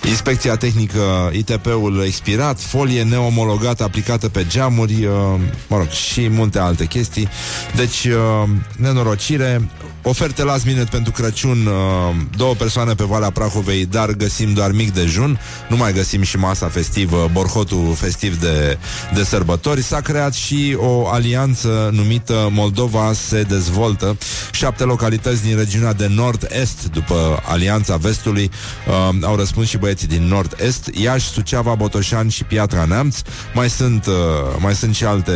Inspecția 0.09 0.57
tehnică 0.57 1.31
ITP-ul 1.33 2.03
expirat, 2.05 2.61
folie 2.61 3.03
neomologată 3.03 3.83
aplicată 3.83 4.29
pe 4.29 4.47
geamuri, 4.49 5.05
uh, 5.05 5.41
mă 5.69 5.77
rog, 5.77 5.89
și 5.89 6.29
multe 6.29 6.59
alte 6.59 6.85
chestii. 6.85 7.29
Deci, 7.77 8.05
uh, 8.05 8.49
nenorocire, 8.77 9.69
Oferte 10.09 10.43
last 10.43 10.65
minute 10.67 10.89
pentru 10.91 11.13
Crăciun 11.13 11.67
uh, 11.67 12.15
Două 12.37 12.55
persoane 12.55 12.95
pe 12.95 13.05
Valea 13.05 13.31
Prahovei 13.31 13.87
Dar 13.87 14.11
găsim 14.11 14.53
doar 14.53 14.73
mic 14.73 14.95
dejun. 14.95 15.41
Nu 15.69 15.77
mai 15.77 15.93
găsim 15.93 16.23
și 16.23 16.37
masa 16.37 16.69
festivă 16.69 17.31
Borhotul 17.33 17.95
festiv 17.95 18.41
de, 18.41 18.79
de 19.15 19.25
sărbători. 19.25 19.83
S-a 19.83 20.01
creat 20.01 20.35
și 20.35 20.77
o 20.79 21.07
alianță 21.09 21.91
Numită 21.93 22.49
Moldova 22.53 23.13
se 23.13 23.43
dezvoltă. 23.43 24.19
Șapte 24.53 24.85
localități 24.85 25.43
din 25.43 25.57
regiunea 25.57 25.93
de 25.93 26.07
nord-est 26.07 26.89
După 26.93 27.43
Alianța 27.49 27.97
Vestului 27.97 28.51
uh, 28.89 29.17
Au 29.23 29.37
răspuns 29.37 29.69
și 29.69 29.79
băieții 29.79 30.09
din 30.09 30.23
nord-est 30.23 30.91
Iași, 30.93 31.29
Suceava, 31.29 31.75
Botoșani 31.75 32.31
și 32.31 32.45
Piatra 32.45 32.85
Neamț. 32.85 33.19
Mai 33.55 33.71
sunt, 33.71 34.07
uh, 34.07 34.15
mai 34.59 34.75
sunt 34.75 34.95
și 34.95 35.05
alte 35.05 35.33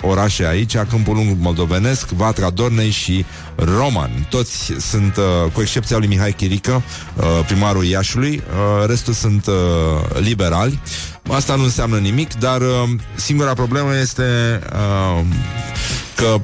orașe 0.00 0.46
aici 0.46 0.76
Câmpul 0.76 1.14
Lung 1.14 1.36
Moldovenesc, 1.40 2.08
Vatra 2.08 2.50
Dornei 2.50 2.90
și 2.90 3.24
Roman. 4.06 4.26
Toți 4.30 4.72
sunt, 4.78 5.16
uh, 5.16 5.52
cu 5.52 5.60
excepția 5.60 5.98
lui 5.98 6.06
Mihai 6.06 6.32
Chirică, 6.32 6.82
uh, 7.16 7.24
primarul 7.46 7.84
Iașului, 7.84 8.42
uh, 8.80 8.86
restul 8.86 9.12
sunt 9.12 9.46
uh, 9.46 9.54
liberali. 10.20 10.80
Asta 11.28 11.54
nu 11.54 11.62
înseamnă 11.62 11.98
nimic, 11.98 12.34
dar 12.34 12.60
uh, 12.60 12.88
singura 13.14 13.54
problemă 13.54 13.96
este 13.96 14.60
uh, 14.72 15.24
că 16.14 16.40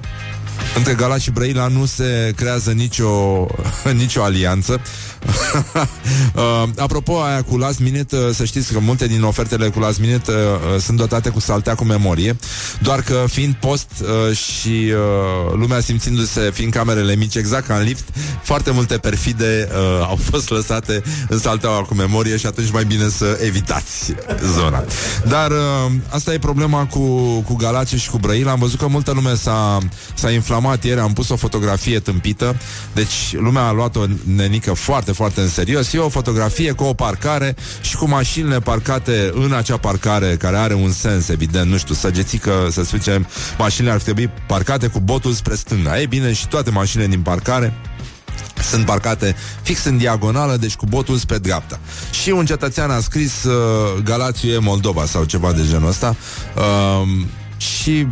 între 0.77 0.95
Galați 0.95 1.23
și 1.23 1.31
Brăila 1.31 1.67
nu 1.67 1.85
se 1.85 2.33
creează 2.37 2.71
nicio, 2.71 3.47
nicio 4.03 4.23
alianță. 4.23 4.81
uh, 6.35 6.69
apropo, 6.77 7.21
aia 7.23 7.43
cu 7.43 7.57
last 7.57 7.79
minute, 7.79 8.17
uh, 8.17 8.35
să 8.35 8.45
știți 8.45 8.73
că 8.73 8.79
multe 8.79 9.07
din 9.07 9.23
ofertele 9.23 9.69
cu 9.69 9.79
last 9.79 10.01
minute 10.01 10.31
uh, 10.31 10.37
uh, 10.75 10.81
sunt 10.81 10.97
dotate 10.97 11.29
cu 11.29 11.41
saltea 11.41 11.75
cu 11.75 11.85
memorie, 11.85 12.37
doar 12.81 13.03
că 13.03 13.25
fiind 13.29 13.55
post 13.55 13.91
uh, 14.01 14.37
și 14.37 14.69
uh, 14.69 15.55
lumea 15.55 15.81
simțindu-se, 15.81 16.51
fiind 16.53 16.73
camerele 16.73 17.17
mici, 17.17 17.35
exact 17.35 17.67
ca 17.67 17.75
în 17.77 17.83
lift, 17.83 18.05
foarte 18.43 18.71
multe 18.71 18.99
perfide 18.99 19.69
uh, 19.71 20.07
au 20.09 20.19
fost 20.31 20.51
lăsate 20.51 21.03
în 21.29 21.39
salteaua 21.39 21.83
cu 21.83 21.95
memorie 21.95 22.37
și 22.37 22.47
atunci 22.47 22.71
mai 22.71 22.85
bine 22.85 23.09
să 23.09 23.39
evitați 23.45 24.15
zona. 24.55 24.85
Dar 25.29 25.51
uh, 25.51 25.93
asta 26.09 26.33
e 26.33 26.39
problema 26.39 26.87
cu, 26.87 27.01
cu 27.41 27.55
Galați 27.55 27.97
și 27.97 28.11
cu 28.11 28.19
Brăila. 28.19 28.51
Am 28.51 28.59
văzut 28.59 28.79
că 28.79 28.87
multă 28.87 29.13
lume 29.13 29.35
s-a, 29.35 29.79
s-a 30.15 30.31
inflamat 30.31 30.85
ieri, 30.85 31.01
am 31.01 31.13
pus 31.13 31.29
o 31.29 31.37
fotografie 31.37 32.01
tâmpită, 32.01 32.57
deci 32.95 33.33
lumea 33.33 33.63
a 33.63 33.73
luat 33.73 33.97
o 33.97 34.05
nenică 34.25 34.73
foarte 34.73 35.12
foarte, 35.13 35.33
foarte 35.33 35.41
în 35.41 35.49
serios. 35.49 35.93
E 35.93 35.99
o 35.99 36.09
fotografie 36.09 36.73
cu 36.73 36.85
o 36.85 36.95
parcare 36.95 37.57
și 37.81 37.97
cu 37.97 38.09
mașinile 38.09 38.59
parcate 38.59 39.31
în 39.35 39.53
acea 39.53 39.77
parcare 39.77 40.37
care 40.37 40.57
are 40.57 40.75
un 40.75 40.93
sens, 40.93 41.29
evident, 41.29 41.71
nu 41.71 41.77
știu, 41.77 41.95
săgețică, 41.95 42.69
să 42.71 42.83
zicem, 42.83 43.27
mașinile 43.59 43.93
ar 43.93 44.01
trebui 44.01 44.31
parcate 44.47 44.87
cu 44.87 45.01
botul 45.01 45.33
spre 45.33 45.55
stânga. 45.55 46.01
Ei 46.01 46.07
bine, 46.07 46.33
și 46.33 46.49
toate 46.49 46.71
mașinile 46.71 47.09
din 47.09 47.21
parcare 47.21 47.73
sunt 48.63 48.85
parcate 48.85 49.37
fix 49.63 49.85
în 49.85 49.97
diagonală, 49.97 50.57
deci 50.57 50.75
cu 50.75 50.87
botul 50.87 51.17
spre 51.17 51.39
dreapta. 51.39 51.81
Și 52.23 52.31
un 52.31 52.47
cetățean 52.47 52.91
a 52.91 53.01
scris 53.01 53.45
uh, 53.45 54.03
Galațiu 54.05 54.51
e 54.51 54.59
Moldova 54.59 55.05
sau 55.05 55.25
ceva 55.25 55.53
de 55.53 55.63
genul 55.69 55.89
ăsta 55.89 56.17
uh, 56.57 57.27
și 57.57 58.07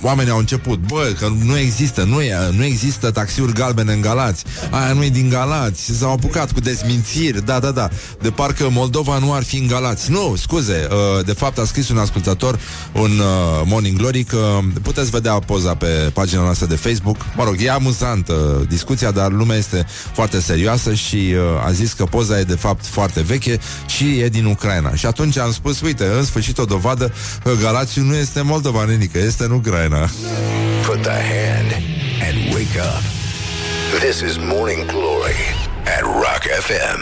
oamenii 0.00 0.32
au 0.32 0.38
început, 0.38 0.78
bă, 0.78 1.14
că 1.18 1.28
nu 1.44 1.58
există, 1.58 2.02
nu, 2.02 2.20
e, 2.20 2.34
nu 2.50 2.64
există 2.64 3.10
taxiuri 3.10 3.52
galbene 3.52 3.92
în 3.92 4.00
Galați, 4.00 4.44
aia 4.70 4.92
nu 4.92 5.04
e 5.04 5.08
din 5.08 5.28
Galați, 5.28 5.92
s-au 5.98 6.12
apucat 6.12 6.52
cu 6.52 6.60
dezmințiri, 6.60 7.44
da, 7.44 7.58
da, 7.58 7.70
da, 7.70 7.88
de 8.20 8.30
parcă 8.30 8.68
Moldova 8.70 9.18
nu 9.18 9.32
ar 9.32 9.42
fi 9.42 9.56
în 9.56 9.66
Galați. 9.66 10.10
Nu, 10.10 10.34
scuze, 10.36 10.88
uh, 10.90 11.24
de 11.24 11.32
fapt 11.32 11.58
a 11.58 11.64
scris 11.64 11.88
un 11.88 11.98
ascultător 11.98 12.58
un 12.92 13.18
uh, 13.18 13.62
Morning 13.64 13.98
Glory 13.98 14.24
că 14.24 14.58
puteți 14.82 15.10
vedea 15.10 15.32
poza 15.32 15.74
pe 15.74 16.10
pagina 16.12 16.42
noastră 16.42 16.66
de 16.66 16.74
Facebook. 16.74 17.16
Mă 17.36 17.44
rog, 17.44 17.56
e 17.58 17.70
amuzantă 17.70 18.64
discuția, 18.68 19.10
dar 19.10 19.30
lumea 19.30 19.56
este 19.56 19.86
foarte 20.12 20.40
serioasă 20.40 20.94
și 20.94 21.16
uh, 21.16 21.66
a 21.66 21.72
zis 21.72 21.92
că 21.92 22.04
poza 22.04 22.38
e 22.38 22.42
de 22.42 22.54
fapt 22.54 22.86
foarte 22.86 23.20
veche 23.20 23.58
și 23.86 24.18
e 24.18 24.28
din 24.28 24.44
Ucraina. 24.44 24.94
Și 24.94 25.06
atunci 25.06 25.38
am 25.38 25.52
spus, 25.52 25.80
uite, 25.80 26.04
în 26.04 26.24
sfârșit 26.24 26.58
o 26.58 26.64
dovadă 26.64 27.12
că 27.42 27.50
Galațiu 27.60 28.02
nu 28.02 28.14
este 28.14 28.40
Moldova, 28.40 28.84
nenică, 28.84 29.18
este 29.18 29.44
în 29.44 29.50
Ucraina. 29.50 29.85
Put 30.84 31.02
the 31.02 31.20
hand 31.34 31.70
and 32.26 32.54
wake 32.54 32.76
up. 32.76 33.02
This 34.00 34.20
is 34.20 34.36
Morning 34.36 34.86
Glory 34.86 35.38
at 35.86 36.02
Rock 36.02 36.42
FM. 36.66 37.00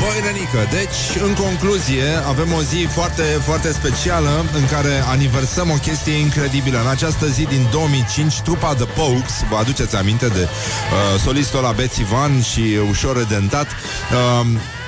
Băi, 0.00 0.20
Nenică, 0.24 0.68
deci, 0.70 1.22
în 1.26 1.34
concluzie, 1.34 2.04
avem 2.28 2.52
o 2.52 2.62
zi 2.62 2.88
foarte, 2.90 3.22
foarte 3.22 3.72
specială 3.72 4.44
în 4.54 4.66
care 4.66 5.02
aniversăm 5.08 5.70
o 5.70 5.74
chestie 5.74 6.12
incredibilă. 6.12 6.80
În 6.80 6.88
această 6.88 7.26
zi 7.26 7.42
din 7.42 7.66
2005, 7.72 8.40
trupa 8.40 8.74
The 8.74 8.84
Pokes, 8.84 9.44
vă 9.50 9.56
aduceți 9.56 9.96
aminte 9.96 10.28
de 10.28 10.42
uh, 10.42 11.20
solistul 11.20 11.62
la 11.62 11.72
Betsy 11.72 12.02
Van 12.02 12.42
și 12.42 12.78
ușor 12.88 13.16
redentat, 13.16 13.66
uh, 13.66 14.46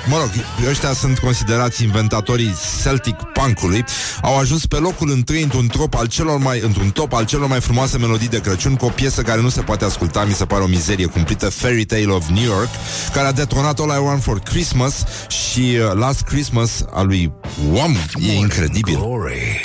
Mă 0.09 0.17
rog, 0.17 0.29
ăștia 0.69 0.93
sunt 0.93 1.19
considerați 1.19 1.83
inventatorii 1.83 2.55
Celtic 2.83 3.15
Punk-ului. 3.33 3.83
Au 4.21 4.37
ajuns 4.37 4.65
pe 4.65 4.75
locul 4.75 5.09
întâi 5.11 5.41
într-un 5.41 5.67
top 5.67 5.95
al 5.95 6.07
celor 6.07 6.37
mai, 6.37 6.59
într-un 6.59 6.89
top 6.89 7.13
al 7.13 7.25
celor 7.25 7.47
mai 7.47 7.59
frumoase 7.59 7.97
melodii 7.97 8.27
de 8.27 8.41
Crăciun 8.41 8.75
Cu 8.75 8.85
o 8.85 8.89
piesă 8.89 9.21
care 9.21 9.41
nu 9.41 9.49
se 9.49 9.61
poate 9.61 9.85
asculta, 9.85 10.23
mi 10.23 10.33
se 10.33 10.45
pare 10.45 10.63
o 10.63 10.67
mizerie 10.67 11.05
cumplită 11.05 11.49
Fairy 11.49 11.85
Tale 11.85 12.05
of 12.05 12.27
New 12.27 12.43
York 12.43 12.69
Care 13.13 13.27
a 13.27 13.31
detonat 13.31 13.79
All 13.79 13.89
I 13.89 14.03
Want 14.03 14.23
For 14.23 14.39
Christmas 14.39 15.03
Și 15.27 15.77
uh, 15.79 15.91
Last 15.93 16.21
Christmas 16.21 16.85
a 16.93 17.01
lui 17.01 17.31
Wham! 17.71 17.95
E 18.19 18.33
incredibil. 18.33 18.95
Glory. 18.95 19.61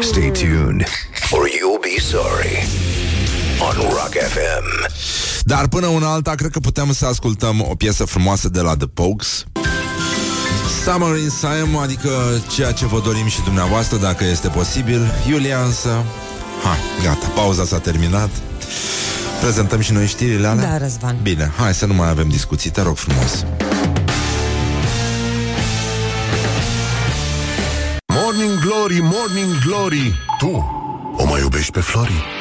Stay 0.00 0.30
tuned 0.30 0.84
or 1.30 1.48
you'll 1.48 1.80
be 1.80 2.00
sorry 2.00 2.66
on 3.60 3.74
Rock 3.80 4.12
FM. 4.12 4.92
Dar 5.42 5.68
până 5.68 5.86
una 5.86 6.12
alta, 6.12 6.34
cred 6.34 6.50
că 6.50 6.60
putem 6.60 6.92
să 6.92 7.06
ascultăm 7.06 7.66
o 7.68 7.74
piesă 7.74 8.04
frumoasă 8.04 8.48
de 8.48 8.60
la 8.60 8.76
The 8.76 8.86
Pokes 8.86 9.44
Summer 10.84 11.16
in 11.16 11.28
Siam, 11.28 11.76
adică 11.76 12.10
ceea 12.54 12.72
ce 12.72 12.86
vă 12.86 13.00
dorim 13.00 13.26
și 13.26 13.42
dumneavoastră, 13.42 13.96
dacă 13.96 14.24
este 14.24 14.48
posibil 14.48 15.12
Iulia 15.28 15.58
însă... 15.58 15.88
Hai, 16.64 16.78
gata, 17.04 17.26
pauza 17.26 17.64
s-a 17.64 17.78
terminat 17.78 18.30
Prezentăm 19.40 19.80
și 19.80 19.92
noi 19.92 20.06
știrile 20.06 20.46
alea? 20.46 20.70
Da, 20.70 20.78
Răzvan. 20.78 21.16
Bine, 21.22 21.52
hai 21.56 21.74
să 21.74 21.86
nu 21.86 21.94
mai 21.94 22.08
avem 22.08 22.28
discuții, 22.28 22.70
te 22.70 22.82
rog 22.82 22.96
frumos 22.96 23.44
Morning 28.06 28.60
Glory, 28.60 28.98
Morning 29.00 29.58
Glory 29.66 30.14
Tu 30.38 30.74
o 31.16 31.24
mai 31.24 31.40
iubești 31.40 31.72
pe 31.72 31.80
Flori? 31.80 32.35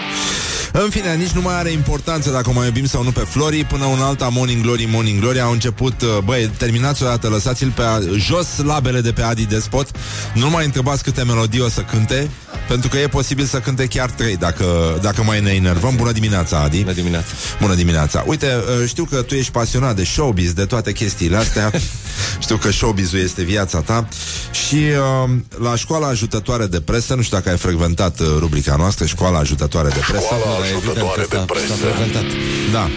În 0.83 0.89
fine, 0.89 1.15
nici 1.15 1.29
nu 1.29 1.41
mai 1.41 1.55
are 1.55 1.71
importanță 1.71 2.31
dacă 2.31 2.49
o 2.49 2.53
mai 2.53 2.65
iubim 2.65 2.85
sau 2.85 3.03
nu 3.03 3.11
pe 3.11 3.19
Flori. 3.19 3.63
Până 3.63 3.85
un 3.85 3.99
alta 3.99 4.27
Morning 4.27 4.61
Glory, 4.61 4.87
Morning 4.91 5.19
Glory. 5.19 5.41
Au 5.41 5.51
început, 5.51 6.01
uh, 6.01 6.17
băi, 6.23 6.51
terminați 6.57 7.03
o 7.03 7.05
dată 7.05 7.27
Lăsați-l 7.27 7.71
pe 7.71 7.81
a, 7.81 7.99
jos 8.17 8.47
labele 8.63 9.01
de 9.01 9.11
pe 9.11 9.21
Adi 9.21 9.45
Despot. 9.45 9.89
Nu 10.33 10.49
mai 10.49 10.65
întrebați 10.65 11.03
câte 11.03 11.23
melodii 11.23 11.61
o 11.61 11.69
să 11.69 11.81
cânte 11.81 12.29
Pentru 12.67 12.89
că 12.89 12.97
e 12.97 13.07
posibil 13.07 13.45
să 13.45 13.59
cânte 13.59 13.85
chiar 13.85 14.09
trei 14.09 14.37
Dacă, 14.37 14.65
dacă 15.01 15.23
mai 15.23 15.41
ne 15.41 15.51
enervăm. 15.51 15.95
Bună 15.95 16.11
dimineața, 16.11 16.59
Adi. 16.59 16.79
Bună 16.79 16.93
dimineața. 16.93 17.27
Bună 17.61 17.73
dimineața. 17.73 18.23
Uite, 18.27 18.47
uh, 18.81 18.87
știu 18.87 19.03
că 19.03 19.21
tu 19.21 19.35
ești 19.35 19.51
pasionat 19.51 19.95
de 19.95 20.03
showbiz 20.03 20.53
De 20.53 20.65
toate 20.65 20.91
chestiile 20.91 21.37
astea 21.37 21.71
Știu 22.39 22.57
că 22.57 22.71
showbiz-ul 22.71 23.19
este 23.19 23.43
viața 23.43 23.81
ta 23.81 24.07
Și 24.51 24.75
uh, 24.75 25.29
la 25.61 25.75
școala 25.75 26.07
ajutătoare 26.07 26.65
de 26.65 26.81
presă 26.81 27.15
Nu 27.15 27.21
știu 27.21 27.37
dacă 27.37 27.49
ai 27.49 27.57
frecventat 27.57 28.19
uh, 28.19 28.27
rubrica 28.39 28.75
noastră 28.75 29.05
Școala 29.05 29.39
ajutătoare 29.39 29.87
de 29.89 29.99
presă 30.07 30.23
Școala 30.25 30.43
Da, 30.59 30.65
evident 30.67 30.77
ajutătoare 30.85 31.21
că 31.21 31.27
de 31.29 31.35
s-a- 31.35 31.45
presă. 31.45 31.65
s-a 31.67 31.73
frecventat. 31.75 32.23
Da. 32.71 32.89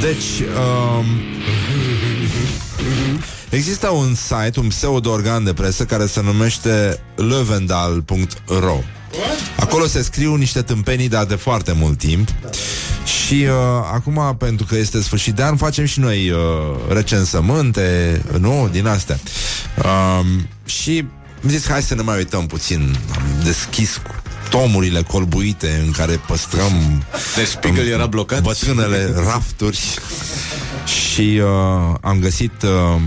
Deci, 0.00 0.24
um, 0.98 1.06
există 3.48 3.88
un 3.88 4.14
site, 4.14 4.60
un 4.60 4.68
pseudo-organ 4.68 5.44
de 5.44 5.52
presă 5.52 5.84
care 5.84 6.06
se 6.06 6.22
numește 6.22 7.00
levendal.ro 7.16 8.78
Acolo 9.56 9.86
se 9.86 10.02
scriu 10.02 10.34
niște 10.34 10.62
tâmpenii, 10.62 11.08
dar 11.08 11.24
de 11.24 11.34
foarte 11.34 11.72
mult 11.72 11.98
timp. 11.98 12.28
Și 13.04 13.34
uh, 13.34 13.50
acum, 13.92 14.36
pentru 14.38 14.66
că 14.66 14.76
este 14.76 15.02
sfârșit 15.02 15.34
de 15.34 15.42
an, 15.42 15.56
facem 15.56 15.84
și 15.84 16.00
noi 16.00 16.30
uh, 16.30 16.38
recensământe, 16.88 18.22
nu, 18.38 18.68
din 18.72 18.86
astea. 18.86 19.18
Um, 19.76 20.48
și 20.64 21.04
am 21.42 21.48
zis, 21.50 21.68
hai 21.68 21.82
să 21.82 21.94
ne 21.94 22.02
mai 22.02 22.16
uităm 22.16 22.46
puțin. 22.46 22.96
Am 23.16 23.22
deschis 23.44 23.96
cu 23.96 24.14
tomurile 24.50 25.02
colbuite 25.02 25.82
în 25.84 25.90
care 25.90 26.20
păstrăm 26.26 27.04
Deci 27.36 27.46
Spiegel 27.46 27.86
era 27.86 28.06
blocat? 28.06 28.42
bătrânele 28.42 29.12
rafturi 29.16 29.98
și 30.84 31.40
uh, 31.42 31.94
am 32.00 32.18
găsit 32.20 32.62
uh, 32.62 33.00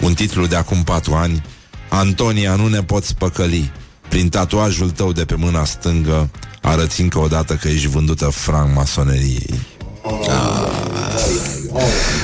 un 0.00 0.14
titlu 0.14 0.46
de 0.46 0.56
acum 0.56 0.82
patru 0.82 1.14
ani 1.14 1.42
Antonia, 1.88 2.54
nu 2.54 2.68
ne 2.68 2.82
poți 2.82 3.14
păcăli 3.14 3.72
Prin 4.08 4.28
tatuajul 4.28 4.90
tău 4.90 5.12
de 5.12 5.24
pe 5.24 5.34
mâna 5.34 5.64
stângă 5.64 6.30
arăți 6.62 7.00
încă 7.00 7.18
o 7.18 7.26
dată 7.26 7.54
că 7.54 7.68
ești 7.68 7.88
vândută 7.88 8.28
franc-masoneriei. 8.28 9.54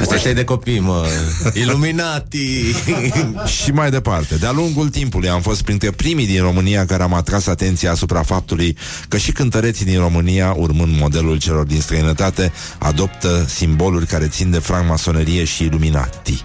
Asta 0.00 0.28
e 0.28 0.32
de 0.32 0.44
copii, 0.44 0.78
mă. 0.78 1.06
Illuminati. 1.62 2.74
Și 3.62 3.70
mai 3.70 3.90
departe, 3.90 4.34
de-a 4.36 4.52
lungul 4.52 4.88
timpului 4.88 5.28
am 5.28 5.40
fost 5.40 5.62
printre 5.62 5.90
primii 5.90 6.26
din 6.26 6.40
România 6.40 6.86
care 6.86 7.02
am 7.02 7.14
atras 7.14 7.46
atenția 7.46 7.90
asupra 7.90 8.22
faptului 8.22 8.76
că 9.08 9.16
și 9.16 9.32
cântăreții 9.32 9.84
din 9.84 9.98
România, 9.98 10.54
urmând 10.56 10.98
modelul 10.98 11.38
celor 11.38 11.64
din 11.64 11.80
străinătate, 11.80 12.52
adoptă 12.78 13.44
simboluri 13.48 14.06
care 14.06 14.26
țin 14.26 14.50
de 14.50 14.58
francmasonerie 14.58 15.44
și 15.44 15.64
iluminati. 15.64 16.44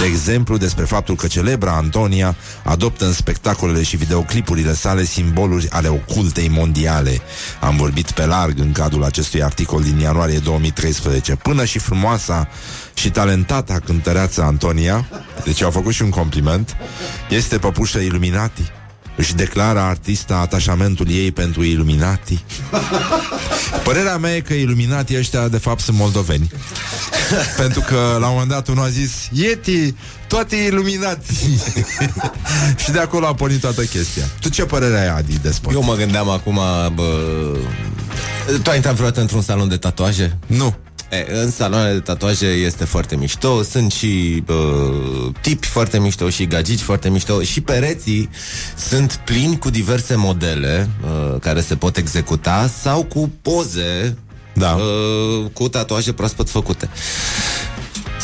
De 0.00 0.06
exemplu, 0.06 0.56
despre 0.56 0.84
faptul 0.84 1.16
că 1.16 1.26
celebra 1.26 1.72
Antonia 1.72 2.36
adoptă 2.64 3.04
în 3.04 3.12
spectacolele 3.12 3.82
și 3.82 3.96
videoclipurile 3.96 4.74
sale 4.74 5.04
simboluri 5.04 5.70
ale 5.70 5.88
ocultei 5.88 6.48
mondiale. 6.48 7.20
Am 7.60 7.76
vorbit 7.76 8.10
pe 8.10 8.26
larg 8.26 8.58
în 8.58 8.72
cadrul 8.72 9.04
acestui 9.04 9.42
articol 9.42 9.82
din 9.82 9.98
ianuarie 9.98 10.38
2013. 10.38 11.36
Până 11.36 11.64
și 11.64 11.78
frumoasa 11.78 12.48
și 12.94 13.10
talentata 13.10 13.80
cântăreață 13.84 14.42
Antonia, 14.42 15.08
deci 15.44 15.62
au 15.62 15.70
făcut 15.70 15.92
și 15.92 16.02
un 16.02 16.10
compliment, 16.10 16.76
este 17.28 17.58
păpușă 17.58 17.98
Illuminati. 17.98 18.62
Își 19.16 19.34
declară 19.34 19.78
artista 19.78 20.36
atașamentul 20.36 21.10
ei 21.10 21.32
pentru 21.32 21.62
Illuminati. 21.62 22.44
Părerea 23.84 24.16
mea 24.16 24.36
e 24.36 24.40
că 24.40 24.52
Illuminati 24.52 25.16
ăștia 25.16 25.48
de 25.48 25.58
fapt 25.58 25.80
sunt 25.80 25.96
moldoveni. 25.96 26.50
pentru 27.62 27.80
că 27.80 28.16
la 28.20 28.26
un 28.26 28.32
moment 28.32 28.48
dat 28.48 28.68
unul 28.68 28.84
a 28.84 28.88
zis 28.88 29.28
Yeti, 29.32 29.94
toate 30.26 30.56
iluminați 30.56 31.32
Și 32.82 32.90
de 32.90 32.98
acolo 32.98 33.26
a 33.26 33.34
pornit 33.34 33.60
toată 33.60 33.82
chestia. 33.82 34.24
Tu 34.40 34.48
ce 34.48 34.64
părere 34.64 34.98
ai, 34.98 35.16
Adi, 35.16 35.38
despre 35.38 35.70
Eu 35.72 35.82
mă 35.82 35.94
gândeam 35.94 36.28
acum, 36.28 36.58
bă... 36.94 37.18
Tu 38.62 38.70
ai 38.70 38.76
intrat 38.76 38.94
vreodată 38.94 39.20
într-un 39.20 39.42
salon 39.42 39.68
de 39.68 39.76
tatuaje? 39.76 40.38
Nu. 40.46 40.76
E, 41.10 41.26
în 41.42 41.50
saloanele 41.50 41.92
de 41.92 42.00
tatuaje 42.00 42.46
este 42.46 42.84
foarte 42.84 43.16
mișto 43.16 43.62
Sunt 43.62 43.92
și 43.92 44.44
uh, 44.48 45.32
tipi 45.40 45.66
foarte 45.66 45.98
mișto 45.98 46.30
Și 46.30 46.46
gagici 46.46 46.80
foarte 46.80 47.08
mișto 47.08 47.42
Și 47.42 47.60
pereții 47.60 48.30
sunt 48.88 49.20
plini 49.24 49.58
cu 49.58 49.70
diverse 49.70 50.14
modele 50.14 50.88
uh, 51.04 51.40
Care 51.40 51.60
se 51.60 51.76
pot 51.76 51.96
executa 51.96 52.70
Sau 52.82 53.02
cu 53.02 53.30
poze 53.42 54.16
Da. 54.60 54.70
uh, 54.74 55.50
Cu 55.52 55.68
tatuaje 55.68 56.12
proaspăt 56.12 56.50
făcute 56.50 56.88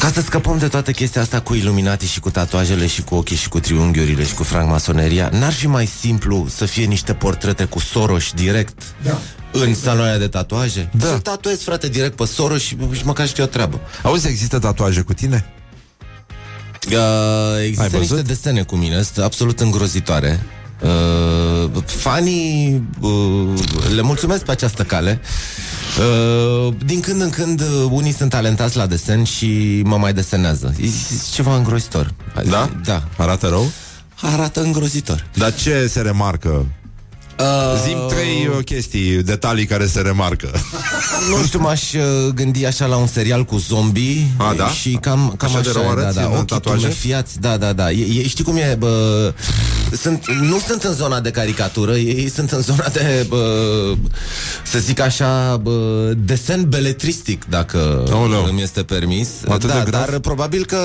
ca 0.01 0.12
să 0.12 0.20
scăpăm 0.20 0.59
de 0.59 0.68
toată 0.68 0.91
chestia 0.91 1.20
asta 1.20 1.41
cu 1.41 1.55
iluminati 1.55 2.07
și 2.07 2.20
cu 2.20 2.30
tatuajele 2.30 2.87
și 2.87 3.03
cu 3.03 3.14
ochii 3.14 3.37
și 3.37 3.49
cu 3.49 3.61
triunghiurile 3.61 4.24
și 4.24 4.34
cu 4.34 4.43
francmasoneria, 4.43 5.28
n-ar 5.32 5.53
fi 5.53 5.66
mai 5.66 5.87
simplu 5.87 6.47
să 6.55 6.64
fie 6.64 6.84
niște 6.84 7.12
portrete 7.14 7.64
cu 7.64 7.78
Soros 7.78 8.30
direct 8.34 8.82
Da. 9.03 9.18
în 9.53 9.74
saloanele 9.74 10.18
de 10.18 10.28
tatuaje? 10.28 10.91
Da. 10.97 11.07
Să 11.07 11.18
tatuezi, 11.18 11.62
frate, 11.64 11.89
direct 11.89 12.16
pe 12.16 12.24
Soros 12.24 12.62
și, 12.62 12.76
și 12.93 13.05
măcar 13.05 13.26
știu 13.28 13.45
o 13.45 13.47
treabă. 13.47 13.80
Auzi, 14.03 14.28
există 14.28 14.59
tatuaje 14.59 15.01
cu 15.01 15.12
tine? 15.12 15.53
Uh, 16.91 16.97
Ai 17.57 17.66
există 17.66 17.99
văzut? 17.99 18.16
niște 18.16 18.22
desene 18.32 18.62
cu 18.62 18.76
mine, 18.76 19.03
sunt 19.03 19.24
absolut 19.24 19.61
îngrozitoare. 19.61 20.47
Uh, 20.83 21.83
fanii 21.85 22.83
uh, 23.01 23.49
le 23.95 24.03
mulțumesc 24.03 24.45
pe 24.45 24.51
această 24.51 24.83
cale. 24.83 25.20
Uh, 25.99 26.74
din 26.85 27.01
când 27.01 27.20
în 27.20 27.31
când 27.31 27.61
uh, 27.61 27.89
unii 27.91 28.12
sunt 28.12 28.31
talentați 28.31 28.77
la 28.77 28.87
desen 28.87 29.24
și 29.24 29.83
mă 29.85 29.97
mai 29.97 30.12
desenează. 30.12 30.74
E 30.81 30.85
e 30.85 30.91
ceva 31.33 31.57
îngrozitor. 31.57 32.14
Da? 32.49 32.70
Da. 32.85 33.03
Arată 33.16 33.47
rău? 33.49 33.70
Arată 34.20 34.62
îngrozitor. 34.62 35.27
Dar 35.35 35.55
ce 35.55 35.87
se 35.87 36.01
remarcă? 36.01 36.66
Uh, 37.41 37.82
Zim 37.87 37.99
trei 38.09 38.49
uh, 38.57 38.64
chestii, 38.64 39.22
detalii 39.22 39.66
care 39.66 39.87
se 39.87 40.01
remarcă 40.01 40.51
Nu 41.30 41.45
știu, 41.47 41.59
m-aș 41.61 41.93
uh, 41.93 42.03
gândi 42.34 42.66
așa 42.66 42.87
la 42.87 42.97
un 42.97 43.07
serial 43.07 43.45
cu 43.45 43.57
zombie 43.57 44.26
A, 44.37 44.55
da? 44.57 44.68
Și 44.68 44.99
cam, 45.01 45.34
cam 45.37 45.49
Așa 45.49 45.59
așa, 45.59 45.72
de 45.72 45.78
rău 45.78 45.95
da, 45.95 46.01
arăți 46.01 46.16
da, 46.16 46.22
în 46.22 46.30
ochii 46.32 46.45
tatuaje? 46.47 46.80
tumefiați, 46.80 47.41
da, 47.41 47.57
da, 47.57 47.72
da 47.72 47.91
e, 47.91 48.20
e, 48.20 48.28
Știi 48.28 48.45
cum 48.45 48.57
e, 48.57 48.76
bă, 48.78 49.32
sunt, 50.01 50.30
nu 50.41 50.59
sunt 50.59 50.82
în 50.82 50.93
zona 50.95 51.20
de 51.20 51.30
caricatură 51.30 51.93
Ei 51.95 52.30
sunt 52.34 52.51
în 52.51 52.61
zona 52.61 52.89
de, 52.93 53.26
bă, 53.28 53.95
să 54.64 54.78
zic 54.78 55.01
așa, 55.01 55.57
bă, 55.62 56.12
desen 56.16 56.68
beletristic 56.68 57.45
Dacă 57.49 58.05
Aoleu. 58.11 58.45
îmi 58.51 58.62
este 58.62 58.82
permis 58.82 59.28
Atât 59.49 59.68
da, 59.68 59.74
de 59.74 59.91
grav? 59.91 60.05
Dar 60.09 60.18
probabil 60.18 60.64
că 60.64 60.78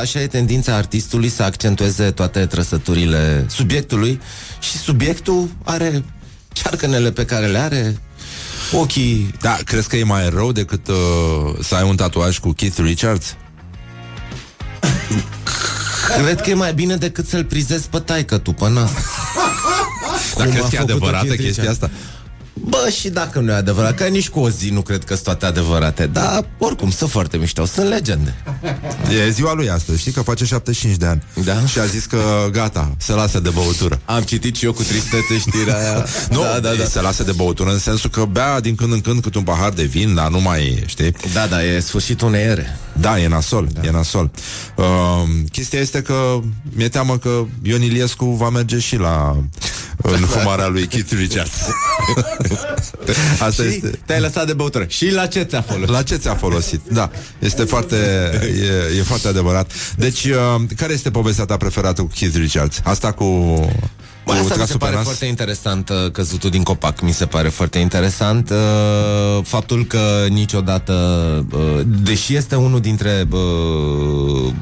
așa 0.00 0.20
e 0.20 0.26
tendința 0.26 0.74
artistului 0.74 1.28
Să 1.28 1.42
accentueze 1.42 2.10
toate 2.10 2.46
trăsăturile 2.46 3.46
subiectului 3.48 4.20
Și 4.60 4.76
subiectul 4.76 5.48
are 5.74 6.04
cearcănele 6.52 7.10
pe 7.12 7.24
care 7.24 7.46
le 7.46 7.58
are 7.58 7.98
Ochii 8.72 9.34
Da, 9.40 9.56
crezi 9.64 9.88
că 9.88 9.96
e 9.96 10.04
mai 10.04 10.28
rău 10.28 10.52
decât 10.52 10.88
uh, 10.88 10.94
să 11.62 11.74
ai 11.74 11.88
un 11.88 11.96
tatuaj 11.96 12.38
cu 12.38 12.52
Keith 12.52 12.78
Richards? 12.78 13.36
Cred 16.22 16.40
că 16.40 16.50
e 16.50 16.54
mai 16.54 16.74
bine 16.74 16.96
decât 16.96 17.26
să-l 17.26 17.44
prizezi 17.44 17.88
pe 17.88 17.98
taică 17.98 18.38
tu, 18.38 18.52
pe 18.52 18.68
nas. 18.68 18.90
Dar 20.36 20.46
Cum 20.46 20.54
crezi 20.54 20.66
a 20.66 20.68
că 20.68 20.74
e 20.74 20.78
făcut-o 20.78 20.92
adevărată 20.92 21.26
Keith 21.26 21.42
chestia 21.42 21.62
Richards. 21.62 21.82
asta? 21.82 21.96
Bă, 22.54 22.88
și 23.00 23.08
dacă 23.08 23.38
nu 23.40 23.50
e 23.50 23.54
adevărat, 23.54 23.94
că 23.94 24.04
nici 24.04 24.28
cu 24.28 24.40
o 24.40 24.50
zi 24.50 24.70
nu 24.70 24.80
cred 24.80 25.04
că 25.04 25.12
sunt 25.12 25.24
toate 25.24 25.46
adevărate, 25.46 26.06
dar 26.06 26.46
oricum 26.58 26.90
sunt 26.90 27.10
foarte 27.10 27.36
mișto, 27.36 27.64
sunt 27.64 27.88
legende. 27.88 28.34
E 29.26 29.30
ziua 29.30 29.52
lui 29.52 29.70
astăzi, 29.70 30.00
știi 30.00 30.12
că 30.12 30.20
face 30.20 30.44
75 30.44 30.96
de 30.96 31.06
ani 31.06 31.22
Da. 31.44 31.66
Și 31.66 31.78
a 31.78 31.84
zis 31.84 32.04
că 32.04 32.48
gata, 32.52 32.94
se 32.96 33.12
lasă 33.12 33.40
de 33.40 33.50
băutură 33.50 34.00
Am 34.04 34.22
citit 34.22 34.56
și 34.56 34.64
eu 34.64 34.72
cu 34.72 34.82
tristețe 34.82 35.38
știrea 35.38 35.78
aia. 35.78 36.06
Nu, 36.30 36.40
da, 36.40 36.60
da, 36.60 36.74
da. 36.74 36.84
se 36.84 37.00
lasă 37.00 37.22
de 37.22 37.32
băutură 37.32 37.70
în 37.70 37.78
sensul 37.78 38.10
că 38.10 38.24
bea 38.24 38.60
din 38.60 38.74
când 38.74 38.92
în 38.92 39.00
când 39.00 39.22
cât 39.22 39.34
un 39.34 39.42
pahar 39.42 39.70
de 39.70 39.82
vin, 39.82 40.14
dar 40.14 40.28
nu 40.30 40.40
mai, 40.40 40.82
știi? 40.86 41.14
Da, 41.32 41.46
da, 41.46 41.64
e 41.64 41.80
sfârșitul 41.80 42.28
unei 42.28 42.42
ere. 42.42 42.78
Da, 42.92 43.20
e 43.20 43.28
nasol, 43.28 43.68
da. 43.72 43.80
e 43.84 43.90
nasol. 43.90 44.30
Uh, 44.76 44.84
chestia 45.52 45.80
este 45.80 46.02
că 46.02 46.40
mi-e 46.62 46.88
teamă 46.88 47.18
că 47.18 47.44
Ion 47.62 47.82
Iliescu 47.82 48.24
va 48.24 48.48
merge 48.48 48.78
și 48.78 48.96
la 48.96 49.36
înfumarea 50.02 50.66
lui 50.74 50.86
Keith 50.86 51.12
Richards. 51.12 51.52
Asta 53.40 53.62
și 53.62 53.68
este... 53.68 53.98
te-ai 54.06 54.20
lăsat 54.20 54.46
de 54.46 54.52
băutură. 54.52 54.84
Și 54.88 55.10
la 55.12 55.26
ce 55.26 55.42
ți-a 55.42 55.62
folosit? 55.62 55.90
La 55.90 56.02
ce 56.02 56.16
ți-a 56.16 56.34
folosit? 56.34 56.80
Da, 56.92 57.10
este 57.38 57.64
foarte, 57.64 57.96
e, 58.92 58.98
e 58.98 59.02
foarte 59.02 59.28
adevărat. 59.28 59.72
Deci, 59.96 60.24
uh, 60.24 60.62
care 60.76 60.92
este 60.92 61.10
povestea 61.10 61.44
ta 61.44 61.56
preferată 61.56 62.00
cu 62.00 62.10
Keith 62.14 62.36
Richards? 62.36 62.80
Asta 62.84 63.12
cu... 63.12 63.24
Bă, 64.24 64.32
cu 64.32 64.38
asta 64.38 64.42
mi 64.42 64.48
se 64.48 64.54
trasul 64.54 64.78
pe 64.78 64.84
pare 64.84 64.96
nas? 64.96 65.04
foarte 65.04 65.24
interesant 65.24 65.88
uh, 65.88 66.10
Căzutul 66.10 66.50
din 66.50 66.62
copac 66.62 67.00
Mi 67.00 67.12
se 67.12 67.26
pare 67.26 67.48
foarte 67.48 67.78
interesant. 67.78 68.50
Uh, 68.50 69.44
Faptul 69.44 69.84
că 69.84 70.26
niciodată 70.28 70.92
uh, 71.52 71.80
Deși 72.02 72.34
este 72.34 72.54
unul 72.54 72.80
dintre 72.80 73.28
uh, 73.30 74.52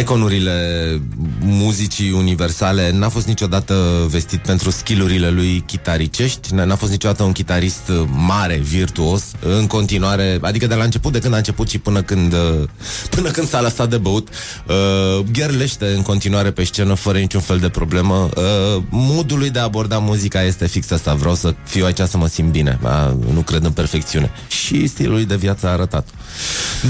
Iconurile 0.00 1.00
Muzicii 1.40 2.12
universale 2.12 2.90
N-a 2.92 3.08
fost 3.08 3.26
niciodată 3.26 4.06
vestit 4.10 4.40
pentru 4.40 4.70
skillurile 4.70 5.30
lui 5.30 5.62
chitaricești 5.66 6.48
N- 6.54 6.64
N-a 6.64 6.76
fost 6.76 6.90
niciodată 6.90 7.22
un 7.22 7.32
chitarist 7.32 7.88
uh, 7.88 8.02
mare, 8.10 8.56
virtuos 8.56 9.22
În 9.58 9.66
continuare, 9.66 10.38
adică 10.40 10.66
de 10.66 10.74
la 10.74 10.84
început 10.84 11.12
De 11.12 11.18
când 11.18 11.34
a 11.34 11.36
început 11.36 11.68
și 11.68 11.78
până 11.78 12.02
când 12.02 12.32
uh, 12.32 12.68
Până 13.10 13.30
când 13.30 13.48
s-a 13.48 13.60
lăsat 13.60 13.88
de 13.90 13.96
băut. 13.96 14.28
Uh, 14.68 15.24
Gherlește 15.32 15.86
în 15.86 16.02
continuare 16.02 16.50
pe 16.50 16.64
scenă 16.64 16.94
Fără 16.94 17.18
niciun 17.18 17.40
fel 17.40 17.58
de 17.58 17.68
problemă. 17.68 18.28
Uh, 18.36 18.69
Modul 18.88 19.38
lui 19.38 19.50
de 19.50 19.58
a 19.58 19.62
aborda 19.62 19.98
muzica 19.98 20.42
este 20.42 20.66
fix 20.66 20.90
asta. 20.90 21.14
Vreau 21.14 21.34
să 21.34 21.54
fiu 21.64 21.84
aici 21.84 21.98
să 21.98 22.16
mă 22.16 22.26
simt 22.26 22.50
bine. 22.50 22.78
Uh, 22.82 23.10
Nu 23.32 23.40
cred 23.40 23.64
în 23.64 23.72
perfecțiune. 23.72 24.30
Și 24.48 24.86
stilul 24.86 25.14
lui 25.14 25.24
de 25.24 25.36
viață 25.36 25.66
a 25.66 25.70
arătat. 25.70 26.08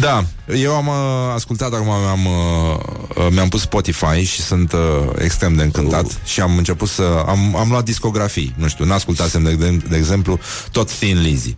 Da, 0.01 0.25
eu 0.57 0.73
am 0.75 0.87
uh, 0.87 0.95
ascultat 1.35 1.73
acum, 1.73 1.87
mi-am, 1.87 2.25
uh, 2.25 2.79
uh, 3.17 3.27
mi-am 3.31 3.49
pus 3.49 3.61
Spotify 3.61 4.23
și 4.25 4.41
sunt 4.41 4.73
uh, 4.73 4.79
extrem 5.19 5.55
de 5.55 5.63
încântat 5.63 6.05
uh. 6.05 6.13
și 6.25 6.41
am 6.41 6.57
început 6.57 6.89
să... 6.89 7.25
Am, 7.27 7.57
am 7.57 7.69
luat 7.71 7.85
discografii, 7.85 8.55
nu 8.57 8.69
știu, 8.69 8.85
n-ascultasem, 8.85 9.43
de, 9.43 9.55
de, 9.55 9.77
de 9.89 9.97
exemplu, 9.97 10.39
tot 10.71 10.93
Thin 10.93 11.21
Lizzy. 11.21 11.57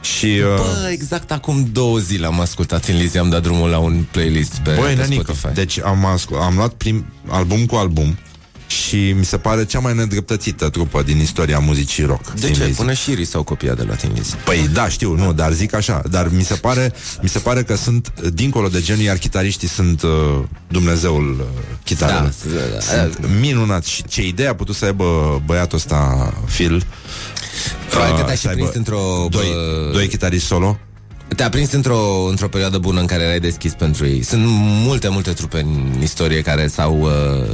Și... 0.00 0.26
Uh, 0.26 0.56
Bă, 0.56 0.88
exact 0.90 1.32
acum 1.32 1.68
două 1.72 1.98
zile 1.98 2.26
am 2.26 2.40
ascultat 2.40 2.84
în 2.84 2.96
Lizzie 2.96 3.20
Am 3.20 3.28
dat 3.28 3.42
drumul 3.42 3.68
la 3.68 3.78
un 3.78 4.04
playlist 4.10 4.58
pe, 4.58 4.70
Băi, 4.78 4.94
pe 4.94 5.00
nenică, 5.00 5.32
Spotify. 5.32 5.54
Deci 5.54 5.80
am, 5.80 6.04
ascult, 6.04 6.40
am 6.40 6.54
luat 6.56 6.72
prim, 6.72 7.04
album 7.28 7.66
cu 7.66 7.74
album 7.74 8.18
și 8.66 9.12
mi 9.12 9.24
se 9.24 9.36
pare 9.36 9.64
cea 9.64 9.78
mai 9.78 9.94
nedreptățită 9.94 10.68
trupă 10.68 11.02
din 11.02 11.18
istoria 11.18 11.58
muzicii 11.58 12.04
rock. 12.04 12.30
De 12.30 12.40
Thin 12.40 12.54
ce? 12.54 12.64
Lizzy. 12.64 12.78
Până 12.78 12.92
și 12.92 13.24
s-au 13.24 13.42
copiat 13.42 13.76
de 13.76 13.82
la 13.82 13.94
Thin 13.94 14.10
Lizzy 14.14 14.34
Păi 14.44 14.68
da, 14.72 14.88
știu, 14.88 15.14
nu, 15.14 15.32
dar 15.32 15.52
zic 15.52 15.74
așa, 15.74 16.02
dar 16.10 16.28
mi 16.32 16.42
se 16.42 16.54
pare, 16.54 16.92
mi 17.22 17.28
se 17.28 17.38
pare 17.38 17.62
că 17.62 17.76
sunt 17.76 18.12
uh, 18.22 18.28
dincolo 18.32 18.68
de 18.68 18.80
genul, 18.80 19.02
iar 19.02 19.16
chitariștii 19.16 19.68
sunt 19.68 20.02
uh, 20.02 20.10
Dumnezeul 20.68 21.36
uh, 21.40 21.46
chitarelor. 21.84 22.32
Da, 22.44 22.50
da, 22.50 22.96
da. 22.96 23.02
Sunt 23.02 23.40
minunat 23.40 23.84
și 23.84 24.04
ce 24.04 24.26
idee 24.26 24.48
a 24.48 24.54
putut 24.54 24.74
să 24.74 24.84
aibă 24.84 25.42
băiatul 25.46 25.78
ăsta, 25.78 26.32
Phil. 26.46 26.86
Probabil 27.90 28.14
că 28.14 28.20
uh, 28.20 28.24
te-ai 28.24 28.36
și 28.36 28.42
să 28.42 28.48
aibă 28.48 28.60
prins 28.60 28.76
într-o... 28.76 29.26
Doi, 29.30 29.46
bă, 29.46 29.90
doi 29.92 30.08
chitariști 30.08 30.46
solo. 30.46 30.78
Te-a 31.36 31.48
prins 31.48 31.72
într-o, 31.72 32.26
într-o 32.28 32.48
perioadă 32.48 32.78
bună 32.78 33.00
în 33.00 33.06
care 33.06 33.22
erai 33.22 33.40
deschis 33.40 33.72
pentru 33.72 34.06
ei. 34.06 34.22
Sunt 34.22 34.42
multe, 34.46 35.08
multe 35.08 35.30
trupe 35.32 35.60
în 35.60 36.00
istorie 36.02 36.42
care 36.42 36.66
s-au 36.66 37.00
uh, 37.00 37.50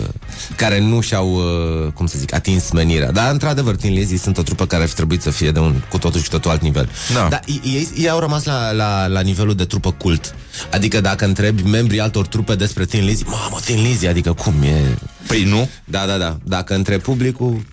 care 0.56 0.80
nu 0.80 1.00
și-au, 1.00 1.34
uh, 1.34 1.92
cum 1.92 2.06
să 2.06 2.18
zic, 2.18 2.34
atins 2.34 2.70
menirea. 2.70 3.10
Dar, 3.10 3.30
într-adevăr, 3.32 3.76
Tin 3.76 3.92
Lizzy 3.92 4.16
sunt 4.16 4.38
o 4.38 4.42
trupă 4.42 4.66
care 4.66 4.82
ar 4.82 4.88
fi 4.88 4.94
trebuit 4.94 5.22
să 5.22 5.30
fie 5.30 5.50
de 5.50 5.58
un 5.58 5.82
cu 5.90 5.98
totul 5.98 6.20
și 6.20 6.28
cu 6.28 6.32
totul 6.32 6.50
alt 6.50 6.62
nivel. 6.62 6.88
Da. 7.14 7.26
Dar 7.30 7.40
ei, 7.46 7.88
ei 7.96 8.08
au 8.08 8.18
rămas 8.18 8.44
la, 8.44 8.72
la, 8.72 9.06
la 9.06 9.20
nivelul 9.20 9.54
de 9.54 9.64
trupă 9.64 9.92
cult. 9.92 10.34
Adică 10.70 11.00
dacă 11.00 11.24
întrebi 11.24 11.62
membrii 11.62 12.00
altor 12.00 12.26
trupe 12.26 12.54
despre 12.54 12.84
Tin 12.84 13.04
Lizzy, 13.04 13.24
mamă, 13.24 13.58
Tin 13.64 13.82
Lizzy, 13.82 14.06
adică 14.06 14.32
cum 14.32 14.54
e... 14.62 14.98
Păi 15.26 15.44
nu? 15.44 15.68
Da, 15.84 16.06
da, 16.06 16.16
da. 16.16 16.38
Dacă 16.44 16.74
întrebi 16.74 17.02
publicul... 17.02 17.66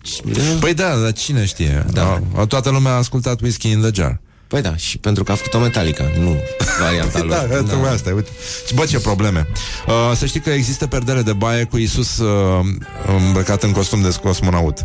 Păi 0.59 0.73
da, 0.73 0.95
dar 1.01 1.11
cine 1.11 1.45
știe? 1.45 1.85
Da. 1.91 2.21
Da. 2.35 2.45
Toată 2.45 2.69
lumea 2.69 2.91
a 2.91 2.95
ascultat 2.95 3.41
Whiskey 3.41 3.71
in 3.71 3.79
the 3.79 3.89
Jar. 3.93 4.19
Păi 4.47 4.61
da, 4.61 4.75
și 4.75 4.97
pentru 4.97 5.23
că 5.23 5.31
a 5.31 5.35
făcut-o 5.35 5.59
Metallica, 5.59 6.03
nu 6.19 6.35
varianta 6.79 7.19
lui. 7.23 7.29
Da, 7.29 7.45
da. 7.49 7.55
tocmai 7.55 7.93
asta, 7.93 8.13
uite. 8.13 8.29
Și 8.67 8.73
bă, 8.73 8.85
ce 8.85 8.99
probleme. 8.99 9.47
Uh, 9.87 10.11
să 10.15 10.25
știi 10.25 10.39
că 10.39 10.49
există 10.49 10.87
perdele 10.87 11.21
de 11.21 11.33
baie 11.33 11.63
cu 11.63 11.77
Isus 11.77 12.17
uh, 12.17 12.65
îmbrăcat 13.17 13.63
în 13.63 13.71
costum 13.71 14.01
de 14.01 14.15
cosmonaut. 14.23 14.77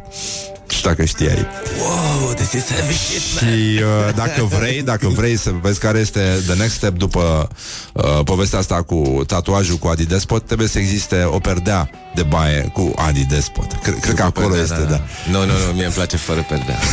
Și 0.77 0.83
dacă 0.83 1.05
știai. 1.05 1.47
Wow, 1.79 2.33
this 2.35 2.53
is 2.53 2.65
heavy 2.73 2.95
shit, 2.95 3.39
Și 3.39 3.81
uh, 3.83 4.15
dacă 4.15 4.43
vrei, 4.43 4.83
dacă 4.83 5.09
vrei 5.09 5.37
să 5.37 5.51
vezi 5.61 5.79
care 5.79 5.99
este 5.99 6.21
the 6.47 6.55
next 6.55 6.75
step 6.75 6.97
după 6.97 7.49
uh, 7.93 8.21
povestea 8.25 8.59
asta 8.59 8.83
cu 8.83 9.23
tatuajul 9.27 9.77
cu 9.77 9.89
Adi 9.89 10.07
Despot, 10.07 10.47
trebuie 10.47 10.69
să 10.69 10.79
existe 10.79 11.23
o 11.25 11.39
perdea 11.39 11.91
de 12.15 12.23
baie 12.23 12.71
cu 12.73 12.93
Adi 12.97 13.25
Despot. 13.25 13.73
Cre- 13.83 13.99
cred 14.01 14.15
că 14.15 14.23
acolo 14.23 14.47
Perdea, 14.47 14.63
este, 14.77 14.87
da. 14.91 15.01
Nu, 15.31 15.39
nu, 15.39 15.45
nu, 15.67 15.73
mie 15.75 15.85
îmi 15.85 15.95
place 15.95 16.17
fără 16.17 16.47
perdea. 16.49 16.79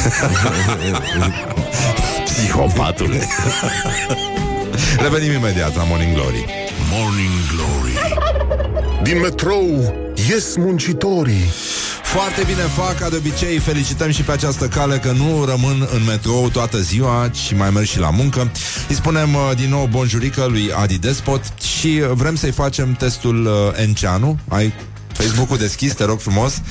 Psihopatule. 2.25 3.27
Revenim 5.03 5.31
imediat 5.31 5.75
la 5.75 5.83
Morning 5.83 6.13
Glory. 6.13 6.45
Morning 6.91 7.31
Glory 7.55 8.17
Din 9.03 9.19
metrou 9.19 9.93
ies 10.29 10.55
muncitorii 10.55 11.51
Foarte 12.13 12.43
bine 12.45 12.61
fac, 12.61 12.97
ca 12.97 13.09
de 13.09 13.15
obicei 13.15 13.57
Felicităm 13.57 14.11
și 14.11 14.21
pe 14.21 14.31
această 14.31 14.67
cale 14.67 14.97
că 14.97 15.11
nu 15.11 15.45
rămân 15.45 15.87
în 15.93 16.03
metrou 16.03 16.49
toată 16.49 16.79
ziua 16.81 17.29
Și 17.45 17.55
mai 17.55 17.69
merg 17.69 17.85
și 17.85 17.99
la 17.99 18.09
muncă. 18.09 18.51
Îi 18.89 18.95
spunem 18.95 19.33
uh, 19.33 19.51
din 19.55 19.69
nou 19.69 19.85
bonjurică 19.85 20.45
lui 20.45 20.71
Adi 20.73 20.97
Despot 20.97 21.41
Și 21.61 22.01
uh, 22.01 22.09
vrem 22.13 22.35
să-i 22.35 22.51
facem 22.51 22.93
testul 22.93 23.45
uh, 23.45 23.81
Enceanu. 23.81 24.39
Ai 24.47 24.73
Facebook-ul 25.19 25.57
deschis, 25.57 25.93
te 25.93 26.03
rog 26.03 26.19
frumos 26.19 26.61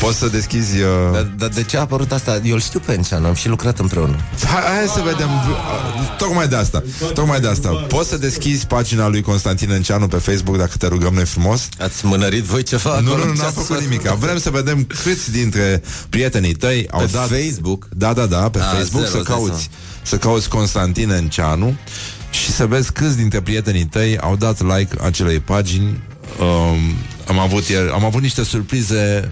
Poți 0.00 0.18
să 0.18 0.26
deschizi... 0.28 0.80
Uh... 0.80 1.12
Dar, 1.12 1.22
dar 1.22 1.48
de 1.48 1.62
ce 1.62 1.76
a 1.76 1.80
apărut 1.80 2.12
asta? 2.12 2.40
Eu 2.44 2.54
îl 2.54 2.60
știu 2.60 2.80
pe 2.80 2.92
Enceanu, 2.92 3.26
am 3.26 3.34
și 3.34 3.48
lucrat 3.48 3.78
împreună. 3.78 4.16
Hai, 4.44 4.62
hai 4.76 4.86
să 4.86 5.00
vedem 5.04 5.28
uh, 5.28 6.16
Tocmai 6.18 6.48
de 6.48 6.56
asta 6.56 6.82
Tocmai 7.14 7.40
de 7.40 7.48
asta 7.48 7.68
Poți 7.68 8.08
să 8.08 8.16
deschizi 8.16 8.66
pagina 8.66 9.08
lui 9.08 9.22
Constantin 9.22 9.70
Enceanu 9.70 10.08
pe 10.08 10.16
Facebook 10.16 10.56
Dacă 10.56 10.72
te 10.78 10.86
rugăm 10.86 11.14
noi 11.14 11.24
frumos 11.24 11.68
Ați 11.78 12.06
mânărit 12.06 12.44
voi 12.44 12.62
ceva 12.62 13.00
Nu, 13.00 13.10
acolo? 13.10 13.24
nu, 13.24 13.30
nu, 13.30 13.34
Ce 13.34 13.38
n-am 13.38 13.46
ați 13.46 13.66
făcut 13.66 13.82
nimic 13.82 14.00
Vrem 14.00 14.38
să 14.38 14.50
vedem 14.50 14.84
câți 14.84 15.30
dintre 15.30 15.82
prietenii 16.08 16.54
tăi 16.54 16.88
Au 16.90 17.00
Pe 17.00 17.08
dat 17.12 17.28
Facebook? 17.28 17.88
Da, 17.96 18.12
da, 18.12 18.26
da, 18.26 18.48
pe 18.48 18.58
A, 18.58 18.62
Facebook 18.62 19.04
zero, 19.04 19.10
Să 19.10 19.16
îți 19.16 19.28
dai 19.28 19.36
cauți 19.36 19.70
Să 20.02 20.16
cauți 20.16 20.48
Constantin 20.48 21.10
Enceanu 21.10 21.76
Și 22.30 22.50
să 22.52 22.66
vezi 22.66 22.92
câți 22.92 23.16
dintre 23.16 23.40
prietenii 23.40 23.86
tăi 23.86 24.18
Au 24.18 24.36
dat 24.36 24.60
like 24.62 24.96
acelei 25.02 25.38
pagini 25.40 26.00
um, 26.40 26.78
am, 27.28 27.38
avut 27.38 27.64
ieri, 27.68 27.90
am 27.90 28.04
avut 28.04 28.22
niște 28.22 28.42
surprize 28.44 29.30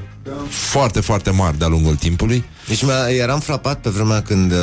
Foarte, 0.49 1.01
foarte 1.01 1.31
mari 1.31 1.59
de-a 1.59 1.67
lungul 1.69 1.95
timpului. 1.95 2.45
Deci 2.69 2.83
mi-a- 2.83 3.09
eram 3.09 3.41
frapat 3.41 3.81
pe 3.81 3.91
vremea 3.91 4.23
când 4.23 4.53
uh, 4.53 4.59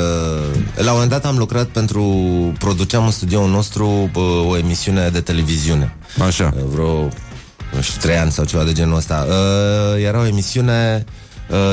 La 0.75 0.83
un 0.83 0.91
moment 0.91 1.09
dat 1.09 1.25
am 1.25 1.37
lucrat 1.37 1.65
pentru 1.67 2.03
Produceam 2.59 3.05
în 3.05 3.11
studioul 3.11 3.49
nostru 3.49 3.87
uh, 4.15 4.21
O 4.47 4.57
emisiune 4.57 5.09
de 5.09 5.21
televiziune. 5.21 5.95
Așa. 6.27 6.53
Uh, 6.57 6.63
Vreo 6.73 7.09
nu 7.73 7.81
știu, 7.81 7.99
trei 8.01 8.17
ani 8.17 8.31
sau 8.31 8.45
ceva 8.45 8.63
de 8.63 8.71
genul 8.71 8.95
ăsta. 8.97 9.25
Uh, 9.29 10.03
Era 10.03 10.19
o 10.19 10.25
emisiune 10.25 11.05
uh, 11.07 11.11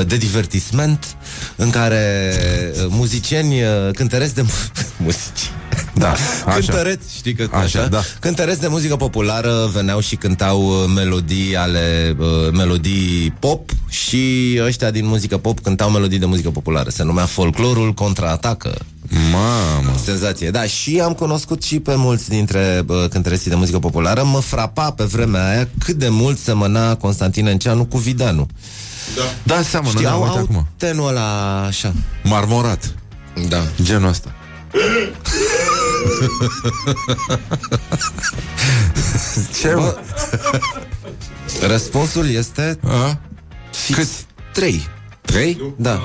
de 0.07 0.17
divertisment 0.17 1.15
în 1.55 1.69
care 1.69 2.33
uh, 2.73 2.85
muzicieni 2.89 3.61
uh, 3.61 3.67
cântăreți 3.93 4.35
de 4.35 4.41
mu- 4.41 4.49
muzici 5.05 5.51
Da, 5.93 6.11
așa. 6.45 6.53
Cântăreți, 6.53 7.15
știi 7.15 7.33
că 7.33 7.47
Așa, 7.51 7.61
așa, 7.79 7.87
da. 7.87 8.01
Cântăreți 8.19 8.59
de 8.59 8.67
muzică 8.67 8.95
populară 8.95 9.69
veneau 9.73 9.99
și 9.99 10.15
cântau 10.15 10.61
uh, 10.67 10.91
melodii 10.95 11.55
ale 11.55 12.15
uh, 12.19 12.27
melodii 12.53 13.33
pop 13.39 13.69
și 13.89 14.59
ăștia 14.65 14.91
din 14.91 15.05
muzică 15.07 15.37
pop 15.37 15.59
cântau 15.59 15.89
melodii 15.89 16.19
de 16.19 16.25
muzică 16.25 16.49
populară. 16.49 16.89
Se 16.89 17.03
numea 17.03 17.25
folclorul 17.25 17.93
contraatacă. 17.93 18.75
Mamă 19.31 19.97
Senzație, 20.03 20.49
da, 20.49 20.63
și 20.63 20.99
am 21.03 21.13
cunoscut 21.13 21.63
și 21.63 21.79
pe 21.79 21.95
mulți 21.95 22.29
dintre 22.29 22.83
uh, 22.87 23.05
cântăreții 23.09 23.49
de 23.49 23.55
muzică 23.55 23.79
populară. 23.79 24.23
Mă 24.23 24.39
frapa 24.39 24.91
pe 24.91 25.03
vremea 25.03 25.49
aia 25.49 25.67
cât 25.83 25.95
de 25.95 26.07
mult 26.09 26.39
semăna 26.39 26.95
Constantin 26.95 27.47
Enceanu 27.47 27.85
cu 27.85 27.97
Vidanu. 27.97 28.47
Da, 29.43 29.61
seamănă, 29.61 29.91
Știi, 29.91 30.03
da, 30.03 30.11
au, 30.11 30.21
uite 30.23 30.37
au 30.37 30.43
acum 30.43 30.67
tenul 30.77 31.07
ăla 31.07 31.61
așa. 31.65 31.93
Marmorat 32.23 32.93
Da. 33.47 33.61
Genul 33.83 34.09
ăsta 34.09 34.31
Ce 39.61 39.73
mă? 39.73 39.97
Răspunsul 41.67 42.29
este 42.29 42.79
A? 42.83 43.17
fix 43.71 43.97
Cât? 43.97 44.07
trei. 44.53 44.87
Trei? 45.21 45.73
Da. 45.77 46.01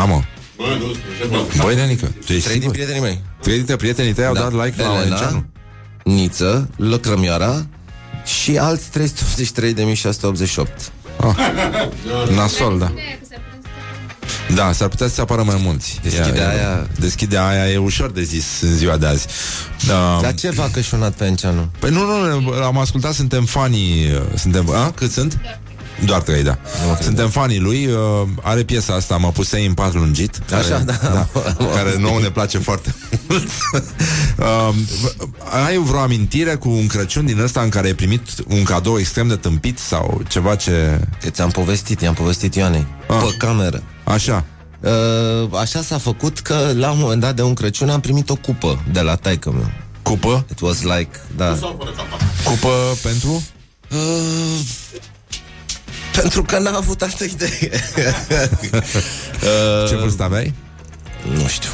A, 0.00 0.04
mă 0.04 0.20
Băi, 1.56 1.74
Nenică, 1.74 2.06
tu 2.26 2.32
ești 2.32 2.42
Trei 2.42 2.42
din 2.42 2.52
sigur? 2.52 2.70
prietenii 2.72 3.00
mei. 3.00 3.20
Trei 3.40 3.56
dintre 3.56 3.76
prietenii 3.76 4.12
tăi 4.12 4.24
au 4.26 4.34
Da. 4.34 4.40
dat 4.40 4.52
like 4.64 4.82
la 4.82 4.94
Elena, 4.94 5.16
Oenceanu? 5.16 5.44
Niță, 6.04 6.68
Lăcrămioara 6.76 7.66
și 8.24 8.58
alți 8.58 8.90
383.688. 8.90 10.92
Nasol, 12.34 12.78
da 12.78 12.92
Da, 14.54 14.72
s-ar 14.72 14.88
putea 14.88 15.08
să 15.08 15.20
apară 15.20 15.42
mai 15.42 15.60
mulți 15.62 16.00
Deschide 16.02 16.38
Ia, 16.38 16.48
aia. 16.48 16.86
Deschide 16.98 17.38
aia 17.38 17.70
e 17.70 17.76
ușor 17.76 18.10
de 18.10 18.22
zis 18.22 18.60
în 18.60 18.76
ziua 18.76 18.96
de 18.96 19.06
azi 19.06 19.26
da. 19.86 20.18
Dar 20.22 20.34
ce 20.34 20.50
v-a 20.50 20.68
cășunat 20.72 21.12
pe 21.12 21.24
Enceanu? 21.24 21.68
Păi 21.78 21.90
nu, 21.90 22.00
nu, 22.40 22.52
am 22.52 22.78
ascultat, 22.78 23.12
suntem 23.12 23.44
fanii 23.44 24.22
Suntem, 24.34 24.70
a, 24.70 24.90
cât 24.90 25.12
sunt? 25.12 25.38
Doar 26.04 26.20
trei, 26.20 26.42
da 26.42 26.58
Suntem 27.00 27.28
fanii 27.28 27.58
lui, 27.58 27.86
uh, 27.86 28.28
are 28.42 28.62
piesa 28.62 28.94
asta 28.94 29.16
Mă 29.16 29.30
pusei 29.30 29.66
în 29.66 29.74
pat 29.74 29.94
lungit 29.94 30.40
care, 30.48 30.62
Așa, 30.62 30.78
da. 30.78 30.98
da 31.02 31.28
Care 31.74 31.96
nouă 31.98 32.20
ne 32.20 32.30
place 32.30 32.58
foarte 32.58 32.94
mult 33.28 33.44
uh, 34.38 34.74
Ai 35.66 35.76
vreo 35.76 36.00
amintire 36.00 36.54
cu 36.54 36.68
un 36.68 36.86
Crăciun 36.86 37.26
din 37.26 37.40
ăsta 37.40 37.60
În 37.60 37.68
care 37.68 37.86
ai 37.86 37.94
primit 37.94 38.22
un 38.48 38.62
cadou 38.62 38.98
extrem 38.98 39.28
de 39.28 39.36
tâmpit 39.36 39.78
Sau 39.78 40.22
ceva 40.28 40.54
ce... 40.54 41.00
Că 41.20 41.30
ți-am 41.30 41.50
povestit, 41.50 42.00
i-am 42.00 42.14
povestit 42.14 42.54
Ioanei. 42.54 42.86
Ah. 43.08 43.16
Pe 43.20 43.34
cameră. 43.38 43.82
Așa 44.04 44.44
Uh, 44.80 45.58
așa 45.58 45.82
s-a 45.82 45.98
făcut 45.98 46.38
că 46.38 46.72
la 46.74 46.90
un 46.90 46.98
moment 46.98 47.20
dat 47.20 47.36
de 47.36 47.42
un 47.42 47.54
Crăciun 47.54 47.90
am 47.90 48.00
primit 48.00 48.30
o 48.30 48.34
cupă 48.34 48.82
de 48.92 49.00
la 49.00 49.14
taică 49.14 49.50
meu. 49.50 49.70
Cupă? 50.02 50.46
It 50.50 50.60
was 50.60 50.82
like, 50.82 51.20
da. 51.36 51.58
Cupă 52.44 52.72
pentru? 53.02 53.42
Uh, 53.90 54.60
pentru 56.12 56.42
că 56.42 56.58
n-a 56.58 56.76
avut 56.76 57.02
altă 57.02 57.24
idee. 57.24 57.70
uh, 59.42 59.88
Ce 59.88 59.96
vârstă 59.96 60.22
aveai? 60.22 60.54
nu 61.32 61.46
știu. 61.48 61.70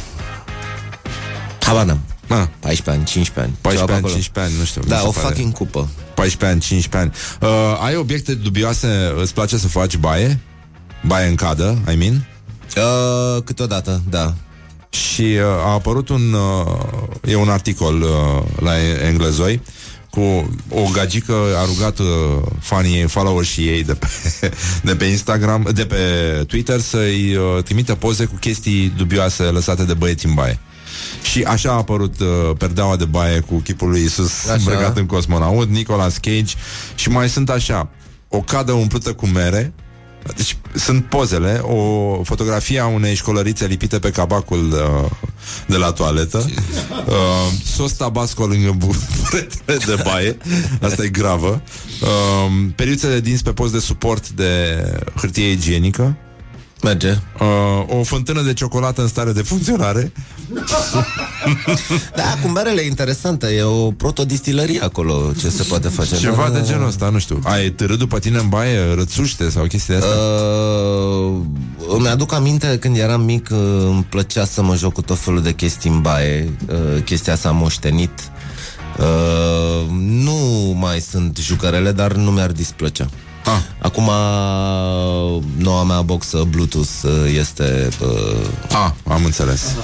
Habar 1.61 1.85
n-am. 1.85 2.01
Ah, 2.29 2.47
14 2.61 2.91
ani, 2.91 3.05
15 3.05 3.41
ani. 3.41 3.53
14 3.61 3.75
ceva 3.75 3.85
pe 3.85 3.93
ani, 3.93 3.99
acolo. 3.99 4.13
15 4.13 4.41
ani, 4.41 4.59
nu 4.59 4.65
știu 4.65 4.81
mi 4.85 4.89
Da, 4.89 4.99
se 4.99 5.07
o 5.07 5.11
pare. 5.11 5.27
fucking 5.27 5.53
cupă. 5.53 5.89
14 6.15 6.45
ani, 6.47 6.61
15 6.61 6.97
ani 6.97 7.13
uh, 7.53 7.81
Ai 7.85 7.97
obiecte 7.97 8.35
dubioase, 8.35 9.13
îți 9.21 9.35
place 9.35 9.57
să 9.59 9.69
faci 9.69 9.97
baie? 9.97 10.41
Baie 11.07 11.29
în 11.29 11.35
cadă, 11.35 11.79
I 11.93 11.95
mean? 11.97 12.27
Uh, 12.77 13.43
câteodată, 13.45 14.03
da. 14.11 14.35
Și 14.91 15.23
uh, 15.23 15.43
a 15.65 15.73
apărut 15.73 16.09
un 16.09 16.33
uh, 16.33 17.31
E 17.31 17.35
un 17.37 17.49
articol 17.49 18.03
uh, 18.03 18.43
La 18.61 18.73
englezoi 19.07 19.63
Cu 20.17 20.51
o 20.71 20.83
gagică 20.93 21.33
a 21.33 21.65
rugat 21.65 21.99
uh, 21.99 22.07
Fanii 22.61 22.97
ei, 22.97 23.09
followerșii 23.09 23.69
ei 23.69 23.85
de 23.85 23.95
pe, 23.95 24.07
de 24.89 24.97
pe 24.97 25.05
Instagram 25.05 25.69
De 25.75 25.87
pe 25.87 25.97
Twitter 26.47 26.81
Să-i 26.81 27.35
uh, 27.35 27.63
trimită 27.63 27.95
poze 27.95 28.25
cu 28.25 28.35
chestii 28.35 28.93
dubioase 28.97 29.43
Lăsate 29.43 29.85
de 29.85 29.95
băieți 29.95 30.27
în 30.27 30.35
baie. 30.35 30.59
Și 31.23 31.43
așa 31.43 31.71
a 31.71 31.77
apărut 31.77 32.21
uh, 32.21 32.57
perdeaua 32.59 32.97
de 32.97 33.05
baie 33.05 33.41
cu 33.41 33.55
chipul 33.55 33.89
lui 33.89 34.05
Isus 34.05 34.45
Așa. 34.45 34.55
îmbrăcat 34.55 34.97
în 34.97 35.07
cosmonaut, 35.07 35.69
Nicolas 35.69 36.17
Cage. 36.17 36.55
Și 36.95 37.09
mai 37.09 37.29
sunt 37.29 37.51
așa, 37.51 37.89
o 38.29 38.41
cadă 38.41 38.73
umplută 38.73 39.13
cu 39.13 39.27
mere, 39.27 39.73
deci 40.37 40.57
sunt 40.75 41.05
pozele, 41.05 41.61
o 41.63 42.21
fotografie 42.23 42.81
a 42.81 42.87
unei 42.87 43.15
școlărițe 43.15 43.67
lipite 43.67 43.99
pe 43.99 44.11
cabacul 44.11 44.73
uh, 44.73 45.11
de 45.67 45.77
la 45.77 45.93
toaletă, 45.93 46.45
uh, 47.07 47.15
sos 47.65 47.93
tabasco 47.93 48.47
lângă 48.47 48.77
buretele 48.85 49.97
de 49.97 50.03
baie, 50.05 50.37
asta 50.81 51.05
e 51.05 51.09
gravă, 51.09 51.63
uh, 52.03 52.69
periuțe 52.77 53.09
de 53.09 53.21
dinți 53.21 53.43
pe 53.43 53.53
post 53.53 53.73
de 53.73 53.79
suport 53.79 54.29
de 54.29 54.83
hârtie 55.17 55.51
igienică, 55.51 56.17
Merge. 56.83 57.19
Uh, 57.41 57.99
o 57.99 58.03
fântână 58.03 58.43
de 58.43 58.53
ciocolată 58.53 59.03
în 59.03 59.09
stare 59.09 59.33
de 59.33 59.43
funcționare. 59.43 60.13
Da, 62.17 62.39
cu 62.43 62.49
merele 62.49 62.81
e 62.81 62.87
interesantă, 62.87 63.47
e 63.47 63.63
o 63.63 63.91
protodistilărie 63.91 64.81
acolo, 64.83 65.33
ce 65.39 65.49
se 65.49 65.63
poate 65.63 65.89
face. 65.89 66.17
Ceva 66.17 66.49
Da, 66.53 66.59
de 66.59 66.67
genul 66.67 66.87
ăsta, 66.87 67.09
nu 67.09 67.19
știu. 67.19 67.41
Ai 67.45 67.71
târât 67.71 67.99
după 67.99 68.19
tine 68.19 68.39
în 68.39 68.49
baie, 68.49 68.95
rățuște 68.95 69.51
sau 69.51 69.67
chestii 69.67 69.95
de 69.95 70.01
astea? 70.01 70.17
Uh, 70.17 71.41
îmi 71.89 72.09
aduc 72.09 72.33
aminte 72.33 72.79
când 72.79 72.97
eram 72.97 73.21
mic 73.21 73.49
uh, 73.53 73.59
îmi 73.89 74.07
plăcea 74.09 74.45
să 74.45 74.63
mă 74.63 74.77
joc 74.77 74.93
cu 74.93 75.03
tot 75.03 75.19
felul 75.19 75.43
de 75.43 75.53
chestii 75.53 75.91
în 75.91 76.01
baie 76.01 76.53
uh, 76.69 77.03
chestia 77.05 77.37
s-a 77.37 77.51
moștenit 77.51 78.31
uh, 78.99 79.89
nu 79.99 80.37
mai 80.79 81.01
sunt 81.01 81.37
jucărele 81.37 81.93
dar 81.93 82.13
nu 82.13 82.31
mi-ar 82.31 82.53
displăcea 82.53 83.09
Ah. 83.47 83.61
Acum 83.79 84.11
noua 85.59 85.83
mea 85.85 86.03
boxă 86.03 86.45
Bluetooth 86.51 86.89
uh, 87.05 87.11
este 87.39 87.89
uh, 88.01 88.47
Ah, 88.73 88.91
am 89.05 89.25
înțeles. 89.25 89.75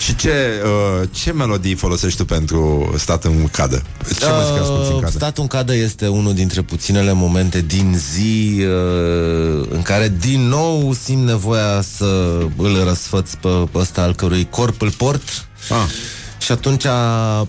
Și 0.00 0.16
ce, 0.16 0.62
uh, 0.64 1.08
ce 1.10 1.32
melodii 1.32 1.74
folosești 1.74 2.18
tu 2.18 2.24
pentru 2.24 2.92
stat 2.98 3.24
în 3.24 3.48
cadă? 3.52 3.82
Ce 4.18 4.26
muzică 4.38 4.60
asculti 4.60 4.88
în 4.88 4.94
Uh, 4.94 5.00
cadă? 5.00 5.16
Statul 5.16 5.42
în 5.42 5.48
cadă 5.48 5.74
este 5.74 6.06
unul 6.06 6.34
dintre 6.34 6.62
puținele 6.62 7.12
momente 7.12 7.60
din 7.60 7.94
zi 8.12 8.60
uh, 8.60 9.66
în 9.70 9.82
care 9.82 10.14
din 10.20 10.48
nou 10.48 10.92
simt 11.02 11.26
nevoia 11.26 11.82
să 11.96 12.38
îl 12.56 12.84
răsfăț 12.84 13.34
pe, 13.34 13.48
pe 13.48 13.78
ăsta 13.78 14.02
al 14.02 14.14
cărui 14.14 14.48
corp 14.50 14.82
îl 14.82 14.90
port. 14.90 15.22
Ah. 15.68 15.90
Și 16.44 16.52
atunci 16.52 16.84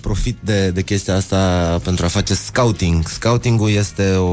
profit 0.02 0.38
de, 0.40 0.70
de 0.70 0.82
chestia 0.82 1.16
asta 1.16 1.38
pentru 1.84 2.06
a 2.06 2.08
face 2.08 2.34
scouting. 2.34 3.08
Scouting-ul 3.08 3.70
este 3.70 4.12
o, 4.16 4.26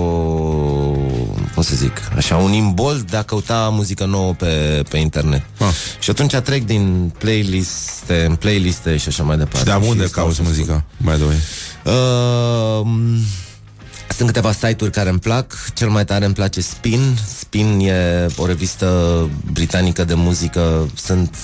cum 1.54 1.62
să 1.62 1.74
zic, 1.76 1.92
așa, 2.16 2.36
un 2.36 2.52
imbold 2.52 3.11
de 3.11 3.16
a 3.16 3.22
căuta 3.22 3.68
muzică 3.72 4.04
nouă 4.04 4.32
pe, 4.32 4.82
pe 4.88 4.98
internet. 4.98 5.42
Ah. 5.58 5.66
Și 5.98 6.11
atunci 6.11 6.34
trec 6.34 6.64
din 6.64 7.12
playliste 7.18 8.24
în 8.28 8.34
playliste 8.34 8.96
și 8.96 9.08
așa 9.08 9.22
mai 9.22 9.36
departe. 9.36 9.70
De 9.70 9.86
unde 9.86 10.02
Și 10.02 10.08
stau 10.08 10.22
cauți 10.22 10.36
să 10.36 10.42
ascult. 10.42 10.58
muzica, 10.58 10.84
by 10.96 11.11
the 11.11 11.24
way? 11.24 11.36
Uh, 11.84 12.86
sunt 14.16 14.28
câteva 14.28 14.52
site-uri 14.52 14.90
care 14.92 15.08
îmi 15.08 15.18
plac. 15.18 15.72
Cel 15.74 15.88
mai 15.88 16.04
tare 16.04 16.24
îmi 16.24 16.34
place 16.34 16.61
Spin. 16.61 17.16
Spin 17.38 17.78
e 17.80 18.26
o 18.36 18.46
revistă 18.46 19.28
britanică 19.52 20.04
de 20.04 20.14
muzică. 20.14 20.90
Sunt, 20.94 21.36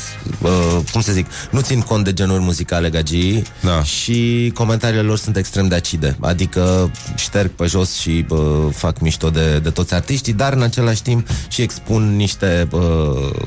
uh, 0.43 0.79
cum 0.93 1.01
să 1.01 1.13
zic 1.13 1.27
Nu 1.51 1.61
țin 1.61 1.81
cont 1.81 2.05
de 2.05 2.13
genuri 2.13 2.43
muzicale 2.43 2.91
gagii 2.91 3.43
Da. 3.61 3.83
Și 3.83 4.51
comentariile 4.55 5.03
lor 5.03 5.19
sunt 5.19 5.37
extrem 5.37 5.69
de 5.69 5.75
acide. 5.75 6.17
Adică 6.21 6.91
șterg 7.17 7.51
pe 7.51 7.67
jos 7.67 7.95
și 7.95 8.27
uh, 8.29 8.39
fac 8.73 9.01
mișto 9.01 9.31
de, 9.31 9.59
de 9.59 9.71
toți 9.71 9.95
artiștii 9.95 10.33
Dar 10.33 10.53
în 10.53 10.63
același 10.63 11.03
timp 11.03 11.29
și 11.49 11.63
expun 11.63 12.17
niște 12.17 12.69
uh, 12.71 13.43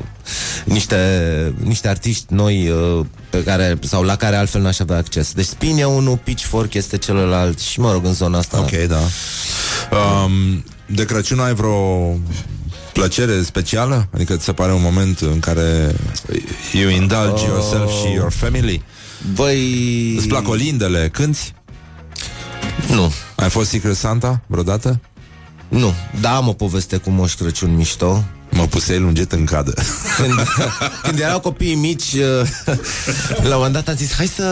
niște, 0.64 1.54
niște 1.64 1.88
artiști 1.88 2.26
noi 2.34 2.70
uh, 2.70 3.06
pe 3.30 3.44
care, 3.44 3.78
sau 3.82 4.04
la 4.04 4.16
care 4.16 4.36
altfel 4.36 4.62
n-aș 4.62 4.80
avea 4.80 4.98
acces. 4.98 5.34
Deci 5.34 5.46
Spin 5.46 5.78
e 5.78 5.84
unul, 5.84 6.18
Pitchfork 6.24 6.74
este 6.74 6.98
celălalt 6.98 7.60
și 7.60 7.80
mă 7.80 7.92
rog 7.92 8.06
în 8.06 8.14
zona 8.14 8.38
asta. 8.38 8.60
Ok, 8.60 8.72
da. 8.88 9.00
Um, 9.98 10.64
de 10.86 11.06
Crăciun 11.06 11.40
ai 11.40 11.54
vreo 11.54 12.18
plăcere 12.94 13.42
specială? 13.44 14.08
Adică 14.14 14.36
ți 14.36 14.44
se 14.44 14.54
pare 14.54 14.74
un 14.74 14.82
moment 14.82 15.20
în 15.20 15.40
care 15.40 15.96
you 16.74 16.90
indulge 16.90 17.46
yourself 17.46 17.92
și 17.92 18.14
your 18.14 18.32
family? 18.32 18.82
Băi... 19.34 20.16
Îți 20.18 20.28
plac 20.28 20.48
olindele? 20.48 21.10
Cânti? 21.14 21.54
Nu, 22.88 23.14
Ai 23.36 23.50
fost 23.50 23.70
Secret 23.70 23.96
Santa 23.96 24.42
vreodată? 24.48 25.00
nu. 25.68 25.94
Da, 26.22 26.36
am 26.36 26.48
o 26.48 26.54
poveste 26.54 26.98
cu 26.98 27.10
Moș 27.10 27.34
Crăciun 27.34 27.76
mișto. 27.76 28.24
Mă 28.52 28.66
pusei 28.66 29.00
lungit 29.00 29.32
în 29.32 29.46
cadă. 29.46 29.74
Când, 30.18 30.34
când 31.04 31.20
erau 31.20 31.40
copiii 31.40 31.76
mici, 31.76 32.14
uh, 32.14 32.76
la 33.42 33.44
un 33.44 33.54
moment 33.56 33.74
dat 33.74 33.88
am 33.88 33.96
zis, 33.96 34.14
hai 34.14 34.28
să 34.28 34.44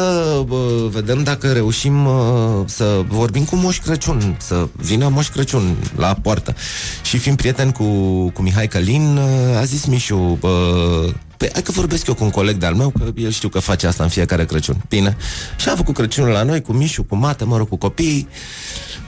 bă, 0.48 0.88
vedem 0.92 1.24
dacă 1.24 1.52
reușim 1.52 2.06
uh, 2.06 2.66
să 2.66 3.04
vorbim 3.08 3.44
cu 3.44 3.56
Moș 3.56 3.80
Crăciun, 3.80 4.38
să 4.40 4.68
vină 4.76 5.08
Moș 5.08 5.30
Crăciun 5.30 5.76
la 5.96 6.18
poartă. 6.22 6.56
Și 7.04 7.18
fiind 7.18 7.38
prieten 7.38 7.72
cu, 7.72 7.84
cu 8.30 8.42
Mihai 8.42 8.68
Călin, 8.68 9.18
uh, 9.18 9.58
a 9.58 9.64
zis 9.64 9.86
Mișu, 9.86 10.38
uh, 10.42 11.14
Păi 11.38 11.50
hai 11.54 11.62
că 11.62 11.72
vorbesc 11.72 12.08
eu 12.08 12.14
cu 12.14 12.24
un 12.24 12.30
coleg 12.30 12.56
de-al 12.56 12.74
meu 12.74 12.90
Că 12.90 13.12
el 13.16 13.32
știu 13.32 13.50
că 13.50 13.60
face 13.60 13.88
asta 13.88 14.04
în 14.04 14.10
fiecare 14.10 14.46
Crăciun 14.46 14.84
Bine 14.90 15.18
Și 15.58 15.70
a 15.70 15.76
făcut 15.76 15.96
Crăciunul 15.96 16.32
la 16.32 16.44
noi 16.44 16.62
Cu 16.62 16.74
Mișu, 16.74 17.04
cu 17.04 17.16
mate, 17.16 17.44
mă 17.44 17.58
rog, 17.58 17.68
cu 17.68 17.76
copiii 17.76 18.28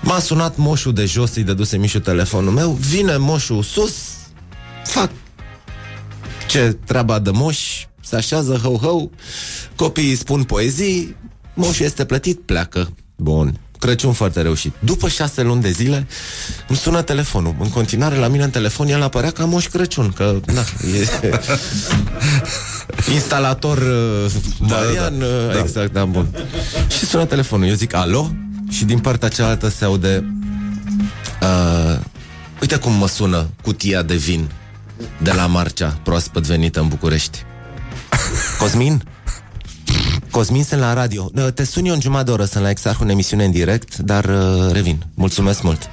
M-a 0.02 0.20
sunat 0.20 0.58
moșul 0.58 0.94
de 0.94 1.06
jos 1.06 1.36
Îi 1.36 1.44
dăduse 1.44 1.78
Mișu 1.78 2.00
telefonul 2.00 2.52
meu 2.52 2.72
Vine 2.72 3.18
moșul 3.18 3.64
sus 3.64 3.94
Fac 4.90 5.10
ce 6.48 6.78
treaba 6.86 7.20
de 7.20 7.30
moș, 7.30 7.86
se 8.02 8.16
așează 8.16 8.60
hău-hău, 8.62 9.12
copiii 9.76 10.16
spun 10.16 10.44
poezii, 10.44 11.16
moșul 11.54 11.86
este 11.86 12.06
plătit, 12.06 12.40
pleacă. 12.40 12.94
Bun. 13.16 13.60
Crăciun 13.80 14.14
foarte 14.14 14.42
reușit. 14.42 14.74
După 14.80 15.08
șase 15.08 15.42
luni 15.42 15.62
de 15.62 15.72
zile 15.72 16.08
îmi 16.68 16.78
sună 16.78 17.02
telefonul. 17.02 17.56
În 17.60 17.70
continuare 17.70 18.16
la 18.16 18.28
mine 18.28 18.44
în 18.44 18.50
telefon 18.50 18.88
el 18.88 19.02
apărea 19.02 19.32
ca 19.32 19.46
Moș 19.46 19.68
Crăciun, 19.68 20.12
că 20.12 20.40
na, 20.46 20.62
e 20.94 21.10
instalator 23.14 23.78
uh, 23.78 24.32
Marian, 24.60 25.20
da, 25.20 25.26
uh, 25.26 25.54
da. 25.54 25.60
exact, 25.60 25.94
da, 25.94 26.06
bun. 26.06 26.28
Și 26.98 27.06
sună 27.06 27.26
telefonul. 27.26 27.68
Eu 27.68 27.74
zic, 27.74 27.94
alo? 27.94 28.32
Și 28.70 28.86
din 28.86 29.00
partea 29.00 29.28
cealaltă 29.28 29.70
se 29.70 29.86
aude 29.86 30.34
uh, 31.42 32.00
Uite 32.62 32.76
cum 32.76 32.94
mă 32.94 33.08
sună 33.08 33.50
cutia 33.62 34.02
de 34.02 34.16
vin 34.16 34.50
de 35.22 35.32
la 35.32 35.45
Marcea, 35.45 36.00
proaspăt 36.04 36.43
venită 36.43 36.80
în 36.80 36.88
București. 36.88 37.43
Cosmin? 38.60 39.04
Cosmin, 40.32 40.64
sunt 40.64 40.80
la 40.80 40.93
radio. 40.93 41.32
Uh, 41.36 41.47
Te 41.54 41.64
sun 41.64 41.86
eu 41.86 41.93
în 41.93 42.00
jumătate 42.02 42.26
de 42.26 42.32
oră, 42.32 42.45
sunt 42.45 42.64
la 42.64 42.70
Exarhu 42.70 43.04
în 43.04 43.10
emisiune 43.10 43.43
în 43.45 43.52
direct, 43.52 43.97
dar 43.97 44.26
uh, 44.26 44.72
revin. 44.72 45.06
Mulțumesc 45.14 45.62
mult. 45.62 45.89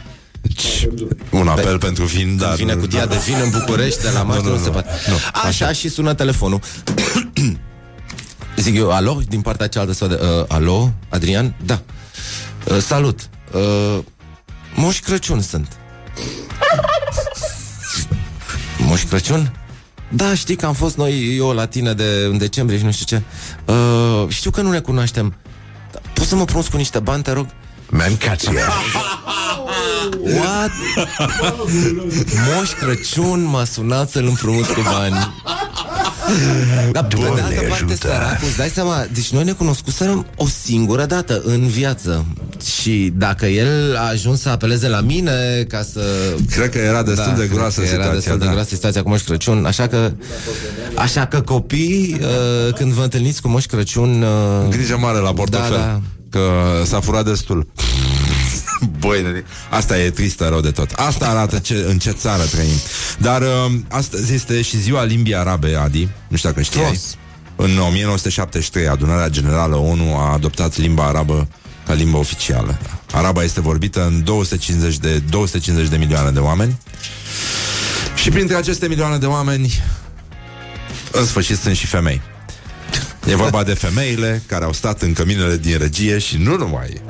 Un 1.31 1.49
apel 1.49 1.79
pentru 1.79 2.05
vin, 2.05 2.37
dar... 2.37 2.55
Vine 2.55 2.75
cutia 2.75 3.07
de 3.07 3.17
vin 3.27 3.37
în 3.43 3.51
București, 3.51 4.03
de 4.03 4.11
la 4.11 4.23
Marcea, 4.23 4.43
nu, 4.43 4.49
nu, 4.49 4.55
nu, 4.57 4.61
se 4.61 4.67
nu. 4.67 4.73
poate. 4.73 4.91
Nu, 5.09 5.15
Așa, 5.49 5.73
și 5.73 5.89
sună 5.89 6.15
telefonul. 6.15 6.61
Zic 8.57 8.77
eu, 8.77 8.91
alo? 8.91 9.19
Din 9.29 9.41
partea 9.41 9.67
cealaltă 9.67 9.95
sau 9.95 10.09
de, 10.09 10.15
uh, 10.23 10.45
alo, 10.49 10.93
Adrian? 11.09 11.57
Da. 11.65 11.83
Uh, 12.65 12.79
salut. 12.79 13.21
Uh, 13.53 13.99
Moș 14.75 15.01
Crăciun 15.01 15.41
sunt. 15.41 15.69
Moș 18.87 19.05
Crăciun? 19.05 19.53
Da, 20.09 20.35
știi 20.35 20.57
că 20.57 20.67
am 20.67 20.73
fost 20.73 20.97
noi, 20.97 21.37
eu 21.37 21.53
la 21.53 21.67
tine 21.67 21.93
de, 21.93 22.27
în 22.31 22.39
decembrie 22.39 22.79
și 22.79 22.85
nu 22.85 22.91
știu 22.93 23.05
ce. 23.17 23.23
Uh, 23.73 24.29
știu 24.29 24.51
că 24.51 24.61
nu 24.61 24.71
ne 24.71 24.81
cunoaștem. 24.81 25.35
Dar 25.93 26.03
Poți 26.15 26.29
să 26.29 26.37
mă 26.37 26.45
pronunți 26.45 26.71
cu 26.71 26.77
niște 26.77 26.99
bani, 26.99 27.23
te 27.23 27.33
rog? 27.33 27.47
Mancația. 27.91 28.53
What? 30.23 30.71
Moș 32.55 32.71
Crăciun 32.79 33.43
m-a 33.43 33.65
sunat 33.65 34.11
să-l 34.11 34.27
împrumut 34.27 34.67
cu 34.67 34.81
bani. 34.81 35.35
Dar 36.93 37.05
pe 37.05 37.15
de 37.15 37.21
Doamne 37.23 37.41
altă 37.41 37.55
parte, 37.55 37.73
ajută. 37.73 37.95
săracul, 37.95 38.47
îți 38.47 38.57
dai 38.57 38.69
seama, 38.69 39.07
deci 39.13 39.31
noi 39.31 39.45
ne 39.45 39.53
cunoscuserăm 39.53 40.27
o 40.37 40.47
singură 40.65 41.05
dată 41.05 41.43
în 41.45 41.67
viață. 41.67 42.25
Și 42.81 43.13
dacă 43.17 43.47
el 43.47 43.97
a 43.97 44.09
ajuns 44.09 44.41
să 44.41 44.49
apeleze 44.49 44.89
la 44.89 45.01
mine 45.01 45.65
ca 45.69 45.83
să... 45.93 46.01
Cred 46.51 46.71
că 46.71 46.79
era 46.79 47.03
destul 47.03 47.33
de 47.37 47.47
cred 47.47 47.51
groasă 47.51 47.81
că 47.81 47.87
Era 47.87 47.93
situația, 47.93 48.15
destul 48.15 48.39
de 48.39 48.45
da. 48.45 48.51
groasă 48.51 48.69
situația 48.75 49.03
cu 49.03 49.09
Moș 49.09 49.23
Crăciun, 49.23 49.65
așa 49.65 49.87
că, 49.87 50.13
așa 50.95 51.27
că 51.27 51.41
copii, 51.41 52.21
uh, 52.21 52.75
când 52.75 52.93
vă 52.93 53.03
întâlniți 53.03 53.43
cu 53.43 53.49
Moș 53.49 53.65
Crăciun... 53.65 54.23
Uh, 54.23 54.69
Grijă 54.71 54.97
mare 54.99 55.19
la 55.19 55.33
portofel 55.33 55.71
Da, 55.71 55.77
da. 55.77 56.01
Că 56.31 56.41
s-a 56.85 57.01
furat 57.01 57.25
destul 57.25 57.67
Băi, 59.01 59.23
nene, 59.23 59.45
asta 59.71 59.99
e 59.99 60.11
tristă 60.11 60.47
rău 60.49 60.61
de 60.61 60.71
tot. 60.71 60.93
Asta 60.93 61.29
arată 61.29 61.59
ce, 61.59 61.85
în 61.89 61.99
ce 61.99 62.11
țară 62.11 62.43
trăim. 62.43 62.77
Dar 63.19 63.43
uh, 63.43 63.75
astăzi 63.89 64.35
este 64.35 64.63
și 64.63 64.81
ziua 64.81 65.05
limbii 65.05 65.37
arabe, 65.37 65.75
Adi. 65.75 66.09
Nu 66.29 66.37
știu 66.37 66.49
dacă 66.49 66.63
știai. 66.63 66.83
Frumos. 66.83 67.17
În 67.57 67.79
1973 67.79 68.89
adunarea 68.89 69.29
generală 69.29 69.77
ONU 69.77 70.17
a 70.17 70.33
adoptat 70.33 70.77
limba 70.77 71.07
arabă 71.07 71.49
ca 71.87 71.93
limbă 71.93 72.17
oficială. 72.17 72.79
Araba 73.13 73.43
este 73.43 73.61
vorbită 73.61 74.07
în 74.07 74.25
250 74.25 74.99
de, 74.99 75.19
250 75.19 75.91
de 75.91 75.97
milioane 75.97 76.31
de 76.31 76.39
oameni. 76.39 76.81
Și 78.15 78.31
printre 78.31 78.57
aceste 78.57 78.89
milioane 78.89 79.19
de 79.19 79.27
oameni 79.27 79.83
În 81.11 81.27
sfârșit 81.27 81.59
sunt 81.59 81.77
și 81.77 81.87
femei. 81.87 82.21
E 83.27 83.37
vorba 83.37 83.63
de 83.63 83.75
femeile 83.75 84.43
care 84.47 84.65
au 84.65 84.73
stat 84.73 85.03
în 85.03 85.13
căminele 85.13 85.57
din 85.57 85.79
regie 85.79 86.19
și 86.19 86.37
nu 86.37 86.57
numai. 86.57 87.01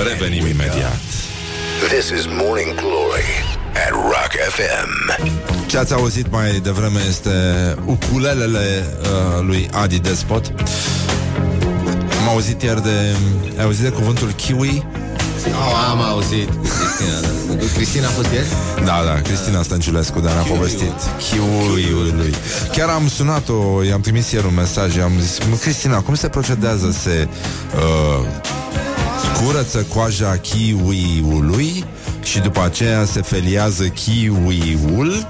Put 0.00 0.08
the 0.08 0.14
hand. 0.16 0.22
Revenim 0.22 0.46
imediat. 0.46 0.98
This 1.88 2.10
is 2.10 2.26
Morning 2.26 2.74
Glory 2.74 3.30
at 3.86 3.92
Rock 3.92 4.32
FM. 4.56 4.90
Ce 5.66 5.78
ați 5.78 5.92
auzit 5.92 6.30
mai 6.30 6.60
devreme 6.62 7.00
este 7.08 7.30
ukulelele 7.84 8.86
uh, 9.00 9.42
lui 9.46 9.68
Adi 9.72 9.98
Despot. 9.98 10.52
Am 12.20 12.28
auzit 12.28 12.62
ieri 12.62 12.82
de... 12.82 13.16
Ai 13.58 13.64
auzit 13.64 13.82
de 13.82 13.88
cuvântul 13.88 14.32
kiwi? 14.32 14.86
Oh, 15.46 15.88
am 15.90 16.00
auzit 16.02 16.48
cu 16.48 16.66
Cristina. 16.78 17.20
Da. 17.20 17.64
Cristina 17.74 18.06
a 18.06 18.10
fost 18.10 18.32
ieri? 18.32 18.46
Da, 18.84 19.02
da, 19.04 19.20
Cristina 19.22 19.62
Stănciulescu, 19.62 20.20
dar 20.20 20.32
ne-a 20.32 20.42
povestit 20.42 20.92
Chiuiul 21.18 22.14
lui 22.16 22.34
Chiar 22.72 22.88
am 22.88 23.08
sunat-o, 23.08 23.82
i-am 23.82 24.00
trimis 24.00 24.30
ieri 24.30 24.46
un 24.46 24.54
mesaj 24.54 24.96
I-am 24.96 25.12
zis, 25.20 25.38
"Mă, 25.50 25.56
Cristina, 25.56 26.00
cum 26.00 26.14
se 26.14 26.28
procedează? 26.28 26.90
Se 27.02 27.28
uh, 27.76 28.26
curăță 29.44 29.86
coaja 29.94 30.36
kiwiului 30.36 31.84
Și 32.22 32.38
după 32.38 32.62
aceea 32.64 33.04
se 33.04 33.22
feliază 33.22 33.84
kiwiul 33.84 35.26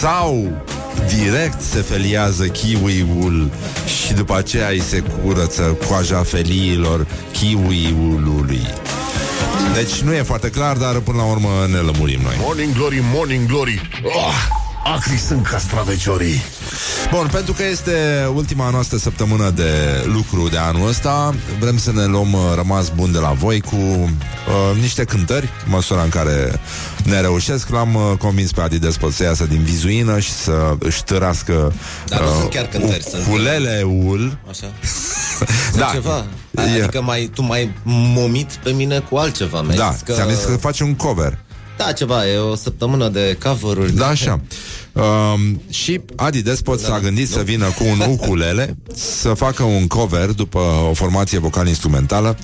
Sau 0.00 0.62
direct 1.18 1.60
se 1.60 1.80
feliază 1.80 2.46
kiwiul 2.46 3.50
Și 4.04 4.12
după 4.12 4.36
aceea 4.36 4.68
îi 4.68 4.80
se 4.80 5.00
curăță 5.00 5.62
coaja 5.88 6.22
feliilor 6.22 7.06
kiwiului. 7.32 8.66
Deci 9.74 10.00
nu 10.00 10.14
e 10.14 10.22
foarte 10.22 10.50
clar, 10.50 10.76
dar 10.76 10.98
până 10.98 11.16
la 11.16 11.24
urmă 11.24 11.48
ne 11.70 11.76
lămurim 11.78 12.20
noi. 12.22 12.34
Morning 12.40 12.74
Glory, 12.74 13.00
Morning 13.12 13.46
Glory. 13.46 13.90
Oh, 14.02 14.34
Acri 14.84 15.16
sunt 15.18 15.46
castraveciorii 15.46 16.42
Bun, 17.10 17.28
pentru 17.32 17.52
că 17.52 17.62
este 17.70 18.28
ultima 18.34 18.70
noastră 18.70 18.96
săptămână 18.96 19.50
de 19.50 19.70
lucru 20.04 20.48
de 20.48 20.56
anul 20.56 20.88
ăsta, 20.88 21.34
vrem 21.60 21.78
să 21.78 21.92
ne 21.92 22.04
luăm 22.04 22.32
uh, 22.32 22.40
rămas 22.54 22.88
bun 22.88 23.12
de 23.12 23.18
la 23.18 23.28
voi 23.32 23.60
cu 23.60 23.76
uh, 23.76 24.80
niște 24.80 25.04
cântări, 25.04 25.48
în 25.64 25.70
măsura 25.70 26.02
în 26.02 26.08
care 26.08 26.60
ne 27.04 27.20
reușesc. 27.20 27.68
L-am 27.68 27.94
uh, 27.94 28.02
convins 28.18 28.52
pe 28.52 28.60
Adi 28.60 28.78
Despot 28.78 29.12
să 29.12 29.22
iasă 29.22 29.44
din 29.44 29.62
vizuină 29.62 30.18
și 30.18 30.32
să 30.32 30.76
își 30.78 31.04
târască 31.04 31.72
Dar 32.06 32.20
nu 32.20 32.28
sunt 32.38 32.50
chiar 32.50 32.66
cântări, 32.66 33.02
sunt- 33.02 33.26
ukuleleul. 33.26 34.38
Așa. 34.50 34.66
Da. 35.76 35.90
Ceva. 35.92 36.24
E- 36.56 36.82
Adică 36.82 37.02
mai, 37.02 37.30
tu 37.34 37.42
mai 37.42 37.72
momit 38.14 38.50
pe 38.62 38.70
mine 38.70 38.98
cu 38.98 39.16
altceva. 39.16 39.60
Mi-ai 39.62 39.76
Da, 39.76 39.90
zis 39.92 40.00
că... 40.00 40.12
ți-am 40.12 40.28
zis 40.28 40.44
că 40.44 40.56
faci 40.56 40.80
un 40.80 40.94
cover. 40.94 41.38
Da, 41.76 41.92
ceva, 41.92 42.28
e 42.28 42.36
o 42.36 42.54
săptămână 42.54 43.08
de 43.08 43.38
cover-uri. 43.42 43.92
Da, 43.92 44.06
așa. 44.06 44.40
Um, 44.94 45.62
și 45.70 46.00
Adi 46.16 46.42
Despot 46.42 46.80
Da, 46.80 46.86
s-a 46.86 46.98
gândit 46.98 47.28
să 47.28 47.40
vină 47.40 47.66
cu 47.66 47.84
un 47.84 48.00
ukulele 48.08 48.76
să 48.94 49.28
facă 49.28 49.62
un 49.62 49.86
cover 49.86 50.26
după 50.30 50.58
o 50.90 50.92
formație 50.94 51.38
vocal-instrumentală 51.38 52.36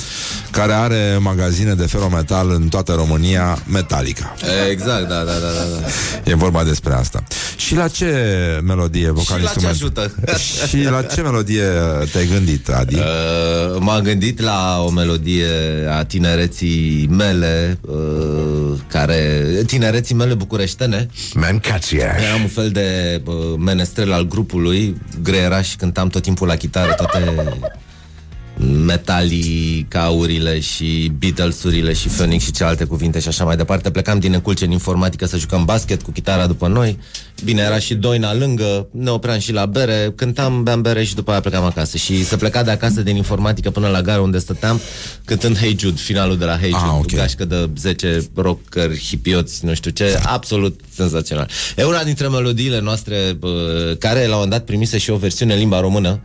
care 0.51 0.73
are 0.73 1.19
magazine 1.21 1.75
de 1.75 1.87
ferometal 1.87 2.51
în 2.51 2.69
toată 2.69 2.93
România, 2.93 3.59
Metallica. 3.67 4.35
Exact, 4.71 5.09
da, 5.09 5.15
da, 5.15 5.25
da, 5.25 5.33
da. 5.33 5.81
da. 5.81 6.31
E 6.31 6.35
vorba 6.35 6.65
despre 6.65 6.93
asta. 6.93 7.23
Și 7.57 7.75
la 7.75 7.89
ce 7.89 8.15
melodie 8.65 9.11
vocal-instrument? 9.11 9.77
Și 9.77 9.83
la 9.83 9.91
ce 9.93 10.01
ajută. 10.01 10.33
și 10.69 10.83
la 10.83 11.03
ce 11.03 11.21
melodie 11.21 11.65
te-ai 12.13 12.27
gândit, 12.27 12.69
Adi? 12.69 12.95
Uh, 12.95 13.03
m-am 13.79 14.03
gândit 14.03 14.41
la 14.41 14.83
o 14.87 14.91
melodie 14.91 15.47
a 15.91 16.05
tinereții 16.05 17.07
mele, 17.11 17.79
uh, 17.81 18.79
care 18.89 19.45
tinereții 19.67 20.15
mele 20.15 20.35
bucureștene. 20.35 21.09
Mancațiaș 21.35 22.23
Eram 22.23 22.40
un 22.43 22.49
fel 22.49 22.71
de 22.71 23.21
uh, 23.27 23.35
menestrel 23.59 24.13
al 24.13 24.27
grupului, 24.27 24.97
greiera 25.23 25.63
și 25.63 25.77
cântam 25.77 26.09
tot 26.09 26.23
timpul 26.23 26.47
la 26.47 26.57
chitară 26.57 26.93
toate 26.93 27.19
Metallica-urile 28.63 30.61
și 30.61 31.13
Beatles-urile 31.19 31.93
și 31.93 32.09
Phoenix 32.09 32.45
și 32.45 32.51
celelalte 32.51 32.85
cuvinte 32.85 33.21
și 33.21 33.29
așa 33.29 33.45
mai 33.45 33.57
departe. 33.57 33.91
Plecam 33.91 34.19
din 34.19 34.31
Neculce 34.31 34.65
în 34.65 34.71
informatică 34.71 35.27
să 35.27 35.37
jucăm 35.37 35.65
basket 35.65 36.03
cu 36.03 36.11
chitara 36.11 36.47
după 36.47 36.69
noi. 36.69 36.99
Bine, 37.45 37.63
era 37.63 37.79
și 37.79 37.95
Doina 37.95 38.35
lângă, 38.35 38.89
ne 38.91 39.11
opream 39.11 39.39
și 39.39 39.53
la 39.53 39.67
bere, 39.67 40.13
cântam, 40.17 40.63
beam 40.63 40.83
bere 40.83 41.05
și 41.05 41.15
după 41.15 41.31
aia 41.31 41.41
plecam 41.41 41.65
acasă. 41.65 41.97
Și 41.97 42.25
să 42.25 42.37
pleca 42.37 42.63
de 42.63 42.71
acasă 42.71 43.03
din 43.03 43.17
informatică 43.17 43.71
până 43.71 43.89
la 43.89 44.03
gara 44.03 44.21
unde 44.21 44.39
stăteam, 44.39 44.81
cântând 45.25 45.59
Hey 45.59 45.77
Jude, 45.79 45.97
finalul 45.97 46.39
de 46.39 46.45
la 46.45 46.59
Hey 46.59 46.71
Jude, 46.71 46.85
Ah, 46.85 46.93
ok. 46.93 47.07
cu 47.07 47.15
gașcă 47.17 47.45
de 47.45 47.71
10 47.77 48.29
rockeri, 48.35 48.99
hipioți, 48.99 49.65
nu 49.65 49.75
știu 49.75 49.91
ce, 49.91 50.21
absolut 50.25 50.81
senzațional. 50.95 51.49
E 51.77 51.85
una 51.85 52.03
dintre 52.05 52.29
melodiile 52.29 52.81
noastre 52.81 53.37
bă, 53.39 53.97
care 53.99 54.19
la 54.19 54.25
un 54.25 54.31
moment 54.33 54.51
dat 54.51 54.65
primise 54.65 54.99
și 54.99 55.11
o 55.11 55.17
versiune 55.17 55.53
în 55.53 55.59
limba 55.59 55.81
română. 55.81 56.21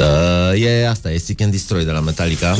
Mm, 0.00 0.06
da, 0.06 0.54
e 0.56 0.86
asta, 0.86 1.10
e 1.12 1.18
Seek 1.18 1.40
and 1.40 1.50
Destroy 1.52 1.84
de 1.84 1.90
la 1.90 2.00
Metallica. 2.00 2.56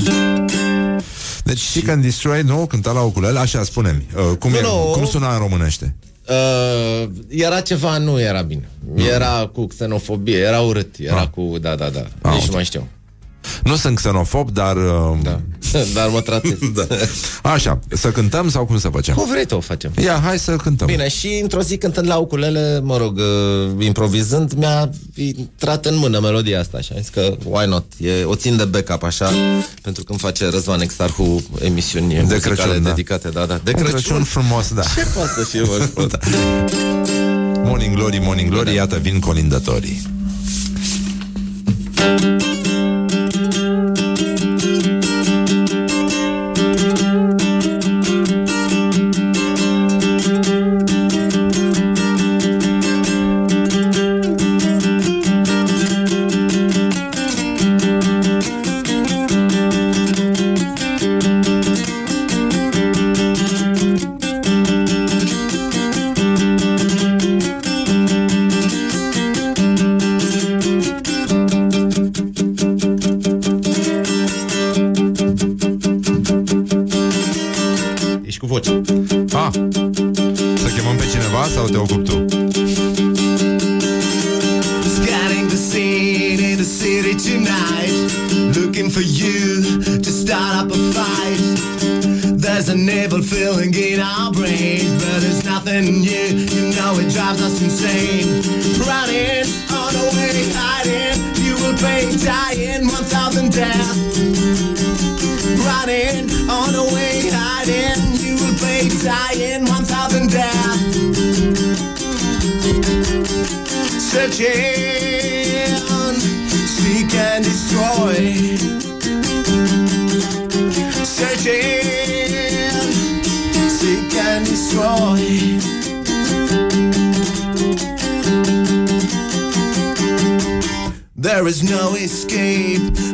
Deci 1.45 1.59
Seek 1.61 1.89
and 1.89 2.03
Destroy, 2.03 2.43
nu? 2.43 2.67
Cânta 2.67 2.93
la 2.93 3.01
ukulele? 3.01 3.39
Așa, 3.39 3.65
spune-mi. 3.65 4.07
Uh, 4.31 4.37
cum, 4.39 4.51
Nu, 4.51 4.57
e, 4.57 4.61
nu. 4.61 4.91
cum 4.93 5.07
suna 5.07 5.33
în 5.33 5.39
românește? 5.39 5.95
Uh, 6.29 7.09
era 7.29 7.61
ceva, 7.61 7.99
nu 7.99 8.21
era 8.21 8.43
bine. 8.43 8.69
Era 8.95 9.51
cu 9.53 9.67
xenofobie, 9.67 10.39
era 10.39 10.61
urât, 10.61 10.95
era 10.99 11.21
Ah. 11.21 11.29
cu, 11.29 11.59
da, 11.61 11.75
da, 11.75 11.89
da, 11.89 12.05
Ah, 12.23 12.33
nici 12.33 12.43
ok. 12.43 12.49
nu 12.49 12.55
mai 12.55 12.65
știu. 12.65 12.89
Nu 13.63 13.77
sunt 13.77 13.97
xenofob, 13.97 14.51
dar... 14.51 14.77
Uh, 14.77 15.19
Da. 15.23 15.41
Dar 15.95 16.09
mă 16.09 16.21
tratez. 16.21 16.59
da. 16.75 16.87
Așa, 17.43 17.79
să 17.89 18.11
cântăm 18.11 18.51
sau 18.51 18.65
cum 18.65 18.79
să 18.79 18.89
facem? 18.89 19.15
Cum 19.15 19.31
vrei 19.31 19.47
tu 19.47 19.57
o 19.57 19.61
facem? 19.61 19.93
Ia, 20.03 20.21
hai 20.25 20.39
să 20.39 20.57
cântăm. 20.57 20.87
Bine, 20.87 21.09
și 21.09 21.39
într-o 21.43 21.63
zi 21.63 21.77
cântând 21.77 22.07
la 22.07 22.17
ukulele, 22.17 22.81
mă 22.83 22.97
rog, 22.97 23.17
uh, 23.17 23.85
improvizând, 23.85 24.53
mi-a 24.53 24.91
intrat 25.15 25.87
în 25.87 25.97
mână 25.97 26.21
melodia 26.21 26.61
asta 26.61 26.81
și 26.81 26.93
am 26.95 27.01
zis 27.01 27.09
că 27.09 27.37
why 27.45 27.67
not? 27.67 27.85
E, 27.99 28.25
o 28.25 28.35
țin 28.35 28.57
de 28.57 28.65
backup 28.65 29.03
așa, 29.03 29.31
pentru 29.83 30.05
când 30.05 30.21
face 30.21 30.49
Răzvan 30.49 30.81
Exarhu 30.81 31.43
emisiuni 31.63 32.15
de 32.15 32.21
muzicale 32.21 32.55
Crăciun, 32.55 32.83
da. 32.83 32.89
dedicate, 32.89 33.29
da, 33.29 33.47
da. 33.47 33.61
De 33.65 33.73
Un 33.77 33.83
Crăciun. 33.83 34.01
Crăciun 34.01 34.23
frumos, 34.23 34.73
da. 34.75 34.83
Ce 34.83 35.07
poate 35.15 35.31
să 35.39 35.45
fie, 35.45 35.61
mă? 35.61 36.07
da. 36.11 36.19
Morning 37.65 37.95
Glory, 37.95 38.19
Morning 38.23 38.51
Glory, 38.51 38.75
iată 38.75 38.97
vin 38.97 39.19
colindătorii. 39.19 40.03
Ești 42.27 42.50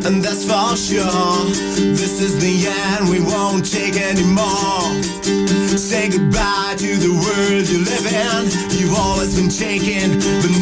and 0.06 0.22
that's 0.22 0.44
for 0.44 0.76
sure. 0.76 1.50
This 1.98 2.20
is 2.20 2.38
the 2.38 2.68
end, 2.68 3.10
we 3.10 3.20
won't 3.20 3.66
take 3.66 3.96
anymore. 3.96 4.86
Say 5.76 6.08
goodbye 6.08 6.74
to 6.78 6.96
the 6.96 7.10
world 7.10 7.66
you 7.66 7.82
live 7.82 8.06
in. 8.06 8.78
You've 8.78 8.94
always 8.94 9.34
been 9.34 9.50
taken, 9.50 10.14
but 10.40 10.55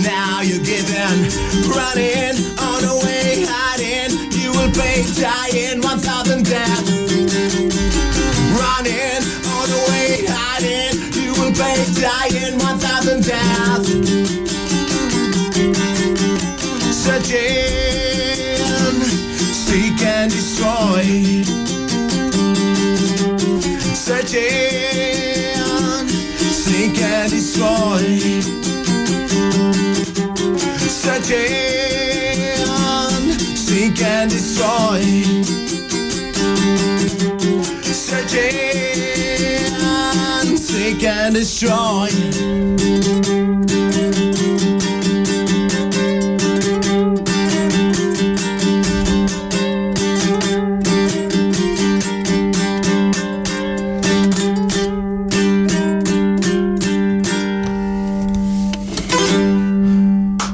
and 41.35 41.43
destroy. 41.43 42.09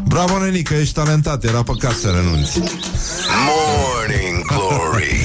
Bravo, 0.05 0.39
Nenica, 0.39 0.75
ești 0.75 0.95
talentat, 0.95 1.45
era 1.45 1.63
păcat 1.63 1.93
să 1.97 2.11
renunți. 2.11 2.59
Morning 3.47 4.45
Glory. 4.47 5.20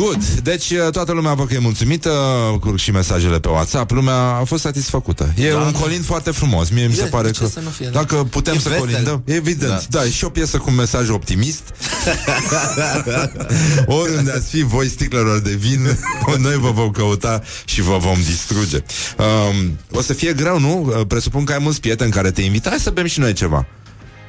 Good. 0.00 0.24
Deci 0.42 0.70
uh, 0.70 0.90
toată 0.90 1.12
lumea 1.12 1.34
văd 1.34 1.46
că 1.48 1.54
e 1.54 1.58
mulțumită 1.58 2.10
Curg 2.60 2.78
și 2.78 2.90
mesajele 2.90 3.40
pe 3.40 3.48
WhatsApp 3.48 3.90
Lumea 3.90 4.14
a 4.14 4.44
fost 4.44 4.62
satisfăcută 4.62 5.32
E 5.36 5.50
Da. 5.50 5.58
un 5.58 5.72
colind 5.72 6.04
foarte 6.04 6.30
frumos 6.30 6.68
Mie 6.70 6.86
mi 6.86 6.94
se 6.94 7.02
E, 7.02 7.06
pare 7.06 7.26
de 7.26 7.32
ce 7.32 7.42
că 7.42 7.48
să 7.48 7.60
nu 7.60 7.68
fie, 7.70 7.86
da? 7.86 7.92
Dacă 7.98 8.14
putem 8.30 8.54
E 8.54 8.58
să 8.58 8.68
vesel. 8.68 8.84
colindăm 8.84 9.22
Evident, 9.24 9.86
da. 9.88 9.98
da 10.00 10.04
Și 10.04 10.24
o 10.24 10.28
piesă 10.28 10.56
cu 10.58 10.64
un 10.68 10.74
mesaj 10.74 11.08
optimist 11.08 11.62
Oriunde 13.86 14.30
ați 14.30 14.48
fi 14.48 14.62
voi 14.62 14.88
sticlerilor 14.88 15.38
de 15.40 15.54
vin 15.54 15.98
Noi 16.38 16.56
vă 16.58 16.70
vom 16.70 16.90
căuta 16.90 17.42
Și 17.64 17.80
vă 17.82 17.96
vom 17.98 18.16
distruge 18.26 18.82
um, 19.18 19.78
O 19.92 20.00
să 20.00 20.12
fie 20.12 20.32
greu, 20.32 20.58
nu? 20.60 20.92
Uh, 20.98 21.06
Presupun 21.06 21.44
că 21.44 21.52
ai 21.52 21.58
mulți 21.62 21.80
prieteni 21.80 22.10
care 22.10 22.30
te 22.30 22.42
invită 22.42 22.68
Hai 22.68 22.78
să 22.78 22.90
bem 22.90 23.06
și 23.06 23.20
noi 23.20 23.32
ceva 23.32 23.66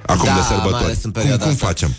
Acum 0.06 0.26
Da, 0.26 0.34
de 0.34 0.40
mai 0.40 0.48
sărbători 0.48 0.84
ales 0.84 0.96
în 0.96 1.02
cum, 1.02 1.12
perioada 1.12 1.44
cum 1.44 1.52
asta. 1.54 1.66
facem? 1.66 1.94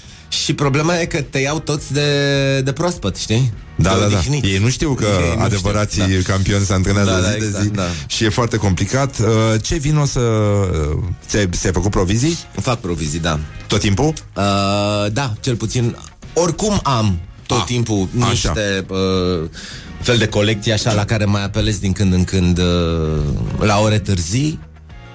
Și 0.45 0.55
problema 0.55 0.99
e 1.01 1.05
că 1.07 1.21
te 1.23 1.39
iau 1.39 1.61
toți 1.61 1.93
de, 1.93 2.61
de 2.61 2.73
proaspăt, 2.73 3.17
știi? 3.17 3.53
Da, 3.77 3.93
De 3.95 4.01
da, 4.01 4.07
da. 4.07 4.17
odihnit. 4.17 4.45
Ei 4.45 4.59
nu 4.59 4.69
știu 4.69 4.95
că 4.95 5.05
Ei 5.05 5.35
nu 5.37 5.43
adevărații 5.43 6.03
știu, 6.03 6.23
campioni 6.23 6.65
se 6.65 6.73
antrenează 6.73 7.11
Da, 7.11 7.17
zi 7.17 7.23
da, 7.23 7.31
de 7.31 7.37
exact, 7.45 7.63
zi 7.65 7.69
da. 7.71 7.83
și 8.07 8.25
e 8.25 8.29
foarte 8.29 8.57
complicat. 8.57 9.19
Uh, 9.19 9.27
Ce 9.63 9.77
vin 9.77 9.97
o 9.97 10.05
să... 10.05 10.21
uh, 10.21 10.99
Ți-ai, 11.27 11.49
ți-ai 11.49 11.73
făcut 11.73 11.91
provizii? 11.91 12.39
Fac 12.61 12.81
provizii, 12.81 13.19
da. 13.19 13.39
Tot 13.67 13.81
timpul? 13.81 14.07
Uh, 14.37 15.13
da, 15.13 15.33
cel 15.41 15.57
puțin. 15.57 15.97
Oricum 16.35 16.81
am 16.83 17.21
tot 17.47 17.59
Ah, 17.59 17.65
timpul 17.67 18.09
așa. 18.21 18.29
niște 18.31 18.85
uh, 18.89 19.49
fel 20.01 20.17
de 20.19 20.29
colecții 20.29 20.73
așa 20.73 20.93
la 20.93 21.05
care 21.05 21.25
mai 21.25 21.45
apelez 21.45 21.79
din 21.79 21.93
când 21.93 22.13
în 22.13 22.25
când 22.25 22.59
uh, 22.59 23.21
la 23.61 23.79
ore 23.81 23.99
târzii. 23.99 24.59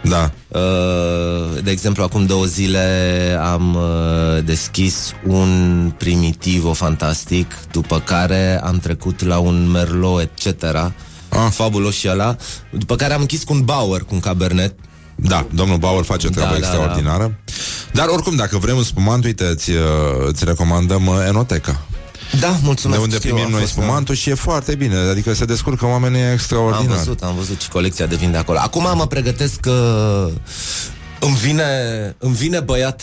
Da. 0.09 0.31
Uh, 0.47 1.63
de 1.63 1.71
exemplu, 1.71 2.03
acum 2.03 2.25
două 2.25 2.45
zile 2.45 3.39
am 3.41 3.75
uh, 3.75 4.43
deschis 4.45 5.13
un 5.25 5.93
primitivo 5.97 6.73
fantastic, 6.73 7.53
după 7.71 7.99
care 7.99 8.61
am 8.63 8.79
trecut 8.79 9.23
la 9.23 9.37
un 9.37 9.69
merlot, 9.71 10.21
etc. 10.21 10.63
Ah. 11.29 11.47
Fabulos 11.49 11.95
și 11.95 12.07
ăla. 12.09 12.35
După 12.71 12.95
care 12.95 13.13
am 13.13 13.21
închis 13.21 13.43
cu 13.43 13.53
un 13.53 13.61
Bauer, 13.61 14.01
cu 14.01 14.13
un 14.13 14.19
cabernet. 14.19 14.75
Da, 15.15 15.47
domnul 15.53 15.77
Bauer 15.77 16.03
face 16.03 16.27
o 16.27 16.29
treabă 16.29 16.53
Da, 16.53 16.59
da, 16.59 16.67
extraordinară. 16.67 17.39
Dar 17.93 18.07
oricum, 18.07 18.35
dacă 18.35 18.57
vrem 18.57 18.77
un 18.77 18.83
spumant, 18.83 19.23
uite, 19.23 19.43
îți, 19.43 19.71
uh, 19.71 19.77
îți 20.27 20.45
recomandăm 20.45 21.07
uh, 21.07 21.25
Enoteca. 21.27 21.85
Da, 22.39 22.55
mulțumesc. 22.61 22.99
de 22.99 23.03
unde 23.03 23.15
știu, 23.15 23.30
primim 23.30 23.45
a 23.45 23.49
noi 23.49 23.59
fost, 23.61 23.75
da. 23.75 23.82
spumantul 23.82 24.15
și 24.15 24.30
e 24.30 24.34
foarte 24.34 24.75
bine. 24.75 24.95
Adică 24.95 25.34
se 25.34 25.45
descurcă 25.45 25.86
oamenii 25.86 26.21
Am 26.21 26.32
extraordinar. 26.32 26.97
văzut, 26.97 27.21
am 27.23 27.36
văzut 27.36 27.61
și 27.61 27.69
colecția 27.69 28.05
de 28.05 28.15
vin 28.15 28.32
de 28.32 28.38
acolo. 28.38 28.59
Acum 28.61 28.88
mă 28.95 29.07
pregătesc 29.07 29.59
că 29.59 30.30
îmi 31.19 31.36
vine, 31.36 31.63
îmi 32.17 32.36
vine 32.36 32.59
băiat 32.59 33.01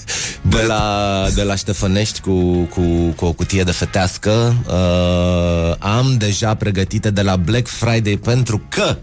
de 0.54 0.62
la, 0.66 1.26
de 1.34 1.42
la 1.42 1.54
Ștefănești 1.54 2.20
cu, 2.20 2.52
cu, 2.62 2.82
cu 3.16 3.24
o 3.24 3.32
cutie 3.32 3.62
de 3.62 3.70
fetească. 3.70 4.54
Uh, 4.68 5.74
am 5.78 6.14
deja 6.18 6.54
pregătite 6.54 7.10
de 7.10 7.22
la 7.22 7.36
Black 7.36 7.66
Friday 7.68 8.16
pentru 8.16 8.62
că 8.68 8.96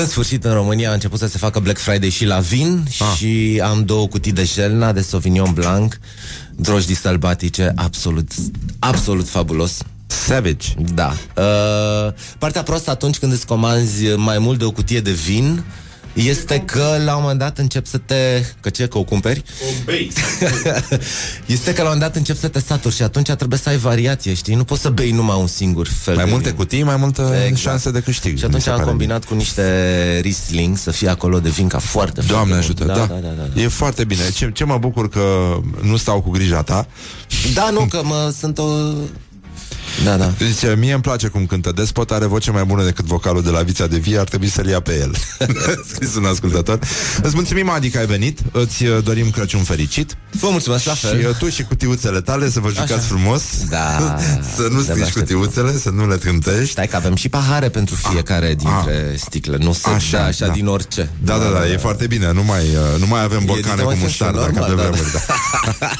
în 0.00 0.06
sfârșit, 0.06 0.44
în 0.44 0.52
România 0.52 0.90
a 0.90 0.92
început 0.92 1.18
să 1.18 1.26
se 1.26 1.38
facă 1.38 1.60
Black 1.60 1.78
Friday 1.78 2.08
și 2.08 2.24
la 2.24 2.38
vin 2.38 2.84
ah. 2.98 3.16
și 3.16 3.60
am 3.64 3.84
două 3.84 4.08
cutii 4.08 4.32
de 4.32 4.44
Jelna, 4.44 4.92
de 4.92 5.00
Sauvignon 5.00 5.52
Blanc, 5.52 5.98
drojdii 6.56 6.94
sălbatice, 6.94 7.72
absolut, 7.74 8.30
absolut 8.78 9.28
fabulos. 9.28 9.78
Savage. 10.06 10.68
Da. 10.94 11.12
Uh, 11.36 12.12
partea 12.38 12.62
proastă 12.62 12.90
atunci 12.90 13.18
când 13.18 13.32
îți 13.32 13.46
comanzi 13.46 14.06
mai 14.16 14.38
mult 14.38 14.58
de 14.58 14.64
o 14.64 14.70
cutie 14.70 15.00
de 15.00 15.10
vin 15.10 15.64
este 16.12 16.58
că 16.58 16.96
la 17.04 17.14
un 17.14 17.20
moment 17.20 17.38
dat 17.38 17.58
încep 17.58 17.86
să 17.86 17.98
te... 17.98 18.42
Că 18.60 18.70
ce? 18.70 18.86
Că 18.86 18.98
o 18.98 19.02
cumperi? 19.04 19.42
este 21.46 21.72
că 21.74 21.82
la 21.82 21.88
un 21.88 21.92
moment 21.92 22.00
dat 22.00 22.16
încep 22.16 22.36
să 22.38 22.48
te 22.48 22.60
saturi 22.60 22.94
și 22.94 23.02
atunci 23.02 23.30
trebuie 23.30 23.58
să 23.58 23.68
ai 23.68 23.76
variație, 23.76 24.34
știi? 24.34 24.54
Nu 24.54 24.64
poți 24.64 24.80
să 24.80 24.88
bei 24.88 25.10
numai 25.10 25.36
un 25.40 25.46
singur 25.46 25.88
fel 25.88 26.14
Mai 26.14 26.24
de 26.24 26.30
multe 26.30 26.48
vin. 26.48 26.56
cutii, 26.56 26.82
mai 26.82 26.96
multă 26.96 27.34
șanse 27.54 27.90
de 27.90 28.00
câștig. 28.00 28.36
Și 28.36 28.42
mi 28.42 28.48
atunci 28.48 28.62
se 28.62 28.70
am 28.70 28.76
pare 28.76 28.88
combinat 28.88 29.24
cu 29.24 29.34
niște 29.34 30.18
Riesling 30.22 30.76
să 30.76 30.90
fie 30.90 31.08
acolo 31.08 31.40
de 31.40 31.48
vinca 31.48 31.78
foarte, 31.78 32.20
Doamne 32.26 32.52
foarte 32.54 32.64
ajută, 32.64 32.84
bun. 32.84 32.94
da, 32.94 33.06
da, 33.06 33.20
da, 33.28 33.34
da, 33.42 33.48
da. 33.54 33.60
E 33.60 33.68
foarte 33.68 34.04
bine. 34.04 34.30
Ce, 34.34 34.50
ce 34.54 34.64
mă 34.64 34.78
bucur 34.78 35.08
că 35.08 35.56
nu 35.80 35.96
stau 35.96 36.20
cu 36.20 36.30
grija 36.30 36.62
ta. 36.62 36.86
Da, 37.54 37.70
nu, 37.70 37.86
că 37.90 38.00
mă 38.04 38.34
sunt 38.38 38.58
o... 38.58 38.64
Da, 40.04 40.16
da. 40.16 40.32
Zice, 40.38 40.74
mie 40.78 40.92
îmi 40.92 41.02
place 41.02 41.26
cum 41.28 41.46
cântă 41.46 41.72
Despot, 41.74 42.10
are 42.10 42.26
voce 42.26 42.50
mai 42.50 42.64
bună 42.64 42.84
decât 42.84 43.04
vocalul 43.04 43.42
de 43.42 43.50
la 43.50 43.62
Vița 43.62 43.86
de 43.86 43.98
Vie, 43.98 44.18
ar 44.18 44.24
trebui 44.28 44.48
să-l 44.48 44.66
ia 44.66 44.80
pe 44.80 44.98
el. 45.00 45.14
Scris 45.92 46.14
un 46.14 46.24
ascultător. 46.24 46.78
Îți 47.22 47.34
mulțumim, 47.34 47.70
Adi, 47.70 47.90
că 47.90 47.98
ai 47.98 48.06
venit. 48.06 48.38
Îți 48.52 48.84
uh, 48.84 49.02
dorim 49.04 49.30
Crăciun 49.30 49.62
fericit. 49.62 50.16
Vă 50.30 50.48
mulțumesc 50.50 50.84
la 50.84 50.94
Și 50.94 51.06
fel. 51.06 51.26
uh, 51.28 51.36
tu 51.36 51.48
și 51.48 51.62
cutiuțele 51.62 52.20
tale 52.20 52.50
să 52.50 52.60
vă 52.60 52.68
jucați 52.68 52.92
Așa. 52.92 53.00
frumos. 53.02 53.42
Da. 53.68 54.18
să 54.56 54.62
nu 54.62 54.68
De-abia 54.68 54.82
strici 54.82 55.02
aștept. 55.02 55.18
cutiuțele, 55.18 55.78
să 55.78 55.90
nu 55.90 56.08
le 56.08 56.16
trântești. 56.16 56.70
Stai 56.70 56.88
că 56.88 56.96
avem 56.96 57.14
și 57.14 57.28
pahare 57.28 57.68
pentru 57.68 57.94
fiecare 57.94 58.54
dintre 58.54 59.14
sticle, 59.16 59.56
nu 59.56 59.72
se 59.72 59.88
așa, 59.88 60.16
dea 60.16 60.26
așa 60.26 60.46
da. 60.46 60.52
din 60.52 60.66
orice. 60.66 61.10
Da, 61.24 61.38
da, 61.38 61.48
da, 61.48 61.68
e 61.68 61.76
foarte 61.76 62.06
bine. 62.06 62.32
Nu 62.32 62.42
mai, 62.44 62.62
uh, 62.62 63.00
nu 63.00 63.06
mai 63.06 63.22
avem 63.22 63.44
borcane 63.44 63.74
din 63.74 63.84
cu 63.84 63.88
Ocean 63.90 63.98
muștar, 64.02 64.32
Shore, 64.32 64.50
dacă 64.52 64.58
normal, 64.58 64.86
avem 64.86 64.90
da, 64.90 64.90
vremuri, 64.90 65.12
da. 65.80 65.90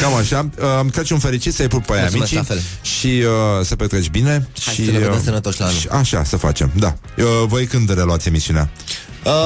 Cam 0.00 0.14
așa. 0.14 0.48
Uh, 0.84 0.90
Crăciun 0.92 1.18
fericit, 1.18 1.54
să-i 1.54 1.68
pup 1.68 1.86
pe 1.86 1.92
aia 1.92 2.00
Mulțumesc, 2.00 2.32
amicii 2.32 2.48
la 2.48 2.54
fel. 2.54 2.62
Și 2.82 3.06
uh, 3.06 3.64
să 3.64 3.76
petreci 3.76 4.10
bine. 4.10 4.48
Hai 4.64 4.74
și, 4.74 4.84
să 4.84 4.90
ne 4.90 4.98
vedem 4.98 5.12
uh, 5.14 5.20
sănătoși 5.24 5.60
la 5.60 5.66
anul. 5.66 5.78
și 5.78 5.88
Așa, 5.90 6.24
să 6.24 6.36
facem, 6.36 6.70
da. 6.76 6.94
Uh, 7.18 7.24
voi 7.46 7.66
când 7.66 7.94
reluați 7.94 8.28
emisiunea? 8.28 8.70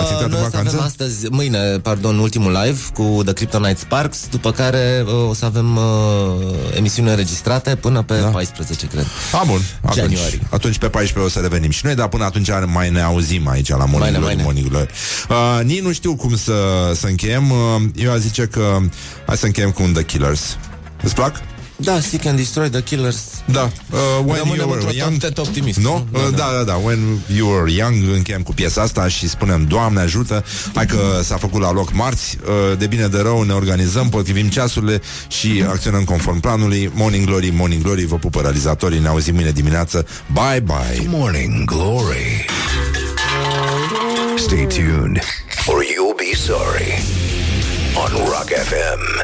Ați 0.00 0.12
intrat 0.12 0.20
în 0.20 0.26
Uh, 0.26 0.30
noi 0.32 0.40
o 0.40 0.44
să 0.44 0.48
vacanță? 0.50 0.68
avem 0.74 0.86
astăzi, 0.86 1.26
mâine, 1.30 1.58
pardon, 1.58 2.18
ultimul 2.18 2.52
live 2.64 2.78
cu 2.94 3.20
The 3.24 3.32
Kryptonite 3.32 3.78
Sparks, 3.78 4.18
după 4.30 4.52
care 4.52 5.04
uh, 5.06 5.28
o 5.28 5.34
să 5.34 5.44
avem 5.44 5.76
uh, 5.76 5.82
emisiuni 6.76 7.08
înregistrate 7.08 7.74
până 7.76 8.02
pe 8.02 8.18
da. 8.20 8.26
14, 8.26 8.86
cred. 8.86 9.06
A, 9.32 9.42
bun. 9.46 9.60
Atunci, 9.80 9.96
January. 10.16 10.40
atunci 10.50 10.78
pe 10.78 10.88
14 10.88 11.32
o 11.32 11.40
să 11.40 11.46
revenim 11.48 11.70
și 11.70 11.84
noi, 11.84 11.94
dar 11.94 12.08
până 12.08 12.24
atunci 12.24 12.48
mai 12.66 12.90
ne 12.90 13.00
auzim 13.00 13.48
aici 13.48 13.68
la 13.68 13.76
Morning 13.76 14.00
Mai 14.00 14.10
ne, 14.10 14.18
Glory, 14.18 14.34
mai 14.34 14.36
ne. 14.36 14.42
Morning 14.42 14.68
Glory. 14.68 14.90
Uh, 15.28 15.64
nici 15.64 15.80
nu 15.80 15.92
știu 15.92 16.14
cum 16.16 16.36
să, 16.36 16.54
să 16.94 17.06
încheiem. 17.06 17.50
Uh, 17.50 17.82
eu 17.94 18.12
aș 18.12 18.18
zice 18.18 18.42
că 18.46 18.78
hai 19.26 19.36
să 19.36 19.46
încheiem 19.46 19.70
cu 19.70 19.82
un 19.82 19.92
The 19.92 20.02
Killers. 20.02 20.56
Îți 21.02 21.14
plac? 21.14 21.40
Da, 21.84 22.00
Seek 22.00 22.24
and 22.26 22.36
Destroy 22.36 22.68
the 22.68 22.82
Killers. 22.82 23.16
Da. 23.44 23.62
Uh, 23.62 23.98
when 24.24 24.36
Rămânem 24.38 24.56
you 24.58 24.68
were 24.68 24.80
într-o 24.80 24.90
young. 24.96 25.18
tot 25.18 25.38
optimist. 25.38 25.78
Nu? 25.78 26.06
Da, 26.12 26.18
Uh, 26.18 26.24
da. 26.30 26.36
da, 26.36 26.52
da, 26.56 26.62
da. 26.62 26.74
When 26.74 26.98
you 27.36 27.48
were 27.50 27.70
young 27.72 27.94
încheiem 28.14 28.42
cu 28.42 28.52
piesa 28.54 28.82
asta 28.82 29.08
și 29.08 29.28
spunem 29.28 29.64
Doamne 29.66 30.00
ajută, 30.00 30.44
hai 30.74 30.86
că 30.86 31.20
s-a 31.22 31.36
făcut 31.36 31.60
la 31.60 31.72
loc 31.72 31.92
marți, 31.92 32.38
uh, 32.44 32.78
de 32.78 32.86
bine 32.86 33.06
de 33.06 33.18
rău 33.20 33.42
ne 33.42 33.52
organizăm, 33.52 34.08
potrivim 34.08 34.48
ceasurile 34.48 35.00
și 35.28 35.64
acționăm 35.68 36.04
conform 36.04 36.40
planului. 36.40 36.90
Morning 36.94 37.26
Glory, 37.26 37.50
Morning 37.50 37.82
Glory, 37.82 38.04
vă 38.06 38.16
pupă 38.16 38.40
realizatorii, 38.40 38.98
ne 38.98 39.08
auzim 39.08 39.34
mâine 39.34 39.50
dimineață. 39.50 40.06
Bye, 40.32 40.60
bye! 40.64 41.06
Morning 41.08 41.64
Glory. 41.64 42.46
Stay 44.36 44.66
tuned, 44.66 45.18
or 45.66 45.82
you'll 45.82 46.16
be 46.16 46.36
sorry. 46.36 47.02
On 47.96 48.10
Rock 48.24 48.48
FM. 48.48 49.22